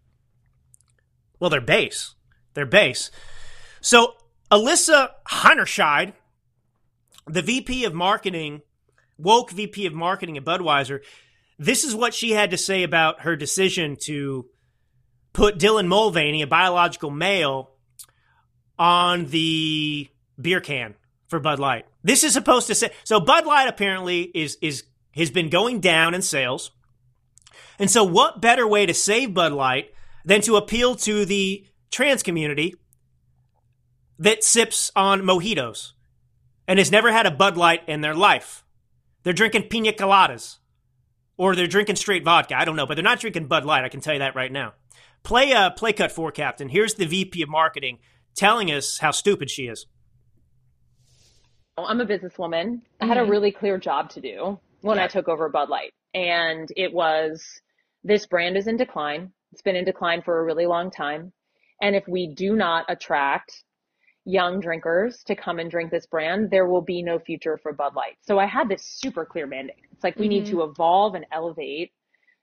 well, 1.40 1.50
their 1.50 1.62
base. 1.62 2.16
Their 2.54 2.66
base. 2.66 3.12
So 3.82 4.16
Alyssa 4.52 5.10
Heinerscheid, 5.30 6.14
the 7.28 7.42
VP 7.42 7.86
of 7.86 7.94
marketing, 7.94 8.62
woke 9.24 9.52
VP 9.52 9.86
of 9.86 9.94
marketing 9.94 10.38
at 10.38 10.46
Budweiser, 10.46 11.00
this 11.58 11.84
is 11.84 11.96
what 11.96 12.14
she 12.14 12.32
had 12.32 12.52
to 12.52 12.58
say 12.58 12.84
about 12.84 13.22
her 13.22 13.36
decision 13.36 13.96
to 14.02 14.46
put 15.34 15.58
Dylan 15.58 15.88
Mulvaney, 15.88 16.42
a 16.42 16.48
biological 16.48 17.10
male, 17.10 17.72
on 18.78 19.26
the 19.28 20.10
beer 20.40 20.62
can 20.62 20.96
for 21.28 21.40
Bud 21.40 21.60
Light. 21.60 21.86
This 22.04 22.24
is 22.24 22.34
supposed 22.34 22.68
to 22.68 22.76
say 22.76 22.92
so 23.04 23.20
Bud 23.20 23.46
Light 23.46 23.68
apparently 23.68 24.22
is 24.22 24.58
is 24.62 24.84
has 25.16 25.32
been 25.32 25.50
going 25.50 25.80
down 25.80 26.14
in 26.14 26.22
sales. 26.22 26.72
And 27.80 27.90
so 27.90 28.04
what 28.04 28.42
better 28.42 28.68
way 28.68 28.86
to 28.86 28.94
save 28.94 29.34
Bud 29.34 29.52
Light 29.52 29.94
than 30.26 30.42
to 30.42 30.56
appeal 30.56 30.96
to 30.96 31.26
the 31.26 31.66
trans 31.92 32.24
community 32.24 32.76
that 34.20 34.44
sips 34.44 34.92
on 34.96 35.22
mojitos 35.22 35.92
and 36.68 36.80
has 36.80 36.92
never 36.92 37.12
had 37.12 37.26
a 37.26 37.32
Bud 37.32 37.58
Light 37.58 37.88
in 37.88 38.02
their 38.02 38.16
life. 38.16 38.64
They're 39.24 39.34
drinking 39.34 39.70
pina 39.70 39.94
coladas 39.94 40.58
or 41.38 41.56
they're 41.56 41.68
drinking 41.68 41.96
straight 41.96 42.24
vodka. 42.24 42.58
I 42.58 42.66
don't 42.66 42.76
know, 42.76 42.86
but 42.86 42.96
they're 42.96 43.04
not 43.04 43.20
drinking 43.20 43.48
Bud 43.48 43.66
Light. 43.66 43.84
I 43.84 43.90
can 43.90 44.02
tell 44.02 44.14
you 44.14 44.20
that 44.20 44.36
right 44.36 44.52
now. 44.52 44.74
Play 45.24 45.52
a 45.52 45.58
uh, 45.58 45.70
play 45.70 45.94
cut 45.94 46.12
for 46.12 46.32
captain. 46.32 46.70
Here's 46.70 46.96
the 46.96 47.06
VP 47.06 47.42
of 47.42 47.50
marketing 47.50 48.00
telling 48.36 48.72
us 48.72 48.98
how 48.98 49.12
stupid 49.12 49.50
she 49.50 49.68
is. 49.68 49.86
I'm 51.78 52.02
a 52.02 52.06
businesswoman. 52.06 52.82
I 53.02 53.06
had 53.06 53.18
a 53.18 53.22
mm-hmm. 53.22 53.32
really 53.32 53.52
clear 53.52 53.78
job 53.78 54.10
to 54.12 54.22
do 54.22 54.60
when 54.82 54.98
yeah. 54.98 55.06
I 55.06 55.08
took 55.08 55.28
over 55.28 55.50
Bud 55.50 55.70
Light. 55.70 55.92
And 56.14 56.70
it 56.76 56.94
was 56.94 57.44
this 58.04 58.26
brand 58.26 58.58
is 58.58 58.68
in 58.68 58.78
decline. 58.78 59.32
It's 59.52 59.62
been 59.62 59.76
in 59.76 59.86
decline 59.86 60.22
for 60.22 60.40
a 60.40 60.44
really 60.44 60.66
long 60.66 60.92
time. 60.92 61.32
And 61.82 61.96
if 61.96 62.08
we 62.08 62.28
do 62.28 62.56
not 62.56 62.86
attract 62.90 63.64
young 64.26 64.60
drinkers 64.60 65.24
to 65.26 65.36
come 65.36 65.60
and 65.60 65.70
drink 65.70 65.92
this 65.92 66.06
brand, 66.06 66.50
there 66.50 66.68
will 66.68 66.82
be 66.82 67.02
no 67.02 67.20
future 67.20 67.58
for 67.62 67.74
Bud 67.74 67.94
Light. 67.96 68.18
So 68.22 68.40
I 68.40 68.46
had 68.46 68.70
this 68.70 68.84
super 68.84 69.26
clear 69.26 69.48
mandate. 69.48 69.76
It's 69.92 70.04
like 70.04 70.18
we 70.18 70.26
mm-hmm. 70.26 70.44
need 70.44 70.46
to 70.48 70.64
evolve 70.64 71.16
and 71.16 71.26
elevate 71.32 71.92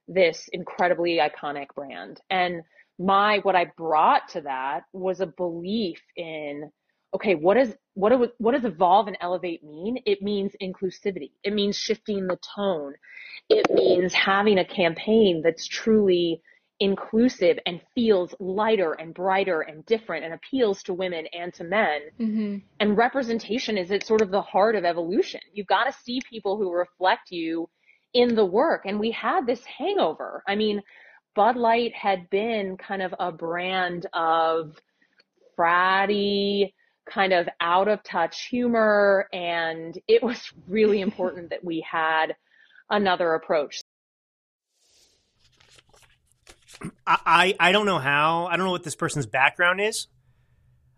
this 0.06 0.48
incredibly 0.52 1.18
iconic 1.18 1.68
brand. 1.74 2.20
And 2.30 2.62
my 2.98 3.38
what 3.38 3.56
I 3.56 3.66
brought 3.76 4.28
to 4.30 4.42
that 4.42 4.82
was 4.92 5.20
a 5.20 5.26
belief 5.26 6.00
in 6.16 6.70
okay, 7.14 7.34
what 7.34 7.56
is 7.56 7.74
what 7.94 8.10
do, 8.10 8.28
what 8.38 8.52
does 8.52 8.64
evolve 8.64 9.08
and 9.08 9.16
elevate 9.20 9.64
mean? 9.64 9.98
It 10.06 10.22
means 10.22 10.52
inclusivity. 10.62 11.32
It 11.42 11.52
means 11.52 11.76
shifting 11.76 12.26
the 12.26 12.38
tone. 12.54 12.94
It 13.48 13.66
means 13.70 14.12
having 14.12 14.58
a 14.58 14.64
campaign 14.64 15.42
that's 15.42 15.66
truly 15.66 16.42
inclusive 16.80 17.58
and 17.66 17.80
feels 17.94 18.34
lighter 18.40 18.92
and 18.92 19.12
brighter 19.12 19.60
and 19.60 19.84
different 19.84 20.24
and 20.24 20.32
appeals 20.32 20.82
to 20.82 20.94
women 20.94 21.26
and 21.34 21.52
to 21.54 21.64
men. 21.64 22.00
Mm-hmm. 22.18 22.56
And 22.80 22.96
representation 22.96 23.76
is 23.76 23.92
at 23.92 24.06
sort 24.06 24.22
of 24.22 24.30
the 24.30 24.40
heart 24.40 24.74
of 24.74 24.84
evolution. 24.84 25.40
You've 25.52 25.66
got 25.66 25.84
to 25.84 25.92
see 26.02 26.20
people 26.28 26.56
who 26.56 26.72
reflect 26.72 27.30
you 27.30 27.68
in 28.14 28.34
the 28.34 28.44
work. 28.44 28.82
And 28.86 28.98
we 28.98 29.10
had 29.10 29.46
this 29.46 29.62
hangover. 29.64 30.42
I 30.48 30.56
mean, 30.56 30.82
Bud 31.34 31.56
Light 31.56 31.94
had 31.94 32.28
been 32.30 32.76
kind 32.78 33.02
of 33.02 33.14
a 33.20 33.30
brand 33.30 34.06
of 34.14 34.76
fratty, 35.56 36.72
kind 37.08 37.34
of 37.34 37.48
out 37.60 37.88
of 37.88 38.02
touch 38.02 38.46
humor. 38.46 39.28
And 39.34 39.98
it 40.08 40.22
was 40.22 40.40
really 40.66 41.02
important 41.02 41.50
that 41.50 41.62
we 41.62 41.84
had 41.88 42.34
another 42.88 43.34
approach. 43.34 43.82
I, 47.06 47.54
I 47.58 47.72
don't 47.72 47.86
know 47.86 47.98
how. 47.98 48.46
I 48.46 48.56
don't 48.56 48.66
know 48.66 48.72
what 48.72 48.84
this 48.84 48.94
person's 48.94 49.26
background 49.26 49.80
is. 49.80 50.06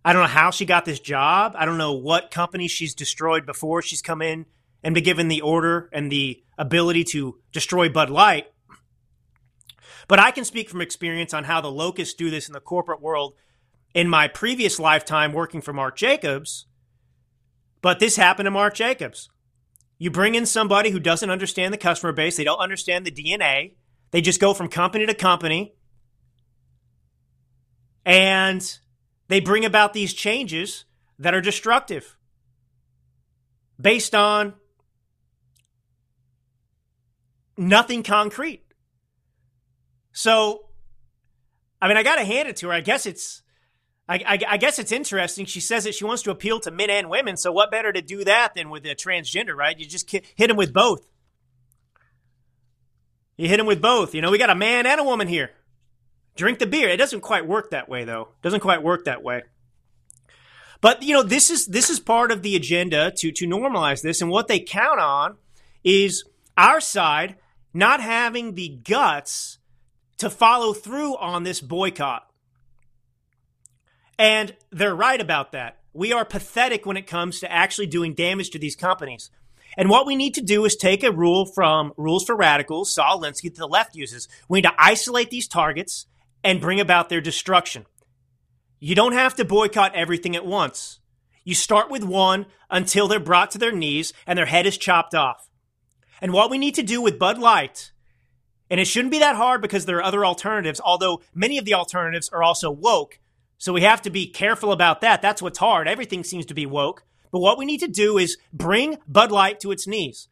I 0.05 0.12
don't 0.12 0.22
know 0.22 0.28
how 0.28 0.51
she 0.51 0.64
got 0.64 0.85
this 0.85 1.01
job. 1.01 1.55
I 1.57 1.64
don't 1.64 1.78
know 1.78 1.93
what 1.93 2.30
company 2.30 2.68
she's 2.68 2.95
destroyed 2.95 3.47
before 3.47 3.83
she's 3.83 4.03
come 4.03 4.20
in 4.22 4.47
and 4.83 4.95
been 4.95 5.05
given 5.05 5.28
the 5.28 5.43
order 5.43 5.89
and 5.93 6.11
the 6.11 6.43
ability 6.59 7.05
to 7.05 7.39
destroy 7.53 7.89
Bud 7.89 8.11
Light. 8.11 8.47
But 10.09 10.18
I 10.18 10.33
can 10.33 10.45
speak 10.45 10.68
from 10.68 10.80
experience 10.80 11.33
on 11.33 11.45
how 11.45 11.61
the 11.61 11.70
locusts 11.70 12.14
do 12.14 12.30
this 12.30 12.49
in 12.49 12.53
the 12.53 12.61
corporate 12.61 13.01
world 13.01 13.35
in 13.95 14.09
my 14.09 14.26
previous 14.26 14.78
lifetime 14.78 15.33
working 15.33 15.61
for 15.61 15.72
Marc 15.72 15.97
Jacobs, 15.97 16.66
but 17.80 18.01
this 18.01 18.16
happened 18.16 18.47
to 18.47 18.51
Marc 18.51 18.74
Jacobs. 18.74 19.28
You 19.99 20.11
bring 20.11 20.35
in 20.35 20.47
somebody 20.47 20.91
who 20.91 20.99
doesn't 20.99 21.30
understand 21.30 21.72
the 21.72 21.78
customer 21.78 22.12
base, 22.12 22.37
they 22.37 22.45
don't 22.45 22.59
understand 22.59 23.05
the 23.05 23.12
DNA, 23.12 23.74
they 24.12 24.20
just 24.20 24.40
go 24.40 24.54
from 24.54 24.68
company 24.68 25.04
to 25.06 25.14
company, 25.14 25.74
and 28.04 28.78
they 29.28 29.40
bring 29.40 29.64
about 29.64 29.92
these 29.92 30.14
changes 30.14 30.84
that 31.18 31.34
are 31.34 31.40
destructive 31.40 32.16
based 33.80 34.14
on 34.14 34.54
nothing 37.56 38.02
concrete. 38.02 38.62
So, 40.12 40.66
I 41.80 41.88
mean, 41.88 41.96
I 41.96 42.02
got 42.02 42.16
to 42.16 42.24
hand 42.24 42.48
it 42.48 42.56
to 42.58 42.68
her. 42.68 42.72
I 42.72 42.80
guess 42.80 43.06
it's 43.06 43.42
I, 44.08 44.16
I, 44.16 44.38
I, 44.48 44.56
guess 44.56 44.78
it's 44.78 44.92
interesting. 44.92 45.46
She 45.46 45.60
says 45.60 45.84
that 45.84 45.94
she 45.94 46.04
wants 46.04 46.22
to 46.24 46.32
appeal 46.32 46.58
to 46.60 46.70
men 46.70 46.90
and 46.90 47.08
women. 47.08 47.36
So 47.36 47.52
what 47.52 47.70
better 47.70 47.92
to 47.92 48.02
do 48.02 48.24
that 48.24 48.54
than 48.54 48.68
with 48.68 48.84
a 48.84 48.94
transgender, 48.94 49.54
right? 49.54 49.78
You 49.78 49.86
just 49.86 50.10
hit 50.10 50.24
them 50.36 50.56
with 50.56 50.72
both. 50.72 51.06
You 53.37 53.49
hit 53.49 53.61
him 53.61 53.66
with 53.66 53.83
both. 53.83 54.14
You 54.14 54.20
know, 54.20 54.30
we 54.30 54.39
got 54.39 54.51
a 54.51 54.55
man 54.55 54.87
and 54.87 55.01
a 55.01 55.05
woman 55.05 55.28
here. 55.28 55.51
Drink 56.37 56.59
the 56.59 56.66
beer. 56.66 56.89
It 56.89 56.97
doesn't 56.97 57.20
quite 57.20 57.47
work 57.47 57.70
that 57.70 57.89
way, 57.89 58.05
though. 58.05 58.28
Doesn't 58.43 58.61
quite 58.61 58.83
work 58.83 59.05
that 59.05 59.22
way. 59.22 59.43
But 60.80 61.03
you 61.03 61.14
know, 61.14 61.22
this 61.22 61.49
is 61.49 61.66
this 61.66 61.89
is 61.89 62.01
part 62.01 62.33
of 62.33 62.43
the 62.43 62.57
agenda 62.57 63.12
to 63.18 63.30
to 63.33 63.47
normalize 63.47 64.03
this, 64.03 64.20
and 64.20 64.30
what 64.30 64.49
they 64.49 64.59
count 64.59 64.99
on 64.99 65.37
is 65.85 66.24
our 66.57 66.80
side 66.80 67.37
not 67.72 68.01
having 68.01 68.55
the 68.55 68.68
guts 68.68 69.59
to 70.18 70.28
follow 70.28 70.72
through 70.72 71.16
on 71.16 71.45
this 71.45 71.61
boycott. 71.61 72.28
And 74.18 74.55
they're 74.70 74.95
right 74.95 75.20
about 75.20 75.53
that. 75.53 75.78
We 75.93 76.12
are 76.12 76.24
pathetic 76.24 76.87
when 76.87 76.97
it 76.97 77.07
comes 77.07 77.41
to 77.41 77.51
actually 77.51 77.87
doing 77.87 78.14
damage 78.14 78.51
to 78.51 78.59
these 78.59 78.76
companies. 78.76 79.30
And 79.77 79.89
what 79.89 80.07
we 80.07 80.16
need 80.16 80.35
to 80.35 80.43
do 80.43 80.64
is 80.64 80.77
take 80.77 81.03
a 81.03 81.12
rule 81.12 81.47
from 81.47 81.93
Rules 81.97 82.25
for 82.25 82.37
Radicals, 82.37 82.93
Saul 82.93 83.20
Alinsky, 83.20 83.45
that 83.45 83.57
the 83.57 83.66
left 83.66 83.97
uses. 83.97 84.29
We 84.49 84.59
need 84.59 84.68
to 84.68 84.75
isolate 84.79 85.31
these 85.31 85.49
targets 85.49 86.07
and 86.45 86.61
bring 86.61 86.81
about 86.81 87.09
their 87.09 87.20
destruction. 87.20 87.87
You 88.81 88.95
don't 88.95 89.12
have 89.12 89.35
to 89.37 89.45
boycott 89.45 89.95
everything 89.95 90.37
at 90.37 90.45
once. 90.45 90.99
You 91.45 91.55
start 91.55 91.91
with 91.91 92.05
one 92.05 92.47
until 92.70 93.09
they're 93.09 93.20
brought 93.20 93.51
to 93.53 93.59
their 93.59 93.73
knees 93.73 94.12
and 94.27 94.39
their 94.39 94.47
head 94.47 94.66
is 94.66 94.77
chopped 94.77 95.14
off. 95.14 95.49
And 96.20 96.33
what 96.33 96.51
we 96.51 96.59
need 96.59 96.75
to 96.77 96.83
do 96.83 97.01
with 97.01 97.18
Bud 97.18 97.39
Light, 97.39 97.93
and 98.70 98.79
it 98.79 98.87
shouldn't 98.87 99.11
be 99.12 99.18
that 99.18 99.37
hard 99.37 99.61
because 99.61 99.87
there 99.87 99.97
are 99.97 100.05
other 100.05 100.25
alternatives, 100.25 100.81
although 100.85 101.20
many 101.35 101.59
of 101.59 101.64
the 101.64 101.75
alternatives 101.75 102.29
are 102.29 102.43
also 102.43 102.70
woke, 102.70 103.18
So 103.62 103.73
we 103.73 103.83
have 103.83 104.03
to 104.03 104.11
be 104.11 104.27
careful 104.27 104.73
about 104.73 105.03
that. 105.03 105.23
That's 105.23 105.41
what's 105.41 105.61
hard. 105.61 105.87
Everything 105.87 106.25
seems 106.25 106.47
to 106.47 106.55
be 106.55 106.66
woke. 106.66 107.05
But 107.33 107.41
what 107.41 107.59
we 107.59 107.64
need 107.64 107.80
to 107.80 107.89
do 107.89 108.18
is 108.18 108.37
bring 108.53 108.99
Bud 109.09 109.33
Light 109.33 109.59
to 109.61 109.72
its 109.72 109.89
knees. 109.89 110.28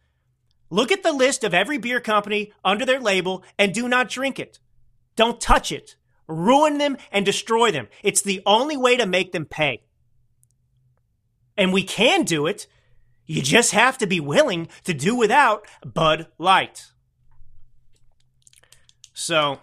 Look 0.68 0.92
at 0.92 1.02
the 1.02 1.12
list 1.12 1.42
of 1.42 1.52
every 1.52 1.78
beer 1.78 1.98
company 1.98 2.52
under 2.64 2.86
their 2.86 3.00
label 3.00 3.42
and 3.58 3.74
do 3.74 3.88
not 3.88 4.08
drink 4.08 4.38
it. 4.38 4.60
Don't 5.16 5.40
touch 5.40 5.72
it. 5.72 5.96
Ruin 6.28 6.78
them 6.78 6.96
and 7.10 7.26
destroy 7.26 7.72
them. 7.72 7.88
It's 8.04 8.22
the 8.22 8.40
only 8.46 8.76
way 8.76 8.96
to 8.96 9.06
make 9.06 9.32
them 9.32 9.46
pay. 9.46 9.82
And 11.56 11.72
we 11.72 11.82
can 11.82 12.22
do 12.22 12.46
it. 12.46 12.68
You 13.26 13.42
just 13.42 13.72
have 13.72 13.98
to 13.98 14.06
be 14.06 14.20
willing 14.20 14.68
to 14.84 14.94
do 14.94 15.16
without 15.16 15.66
Bud 15.84 16.28
Light. 16.38 16.86
So, 19.12 19.58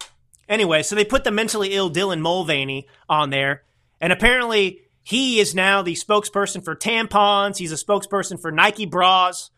anyway, 0.48 0.82
so 0.82 0.94
they 0.94 1.04
put 1.04 1.24
the 1.24 1.30
mentally 1.30 1.72
ill 1.72 1.90
Dylan 1.90 2.20
Mulvaney 2.20 2.86
on 3.08 3.30
there, 3.30 3.64
and 4.00 4.12
apparently 4.12 4.82
he 5.08 5.40
is 5.40 5.54
now 5.54 5.80
the 5.80 5.94
spokesperson 5.94 6.62
for 6.62 6.76
tampons. 6.76 7.56
He's 7.56 7.72
a 7.72 7.82
spokesperson 7.82 8.38
for 8.38 8.52
Nike 8.52 8.84
bras. 8.84 9.50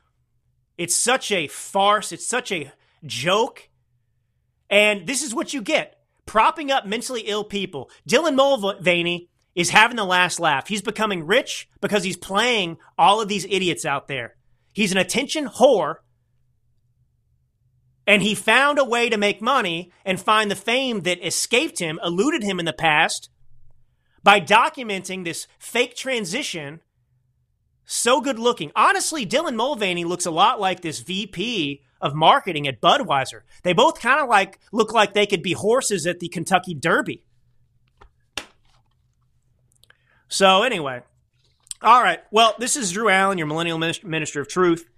It's 0.79 0.95
such 0.95 1.33
a 1.33 1.49
farce. 1.49 2.13
It's 2.13 2.25
such 2.25 2.53
a 2.53 2.71
joke. 3.05 3.69
And 4.71 5.09
this 5.09 5.25
is 5.25 5.35
what 5.35 5.53
you 5.53 5.61
get 5.61 5.97
propping 6.25 6.71
up 6.71 6.87
mentally 6.87 7.23
ill 7.23 7.43
people. 7.43 7.91
Dylan 8.09 8.37
Mulvaney 8.37 9.29
is 9.57 9.71
having 9.71 9.97
the 9.97 10.05
last 10.05 10.39
laugh. 10.39 10.69
He's 10.69 10.83
becoming 10.83 11.27
rich 11.27 11.69
because 11.81 12.05
he's 12.05 12.17
playing 12.17 12.77
all 12.97 13.21
of 13.21 13.27
these 13.27 13.45
idiots 13.47 13.85
out 13.85 14.07
there. 14.07 14.37
He's 14.73 14.93
an 14.93 14.99
attention 14.99 15.49
whore 15.49 15.97
and 18.07 18.23
he 18.23 18.37
found 18.37 18.79
a 18.79 18.85
way 18.85 19.09
to 19.09 19.19
make 19.19 19.43
money 19.43 19.91
and 20.05 20.21
find 20.21 20.49
the 20.49 20.55
fame 20.55 21.01
that 21.01 21.27
escaped 21.27 21.81
him, 21.81 21.99
eluded 22.05 22.45
him 22.45 22.61
in 22.61 22.67
the 22.67 22.73
past, 22.73 23.31
by 24.23 24.41
documenting 24.41 25.25
this 25.25 25.47
fake 25.59 25.97
transition. 25.97 26.81
So 27.85 28.21
good 28.21 28.39
looking. 28.39 28.71
Honestly, 28.77 29.27
Dylan 29.27 29.57
Mulvaney 29.57 30.05
looks 30.05 30.27
a 30.27 30.31
lot 30.31 30.61
like 30.61 30.81
this 30.81 31.01
VP 31.01 31.83
of 32.01 32.15
marketing 32.15 32.67
at 32.67 32.81
Budweiser. 32.81 33.43
They 33.63 33.73
both 33.73 34.01
kind 34.01 34.21
of 34.21 34.29
like 34.29 34.59
look 34.73 34.93
like 34.93 35.13
they 35.13 35.27
could 35.27 35.43
be 35.43 35.53
horses 35.53 36.07
at 36.07 36.21
the 36.21 36.29
Kentucky 36.29 36.75
Derby. 36.75 37.25
So 40.29 40.63
anyway, 40.63 41.03
all 41.83 42.03
right. 42.03 42.21
Well, 42.31 42.55
this 42.59 42.77
is 42.77 42.93
Drew 42.93 43.09
Allen, 43.09 43.39
your 43.39 43.47
millennial 43.47 43.79
minister 43.79 44.41
of 44.41 44.49
truth. 44.49 44.89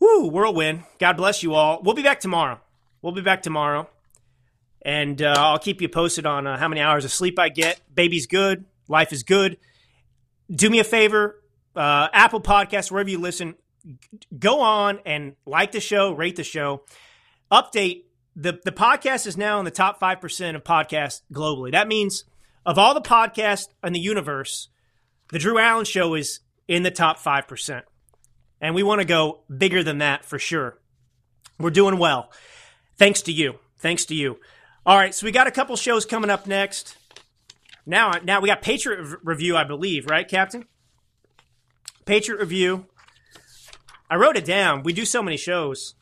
Woo, 0.00 0.28
whirlwind. 0.28 0.84
God 0.98 1.16
bless 1.16 1.42
you 1.42 1.54
all. 1.54 1.80
We'll 1.82 1.94
be 1.94 2.02
back 2.02 2.20
tomorrow. 2.20 2.60
We'll 3.02 3.12
be 3.12 3.20
back 3.20 3.42
tomorrow. 3.42 3.88
And 4.84 5.20
uh, 5.22 5.34
I'll 5.36 5.58
keep 5.58 5.80
you 5.80 5.88
posted 5.88 6.26
on 6.26 6.46
uh, 6.46 6.58
how 6.58 6.68
many 6.68 6.80
hours 6.80 7.04
of 7.04 7.12
sleep 7.12 7.38
I 7.38 7.48
get. 7.48 7.80
Baby's 7.92 8.26
good. 8.26 8.64
Life 8.86 9.12
is 9.12 9.22
good. 9.22 9.56
Do 10.50 10.68
me 10.68 10.78
a 10.78 10.84
favor 10.84 11.40
uh, 11.76 12.08
Apple 12.12 12.40
Podcast, 12.40 12.90
wherever 12.90 13.10
you 13.10 13.18
listen, 13.18 13.54
go 14.36 14.60
on 14.60 15.00
and 15.04 15.34
like 15.46 15.72
the 15.72 15.80
show, 15.80 16.12
rate 16.12 16.36
the 16.36 16.44
show. 16.44 16.84
Update 17.50 18.04
the, 18.36 18.58
the 18.64 18.72
podcast 18.72 19.26
is 19.26 19.36
now 19.36 19.58
in 19.58 19.64
the 19.64 19.70
top 19.70 20.00
5% 20.00 20.56
of 20.56 20.64
podcasts 20.64 21.22
globally. 21.32 21.72
That 21.72 21.88
means 21.88 22.24
of 22.66 22.78
all 22.78 22.94
the 22.94 23.00
podcasts 23.00 23.68
in 23.82 23.92
the 23.92 24.00
universe, 24.00 24.68
the 25.30 25.38
Drew 25.38 25.58
Allen 25.58 25.84
Show 25.84 26.14
is 26.14 26.40
in 26.66 26.82
the 26.82 26.90
top 26.90 27.18
5%. 27.18 27.82
And 28.60 28.74
we 28.74 28.82
want 28.82 29.00
to 29.00 29.04
go 29.04 29.42
bigger 29.54 29.82
than 29.82 29.98
that 29.98 30.24
for 30.24 30.38
sure. 30.38 30.78
We're 31.58 31.70
doing 31.70 31.98
well. 31.98 32.32
Thanks 32.96 33.22
to 33.22 33.32
you. 33.32 33.58
Thanks 33.78 34.06
to 34.06 34.14
you. 34.14 34.38
All 34.86 34.96
right, 34.96 35.14
so 35.14 35.24
we 35.24 35.32
got 35.32 35.46
a 35.46 35.50
couple 35.50 35.76
shows 35.76 36.04
coming 36.04 36.28
up 36.30 36.46
next. 36.46 36.96
Now, 37.86 38.12
now 38.22 38.40
we 38.40 38.48
got 38.48 38.60
Patriot 38.60 39.18
Review, 39.22 39.56
I 39.56 39.64
believe, 39.64 40.06
right, 40.06 40.28
Captain? 40.28 40.66
Patriot 42.04 42.38
Review. 42.38 42.86
I 44.10 44.16
wrote 44.16 44.36
it 44.36 44.44
down. 44.44 44.82
We 44.82 44.92
do 44.92 45.06
so 45.06 45.22
many 45.22 45.38
shows, 45.38 45.94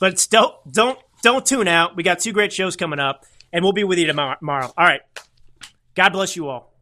but 0.00 0.26
don't 0.30 0.54
don't 0.70 0.98
don't 1.22 1.46
tune 1.46 1.68
out. 1.68 1.96
We 1.96 2.02
got 2.02 2.18
two 2.18 2.32
great 2.32 2.52
shows 2.52 2.76
coming 2.76 2.98
up, 2.98 3.24
and 3.52 3.62
we'll 3.62 3.72
be 3.72 3.84
with 3.84 3.98
you 3.98 4.06
tomorrow. 4.06 4.36
All 4.42 4.84
right. 4.84 5.00
God 5.94 6.10
bless 6.10 6.36
you 6.36 6.48
all. 6.48 6.74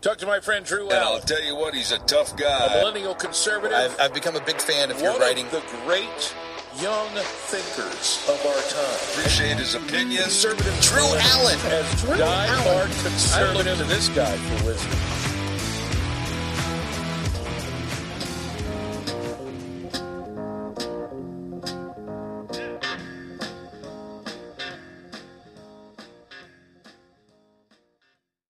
Talk 0.00 0.18
to 0.18 0.26
my 0.26 0.40
friend 0.40 0.64
Drew 0.64 0.84
And 0.84 0.94
I'll 0.94 1.20
tell 1.20 1.42
you 1.42 1.54
what, 1.54 1.74
he's 1.74 1.92
a 1.92 1.98
tough 1.98 2.34
guy. 2.36 2.64
a 2.64 2.68
guy. 2.68 2.78
millennial 2.78 3.14
conservative. 3.14 3.76
I've, 3.76 4.00
I've 4.00 4.14
become 4.14 4.34
a 4.34 4.40
big 4.40 4.60
fan 4.60 4.90
of 4.90 5.00
your 5.00 5.12
one 5.12 5.20
writing. 5.20 5.44
of 5.46 5.52
the 5.52 5.62
great 5.84 6.34
young 6.78 7.08
thinkers 7.50 8.24
of 8.28 8.38
our 8.46 8.62
time. 8.70 9.18
Appreciate 9.18 9.56
his 9.56 9.74
opinion. 9.74 10.22
Conservative 10.22 10.78
Drew 10.80 11.02
Allen. 11.02 11.58
as 11.66 12.02
die-hard 12.04 12.90
conservative 13.02 13.78
to 13.78 13.84
this 13.84 14.08
guy 14.10 14.36
for 14.36 14.66
wisdom. 14.66 15.09